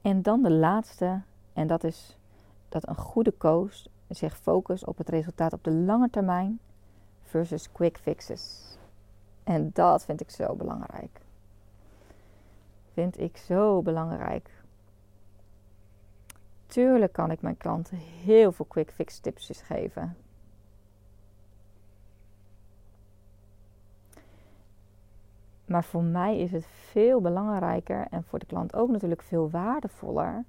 En 0.00 0.22
dan 0.22 0.42
de 0.42 0.50
laatste, 0.50 1.20
en 1.52 1.66
dat 1.66 1.84
is 1.84 2.16
dat 2.68 2.88
een 2.88 2.96
goede 2.96 3.34
coach 3.38 3.86
zich 4.08 4.36
focust 4.36 4.86
op 4.86 4.98
het 4.98 5.08
resultaat 5.08 5.52
op 5.52 5.64
de 5.64 5.72
lange 5.72 6.10
termijn 6.10 6.60
versus 7.22 7.72
quick 7.72 7.98
fixes. 7.98 8.76
En 9.44 9.70
dat 9.72 10.04
vind 10.04 10.20
ik 10.20 10.30
zo 10.30 10.54
belangrijk. 10.54 11.21
Vind 12.92 13.20
ik 13.20 13.36
zo 13.36 13.82
belangrijk. 13.82 14.50
Tuurlijk 16.66 17.12
kan 17.12 17.30
ik 17.30 17.42
mijn 17.42 17.56
klanten 17.56 17.96
heel 17.96 18.52
veel 18.52 18.64
quick 18.64 18.90
fix 18.90 19.18
tips 19.18 19.62
geven. 19.62 20.16
Maar 25.64 25.84
voor 25.84 26.02
mij 26.02 26.38
is 26.38 26.52
het 26.52 26.66
veel 26.66 27.20
belangrijker 27.20 28.06
en 28.10 28.24
voor 28.24 28.38
de 28.38 28.46
klant 28.46 28.74
ook 28.74 28.90
natuurlijk 28.90 29.22
veel 29.22 29.50
waardevoller 29.50 30.44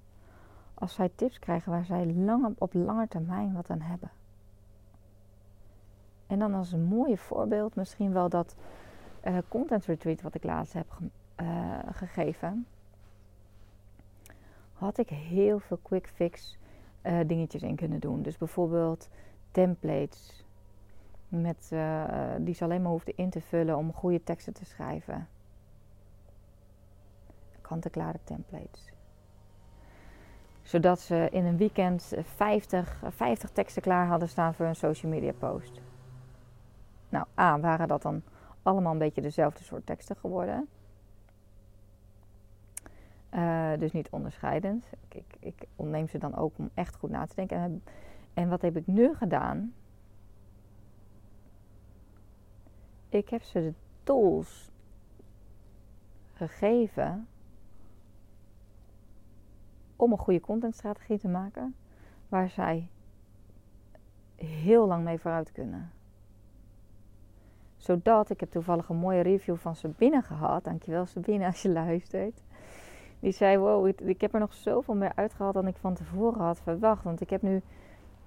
als 0.74 0.94
zij 0.94 1.10
tips 1.16 1.40
krijgen 1.40 1.72
waar 1.72 1.86
zij 1.86 2.06
lang, 2.06 2.56
op 2.58 2.74
lange 2.74 3.08
termijn 3.08 3.54
wat 3.54 3.70
aan 3.70 3.82
hebben. 3.82 4.12
En 6.28 6.40
dan 6.40 6.54
als 6.54 6.72
een 6.72 6.84
mooie 6.84 7.18
voorbeeld 7.18 7.76
misschien 7.76 8.14
wel 8.14 8.30
dat 8.30 8.56
uh, 9.28 9.38
content 9.48 9.86
retreat 9.86 10.22
wat 10.22 10.36
ik 10.36 10.44
laatst 10.44 10.74
heb 10.74 10.88
uh, 11.42 11.80
gegeven. 11.92 12.66
Had 14.74 14.98
ik 14.98 15.10
heel 15.10 15.60
veel 15.60 15.80
quick 15.82 16.08
fix 16.08 16.58
uh, 17.04 17.20
dingetjes 17.28 17.62
in 17.62 17.76
kunnen 17.76 18.00
doen. 18.00 18.22
Dus 18.22 18.38
bijvoorbeeld 18.38 19.10
templates. 19.52 20.46
Met, 21.28 21.72
die 22.38 22.54
ze 22.54 22.64
alleen 22.64 22.82
maar 22.82 22.92
hoefde 22.92 23.14
in 23.16 23.30
te 23.30 23.42
vullen 23.42 23.78
om 23.78 23.94
goede 23.94 24.24
teksten 24.24 24.54
te 24.54 24.66
schrijven. 24.66 25.28
Kant-en-klare 27.62 28.20
templates 28.24 28.94
zodat 30.64 31.00
ze 31.00 31.28
in 31.32 31.46
een 31.46 31.58
weekend 31.58 32.14
50, 32.22 33.02
50 33.10 33.50
teksten 33.50 33.82
klaar 33.82 34.08
hadden 34.08 34.30
staan 34.30 34.54
voor 34.54 34.66
een 34.66 34.76
social 34.76 35.12
media 35.12 35.32
post. 35.32 35.82
Nou, 37.10 37.26
A, 37.40 37.60
waren 37.60 37.88
dat 37.88 38.02
dan 38.02 38.22
allemaal 38.62 38.92
een 38.92 38.98
beetje 38.98 39.22
dezelfde 39.22 39.64
soort 39.64 39.86
teksten 39.86 40.16
geworden. 40.16 40.68
Uh, 43.36 43.72
dus 43.80 43.92
niet 43.92 44.10
onderscheidend. 44.10 44.86
Ik, 45.08 45.16
ik, 45.16 45.36
ik, 45.40 45.68
ontneem 45.76 46.08
ze 46.08 46.18
dan 46.18 46.36
ook 46.36 46.58
om 46.58 46.70
echt 46.74 46.96
goed 46.96 47.10
na 47.10 47.26
te 47.26 47.36
denken. 47.36 47.58
En, 47.58 47.84
en 48.34 48.50
wat 48.50 48.62
heb 48.62 48.78
ik 48.78 48.88
nu 48.88 49.16
gedaan? 49.16 49.74
Ik 53.10 53.30
heb 53.30 53.42
ze 53.44 53.60
de 53.60 53.74
tools 54.04 54.72
gegeven 56.34 57.28
om 59.96 60.12
een 60.12 60.18
goede 60.18 60.40
contentstrategie 60.40 61.20
te 61.20 61.28
maken 61.28 61.76
waar 62.30 62.50
zij 62.50 62.90
heel 64.36 64.88
lang 64.88 65.04
mee 65.04 65.20
vooruit 65.20 65.52
kunnen. 65.52 65.92
Zodat, 67.78 68.30
ik 68.30 68.40
heb 68.40 68.52
toevallig 68.52 68.90
een 68.90 68.96
mooie 68.96 69.22
review 69.22 69.58
van 69.58 69.76
Sabine 69.76 70.22
gehad. 70.22 70.64
Dankjewel 70.64 71.06
Sabine 71.06 71.46
als 71.46 71.62
je 71.62 71.70
luistert. 71.70 72.42
Die 73.24 73.32
zei, 73.32 73.58
wow, 73.58 73.88
ik 73.88 74.22
heb 74.22 74.34
er 74.34 74.40
nog 74.40 74.54
zoveel 74.54 74.96
meer 74.96 75.12
uitgehaald 75.16 75.54
dan 75.54 75.68
ik 75.68 75.76
van 75.76 75.94
tevoren 75.94 76.42
had 76.42 76.60
verwacht. 76.60 77.04
Want 77.04 77.22
ik 77.22 77.30
heb 77.30 77.42
nu, 77.42 77.62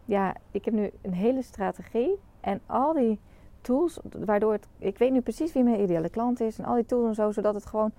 ja, 0.05 0.37
ik 0.51 0.65
heb 0.65 0.75
nu 0.75 0.91
een 1.03 1.13
hele 1.13 1.43
strategie 1.43 2.19
en 2.41 2.61
al 2.67 2.93
die 2.93 3.19
tools, 3.61 3.99
waardoor 4.25 4.53
het, 4.53 4.69
ik 4.79 4.99
weet 4.99 5.13
nu 5.13 5.21
precies 5.21 5.53
wie 5.53 5.65
mijn 5.65 5.81
ideale 5.81 6.09
klant 6.09 6.41
is 6.41 6.59
en 6.59 6.65
al 6.65 6.75
die 6.75 6.87
tools 6.87 7.09
en 7.09 7.15
zo, 7.15 7.31
zodat 7.31 7.55
het 7.55 7.67
gewoon 7.67 7.93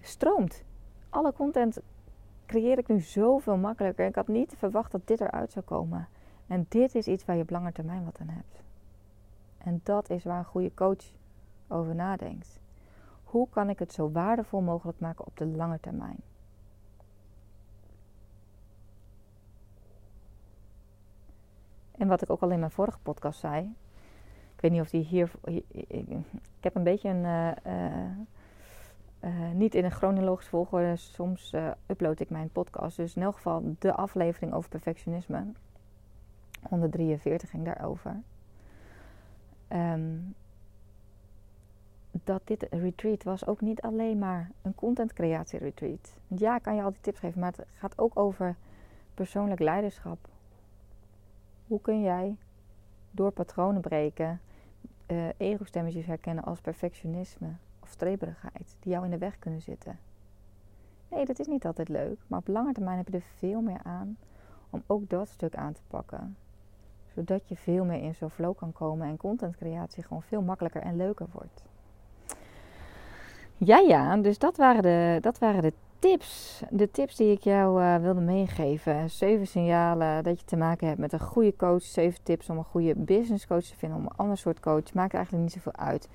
stroomt. 0.00 0.64
Alle 1.08 1.32
content 1.32 1.80
creëer 2.46 2.78
ik 2.78 2.88
nu 2.88 3.00
zoveel 3.00 3.56
makkelijker. 3.56 4.06
Ik 4.06 4.14
had 4.14 4.28
niet 4.28 4.54
verwacht 4.56 4.92
dat 4.92 5.06
dit 5.06 5.20
eruit 5.20 5.52
zou 5.52 5.64
komen. 5.64 6.08
En 6.46 6.66
dit 6.68 6.94
is 6.94 7.06
iets 7.06 7.24
waar 7.24 7.36
je 7.36 7.42
op 7.42 7.50
lange 7.50 7.72
termijn 7.72 8.04
wat 8.04 8.18
aan 8.20 8.28
hebt. 8.28 8.62
En 9.58 9.80
dat 9.82 10.10
is 10.10 10.24
waar 10.24 10.38
een 10.38 10.44
goede 10.44 10.74
coach 10.74 11.12
over 11.68 11.94
nadenkt. 11.94 12.61
Hoe 13.32 13.48
kan 13.48 13.70
ik 13.70 13.78
het 13.78 13.92
zo 13.92 14.10
waardevol 14.10 14.60
mogelijk 14.60 15.00
maken 15.00 15.26
op 15.26 15.36
de 15.36 15.46
lange 15.46 15.80
termijn? 15.80 16.16
En 21.92 22.08
wat 22.08 22.22
ik 22.22 22.30
ook 22.30 22.40
al 22.40 22.50
in 22.50 22.58
mijn 22.58 22.70
vorige 22.70 22.98
podcast 22.98 23.40
zei. 23.40 23.74
Ik 24.54 24.60
weet 24.60 24.70
niet 24.70 24.80
of 24.80 24.90
die 24.90 25.04
hier. 25.04 25.30
Ik 25.44 26.60
heb 26.60 26.74
een 26.74 26.82
beetje 26.82 27.08
een. 27.08 27.24
Uh, 27.24 28.04
uh, 29.20 29.50
niet 29.52 29.74
in 29.74 29.84
een 29.84 29.90
chronologische 29.90 30.50
volgorde. 30.50 30.96
Soms 30.96 31.54
upload 31.86 32.20
ik 32.20 32.30
mijn 32.30 32.50
podcast. 32.50 32.96
Dus 32.96 33.16
in 33.16 33.22
elk 33.22 33.34
geval 33.34 33.76
de 33.78 33.94
aflevering 33.94 34.52
over 34.52 34.70
perfectionisme. 34.70 35.52
143 36.68 37.50
ging 37.50 37.64
daarover. 37.64 38.20
Um, 39.68 40.34
dat 42.24 42.42
dit 42.44 42.66
retreat 42.70 43.22
was 43.22 43.46
ook 43.46 43.60
niet 43.60 43.80
alleen 43.80 44.18
maar 44.18 44.50
een 44.62 44.74
content 44.74 45.12
creatie 45.12 45.58
retreat. 45.58 46.18
Ja, 46.26 46.58
kan 46.58 46.74
je 46.74 46.82
al 46.82 46.90
die 46.90 47.00
tips 47.00 47.18
geven, 47.18 47.40
maar 47.40 47.52
het 47.56 47.66
gaat 47.72 47.98
ook 47.98 48.18
over 48.18 48.56
persoonlijk 49.14 49.60
leiderschap. 49.60 50.18
Hoe 51.66 51.80
kun 51.80 52.02
jij 52.02 52.36
door 53.10 53.30
patronen 53.30 53.80
breken, 53.80 54.40
uh, 55.06 55.28
ego-stemmetjes 55.36 56.06
herkennen 56.06 56.44
als 56.44 56.60
perfectionisme, 56.60 57.48
streberigheid 57.82 58.76
die 58.80 58.92
jou 58.92 59.04
in 59.04 59.10
de 59.10 59.18
weg 59.18 59.38
kunnen 59.38 59.62
zitten. 59.62 59.98
Nee, 61.08 61.24
dat 61.24 61.38
is 61.38 61.46
niet 61.46 61.66
altijd 61.66 61.88
leuk, 61.88 62.18
maar 62.26 62.38
op 62.38 62.48
lange 62.48 62.72
termijn 62.72 62.96
heb 62.96 63.08
je 63.08 63.16
er 63.16 63.24
veel 63.36 63.60
meer 63.60 63.80
aan 63.82 64.16
om 64.70 64.82
ook 64.86 65.08
dat 65.08 65.28
stuk 65.28 65.54
aan 65.54 65.72
te 65.72 65.82
pakken. 65.86 66.36
Zodat 67.14 67.48
je 67.48 67.56
veel 67.56 67.84
meer 67.84 68.02
in 68.02 68.14
zo'n 68.14 68.30
flow 68.30 68.56
kan 68.56 68.72
komen 68.72 69.08
en 69.08 69.16
contentcreatie 69.16 70.02
gewoon 70.02 70.22
veel 70.22 70.42
makkelijker 70.42 70.82
en 70.82 70.96
leuker 70.96 71.26
wordt. 71.32 71.64
Ja, 73.56 73.78
ja, 73.78 74.16
dus 74.16 74.38
dat 74.38 74.56
waren 74.56 74.82
de, 74.82 75.18
dat 75.20 75.38
waren 75.38 75.62
de 75.62 75.72
tips. 75.98 76.62
De 76.70 76.90
tips 76.90 77.16
die 77.16 77.32
ik 77.32 77.42
jou 77.42 77.82
uh, 77.82 77.96
wilde 77.96 78.20
meegeven. 78.20 79.10
Zeven 79.10 79.46
signalen 79.46 80.24
dat 80.24 80.40
je 80.40 80.46
te 80.46 80.56
maken 80.56 80.86
hebt 80.86 80.98
met 80.98 81.12
een 81.12 81.20
goede 81.20 81.56
coach. 81.56 81.82
Zeven 81.82 82.22
tips 82.22 82.48
om 82.48 82.58
een 82.58 82.64
goede 82.64 82.94
business 82.96 83.46
coach 83.46 83.64
te 83.64 83.76
vinden. 83.76 83.98
Om 83.98 84.04
een 84.04 84.16
ander 84.16 84.36
soort 84.36 84.60
coach. 84.60 84.94
Maakt 84.94 85.14
eigenlijk 85.14 85.44
niet 85.44 85.52
zoveel 85.52 85.76
uit. 85.76 86.08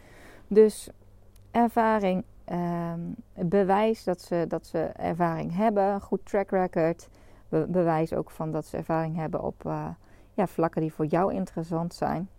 Dus 0.48 0.90
ervaring. 1.52 2.24
Um, 2.52 3.16
bewijs 3.34 4.04
dat 4.04 4.22
ze, 4.22 4.46
dat 4.48 4.68
ze 4.68 4.80
ervaring 4.80 5.56
hebben. 5.56 6.02
Goed 6.02 6.26
track 6.26 6.50
record. 6.50 7.10
bewijs 7.50 8.14
ook 8.14 8.32
van 8.32 8.52
dat 8.52 8.66
ze 8.66 8.78
ervaring 8.78 9.16
hebben 9.16 9.44
op 9.44 9.64
uh, 9.66 9.88
ja, 10.34 10.48
vlakken 10.48 10.82
die 10.82 10.94
voor 10.94 11.06
jou 11.06 11.34
interessant 11.34 11.94
zijn. 11.94 12.30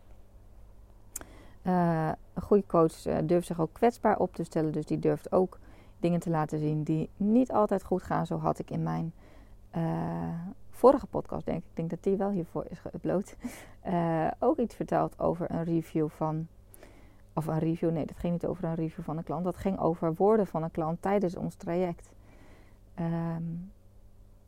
Uh, 2.38 2.44
een 2.44 2.48
goede 2.48 2.66
coach 2.66 3.26
durft 3.26 3.46
zich 3.46 3.60
ook 3.60 3.72
kwetsbaar 3.72 4.18
op 4.18 4.34
te 4.34 4.44
stellen. 4.44 4.72
Dus 4.72 4.86
die 4.86 4.98
durft 4.98 5.32
ook 5.32 5.58
dingen 6.00 6.20
te 6.20 6.30
laten 6.30 6.58
zien 6.58 6.82
die 6.82 7.10
niet 7.16 7.52
altijd 7.52 7.84
goed 7.84 8.02
gaan. 8.02 8.26
Zo 8.26 8.38
had 8.38 8.58
ik 8.58 8.70
in 8.70 8.82
mijn 8.82 9.12
uh, 9.76 9.82
vorige 10.70 11.06
podcast, 11.06 11.46
denk 11.46 11.58
ik, 11.58 11.64
ik 11.64 11.76
denk 11.76 11.90
dat 11.90 12.02
die 12.02 12.16
wel 12.16 12.30
hiervoor 12.30 12.64
is 12.68 12.78
geüpload, 12.78 13.36
uh, 13.86 14.28
ook 14.48 14.58
iets 14.58 14.74
verteld 14.74 15.18
over 15.18 15.50
een 15.50 15.64
review 15.64 16.08
van, 16.08 16.46
of 17.32 17.46
een 17.46 17.58
review, 17.58 17.90
nee, 17.90 18.06
dat 18.06 18.18
ging 18.18 18.32
niet 18.32 18.46
over 18.46 18.64
een 18.64 18.74
review 18.74 19.04
van 19.04 19.16
een 19.16 19.24
klant. 19.24 19.44
Dat 19.44 19.56
ging 19.56 19.78
over 19.78 20.14
woorden 20.14 20.46
van 20.46 20.62
een 20.62 20.70
klant 20.70 21.02
tijdens 21.02 21.36
ons 21.36 21.54
traject. 21.54 22.12
Um, 23.00 23.70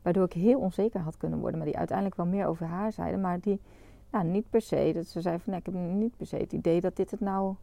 waardoor 0.01 0.25
ik 0.25 0.33
heel 0.33 0.59
onzeker 0.59 0.99
had 0.99 1.17
kunnen 1.17 1.39
worden, 1.39 1.57
maar 1.57 1.67
die 1.67 1.77
uiteindelijk 1.77 2.17
wel 2.17 2.25
meer 2.25 2.45
over 2.45 2.65
haar 2.65 2.91
zeiden, 2.91 3.21
maar 3.21 3.39
die 3.39 3.59
nou, 4.11 4.25
niet 4.25 4.49
per 4.49 4.61
se, 4.61 4.91
dat 4.93 5.05
ze 5.05 5.21
zei 5.21 5.39
van, 5.39 5.53
ik 5.53 5.65
heb 5.65 5.75
niet 5.75 6.17
per 6.17 6.25
se 6.25 6.35
het 6.35 6.53
idee 6.53 6.81
dat 6.81 6.95
dit 6.95 7.11
het 7.11 7.19
nou, 7.19 7.55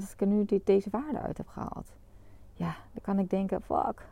dat 0.00 0.12
ik 0.12 0.20
er 0.20 0.26
nu 0.26 0.46
deze 0.64 0.90
waarde 0.90 1.20
uit 1.20 1.36
heb 1.36 1.48
gehaald 1.48 1.92
ja, 2.54 2.76
dan 2.92 3.02
kan 3.02 3.18
ik 3.18 3.30
denken, 3.30 3.62
fuck. 3.62 4.06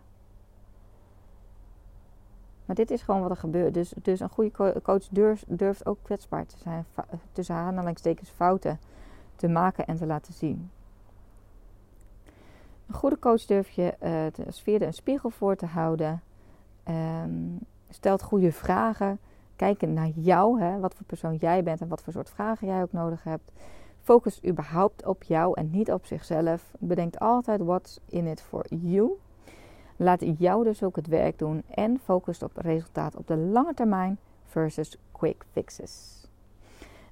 Maar 2.65 2.77
dit 2.77 2.91
is 2.91 3.03
gewoon 3.03 3.21
wat 3.21 3.31
er 3.31 3.37
gebeurt. 3.37 3.75
Dus, 3.75 3.93
dus 4.03 4.21
een 4.21 4.29
goede 4.29 4.81
coach 4.83 5.09
durft, 5.11 5.45
durft 5.59 5.87
ook 5.87 5.99
kwetsbaar 6.03 6.47
te 6.47 6.59
zijn. 6.59 6.85
Tussen 7.33 7.55
aanhalingstekens 7.55 8.31
fouten 8.31 8.81
te 9.37 9.49
maken 9.49 9.87
en 9.87 9.97
te 9.97 10.07
laten 10.07 10.33
zien. 10.33 10.71
Een 12.87 12.95
goede 12.95 13.19
coach 13.19 13.45
durf 13.45 13.71
je 13.71 13.95
uh, 14.03 14.27
te, 14.27 14.45
via 14.63 14.81
een 14.81 14.93
spiegel 14.93 15.31
voor 15.31 15.57
te 15.57 15.67
houden. 15.67 16.23
Um, 16.89 17.59
stelt 17.89 18.23
goede 18.23 18.53
vragen. 18.53 19.19
Kijken 19.57 19.93
naar 19.93 20.09
jou, 20.09 20.61
hè, 20.61 20.79
wat 20.79 20.95
voor 20.95 21.07
persoon 21.07 21.37
jij 21.37 21.63
bent 21.63 21.81
en 21.81 21.89
wat 21.89 22.03
voor 22.03 22.13
soort 22.13 22.31
vragen 22.31 22.67
jij 22.67 22.83
ook 22.83 22.93
nodig 22.93 23.25
hebt. 23.25 23.53
Focus 24.03 24.45
überhaupt 24.45 25.07
op 25.07 25.23
jou 25.23 25.55
en 25.55 25.71
niet 25.71 25.93
op 25.93 26.07
zichzelf. 26.07 26.75
Bedenk 26.79 27.17
altijd 27.17 27.61
what's 27.61 28.01
in 28.09 28.27
it 28.27 28.41
for 28.41 28.65
you. 28.69 29.11
Laat 29.97 30.25
jou 30.39 30.65
dus 30.65 30.83
ook 30.83 30.97
het 30.97 31.07
werk 31.07 31.39
doen 31.39 31.63
en 31.71 32.01
focus 32.05 32.43
op 32.43 32.57
resultaat 32.57 33.17
op 33.17 33.27
de 33.27 33.37
lange 33.37 33.75
termijn 33.75 34.19
versus 34.45 34.99
quick 35.13 35.45
fixes. 35.51 36.27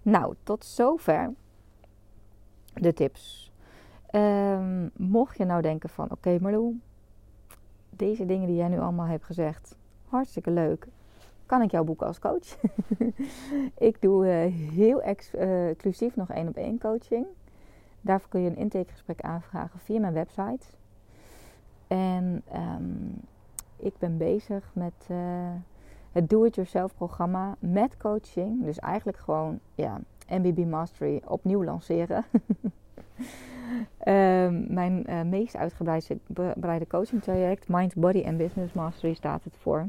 Nou, 0.02 0.34
tot 0.42 0.64
zover 0.64 1.32
de 2.74 2.92
tips. 2.92 3.52
Um, 4.14 4.90
mocht 4.96 5.36
je 5.36 5.44
nou 5.44 5.62
denken 5.62 5.88
van 5.88 6.04
oké 6.04 6.14
okay, 6.14 6.38
Marlo, 6.38 6.72
deze 7.90 8.26
dingen 8.26 8.46
die 8.46 8.56
jij 8.56 8.68
nu 8.68 8.78
allemaal 8.78 9.06
hebt 9.06 9.24
gezegd, 9.24 9.76
hartstikke 10.08 10.50
leuk 10.50 10.86
kan 11.50 11.62
ik 11.62 11.70
jou 11.70 11.84
boeken 11.84 12.06
als 12.06 12.18
coach. 12.18 12.56
ik 13.88 14.00
doe 14.00 14.26
uh, 14.26 14.72
heel 14.72 15.02
ex 15.02 15.34
uh, 15.34 15.68
exclusief 15.68 16.16
nog 16.16 16.30
één 16.30 16.48
op 16.48 16.56
één 16.56 16.78
coaching. 16.78 17.26
Daarvoor 18.00 18.28
kun 18.28 18.40
je 18.40 18.50
een 18.50 18.56
intakegesprek 18.56 19.20
aanvragen 19.20 19.80
via 19.80 20.00
mijn 20.00 20.12
website. 20.12 20.66
En 21.86 22.42
um, 22.54 23.20
ik 23.76 23.98
ben 23.98 24.16
bezig 24.16 24.70
met 24.72 24.92
uh, 25.10 25.18
het 26.12 26.28
Do-It-Yourself 26.28 26.94
programma 26.94 27.56
met 27.58 27.96
coaching. 27.96 28.64
Dus 28.64 28.78
eigenlijk 28.78 29.18
gewoon 29.18 29.58
ja, 29.74 30.00
MBB 30.28 30.66
Mastery 30.66 31.22
opnieuw 31.24 31.64
lanceren. 31.64 32.24
um, 34.04 34.66
mijn 34.80 35.06
meest 35.28 35.56
uitgebreide 35.56 36.86
coaching 36.86 37.22
traject, 37.22 37.68
Mind, 37.68 37.94
Body 37.94 38.20
en 38.20 38.36
Business 38.36 38.72
Mastery, 38.72 39.14
staat 39.14 39.44
het 39.44 39.56
voor 39.56 39.88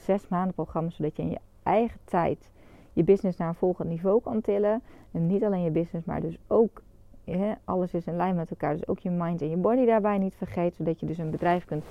zes 0.00 0.28
maanden 0.28 0.54
programma, 0.54 0.90
zodat 0.90 1.16
je 1.16 1.22
in 1.22 1.30
je 1.30 1.38
eigen 1.62 2.00
tijd 2.04 2.50
je 2.92 3.04
business 3.04 3.38
naar 3.38 3.48
een 3.48 3.54
volgend 3.54 3.88
niveau 3.88 4.20
kan 4.22 4.40
tillen. 4.40 4.82
En 5.12 5.26
niet 5.26 5.44
alleen 5.44 5.62
je 5.62 5.70
business, 5.70 6.06
maar 6.06 6.20
dus 6.20 6.38
ook 6.46 6.82
alles 7.64 7.94
is 7.94 8.06
in 8.06 8.16
lijn 8.16 8.34
met 8.34 8.50
elkaar. 8.50 8.72
Dus 8.72 8.88
ook 8.88 8.98
je 8.98 9.10
mind 9.10 9.42
en 9.42 9.50
je 9.50 9.56
body 9.56 9.86
daarbij 9.86 10.18
niet 10.18 10.34
vergeet, 10.34 10.74
zodat 10.74 11.00
je 11.00 11.06
dus 11.06 11.18
een 11.18 11.30
bedrijf 11.30 11.64
kunt 11.64 11.84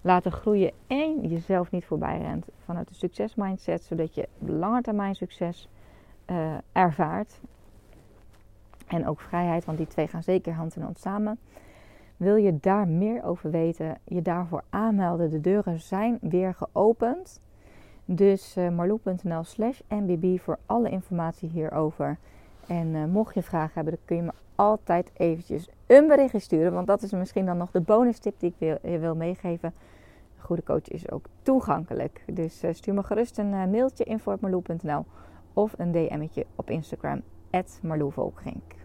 laten 0.00 0.32
groeien 0.32 0.72
en 0.86 1.28
jezelf 1.28 1.70
niet 1.70 1.84
voorbij 1.84 2.18
rent 2.18 2.46
vanuit 2.64 2.88
de 2.88 2.94
succesmindset, 2.94 3.82
zodat 3.82 4.14
je 4.14 4.28
langetermijn 4.38 5.14
succes 5.14 5.68
uh, 6.30 6.54
ervaart. 6.72 7.40
En 8.86 9.08
ook 9.08 9.20
vrijheid, 9.20 9.64
want 9.64 9.78
die 9.78 9.86
twee 9.86 10.06
gaan 10.06 10.22
zeker 10.22 10.54
hand 10.54 10.76
in 10.76 10.82
hand 10.82 10.98
samen. 10.98 11.38
Wil 12.24 12.36
je 12.36 12.58
daar 12.60 12.88
meer 12.88 13.24
over 13.24 13.50
weten, 13.50 13.98
je 14.04 14.22
daarvoor 14.22 14.64
aanmelden. 14.70 15.30
De 15.30 15.40
deuren 15.40 15.80
zijn 15.80 16.18
weer 16.20 16.54
geopend. 16.54 17.40
Dus 18.04 18.56
uh, 18.56 18.68
marloe.nl 18.68 19.44
slash 19.44 19.80
mbb 19.88 20.40
voor 20.40 20.58
alle 20.66 20.90
informatie 20.90 21.48
hierover. 21.48 22.18
En 22.66 22.86
uh, 22.86 23.04
mocht 23.04 23.34
je 23.34 23.42
vragen 23.42 23.72
hebben, 23.74 23.92
dan 23.92 24.02
kun 24.04 24.16
je 24.16 24.22
me 24.22 24.32
altijd 24.54 25.10
eventjes 25.14 25.68
een 25.86 26.06
berichtje 26.06 26.38
sturen. 26.38 26.72
Want 26.72 26.86
dat 26.86 27.02
is 27.02 27.12
misschien 27.12 27.46
dan 27.46 27.56
nog 27.56 27.70
de 27.70 27.80
bonus 27.80 28.18
tip 28.18 28.34
die 28.38 28.50
ik 28.50 28.56
wil, 28.58 28.92
je 28.92 28.98
wil 28.98 29.14
meegeven. 29.14 29.74
Een 30.36 30.44
goede 30.44 30.62
coach 30.62 30.88
is 30.88 31.10
ook 31.10 31.26
toegankelijk. 31.42 32.24
Dus 32.32 32.64
uh, 32.64 32.72
stuur 32.72 32.94
me 32.94 33.02
gerust 33.02 33.38
een 33.38 33.70
mailtje 33.70 34.04
info.marloe.nl 34.04 35.04
of 35.52 35.74
een 35.78 35.92
DM'tje 35.92 36.46
op 36.54 36.70
Instagram, 36.70 37.22
Marloevolkgink. 37.82 38.83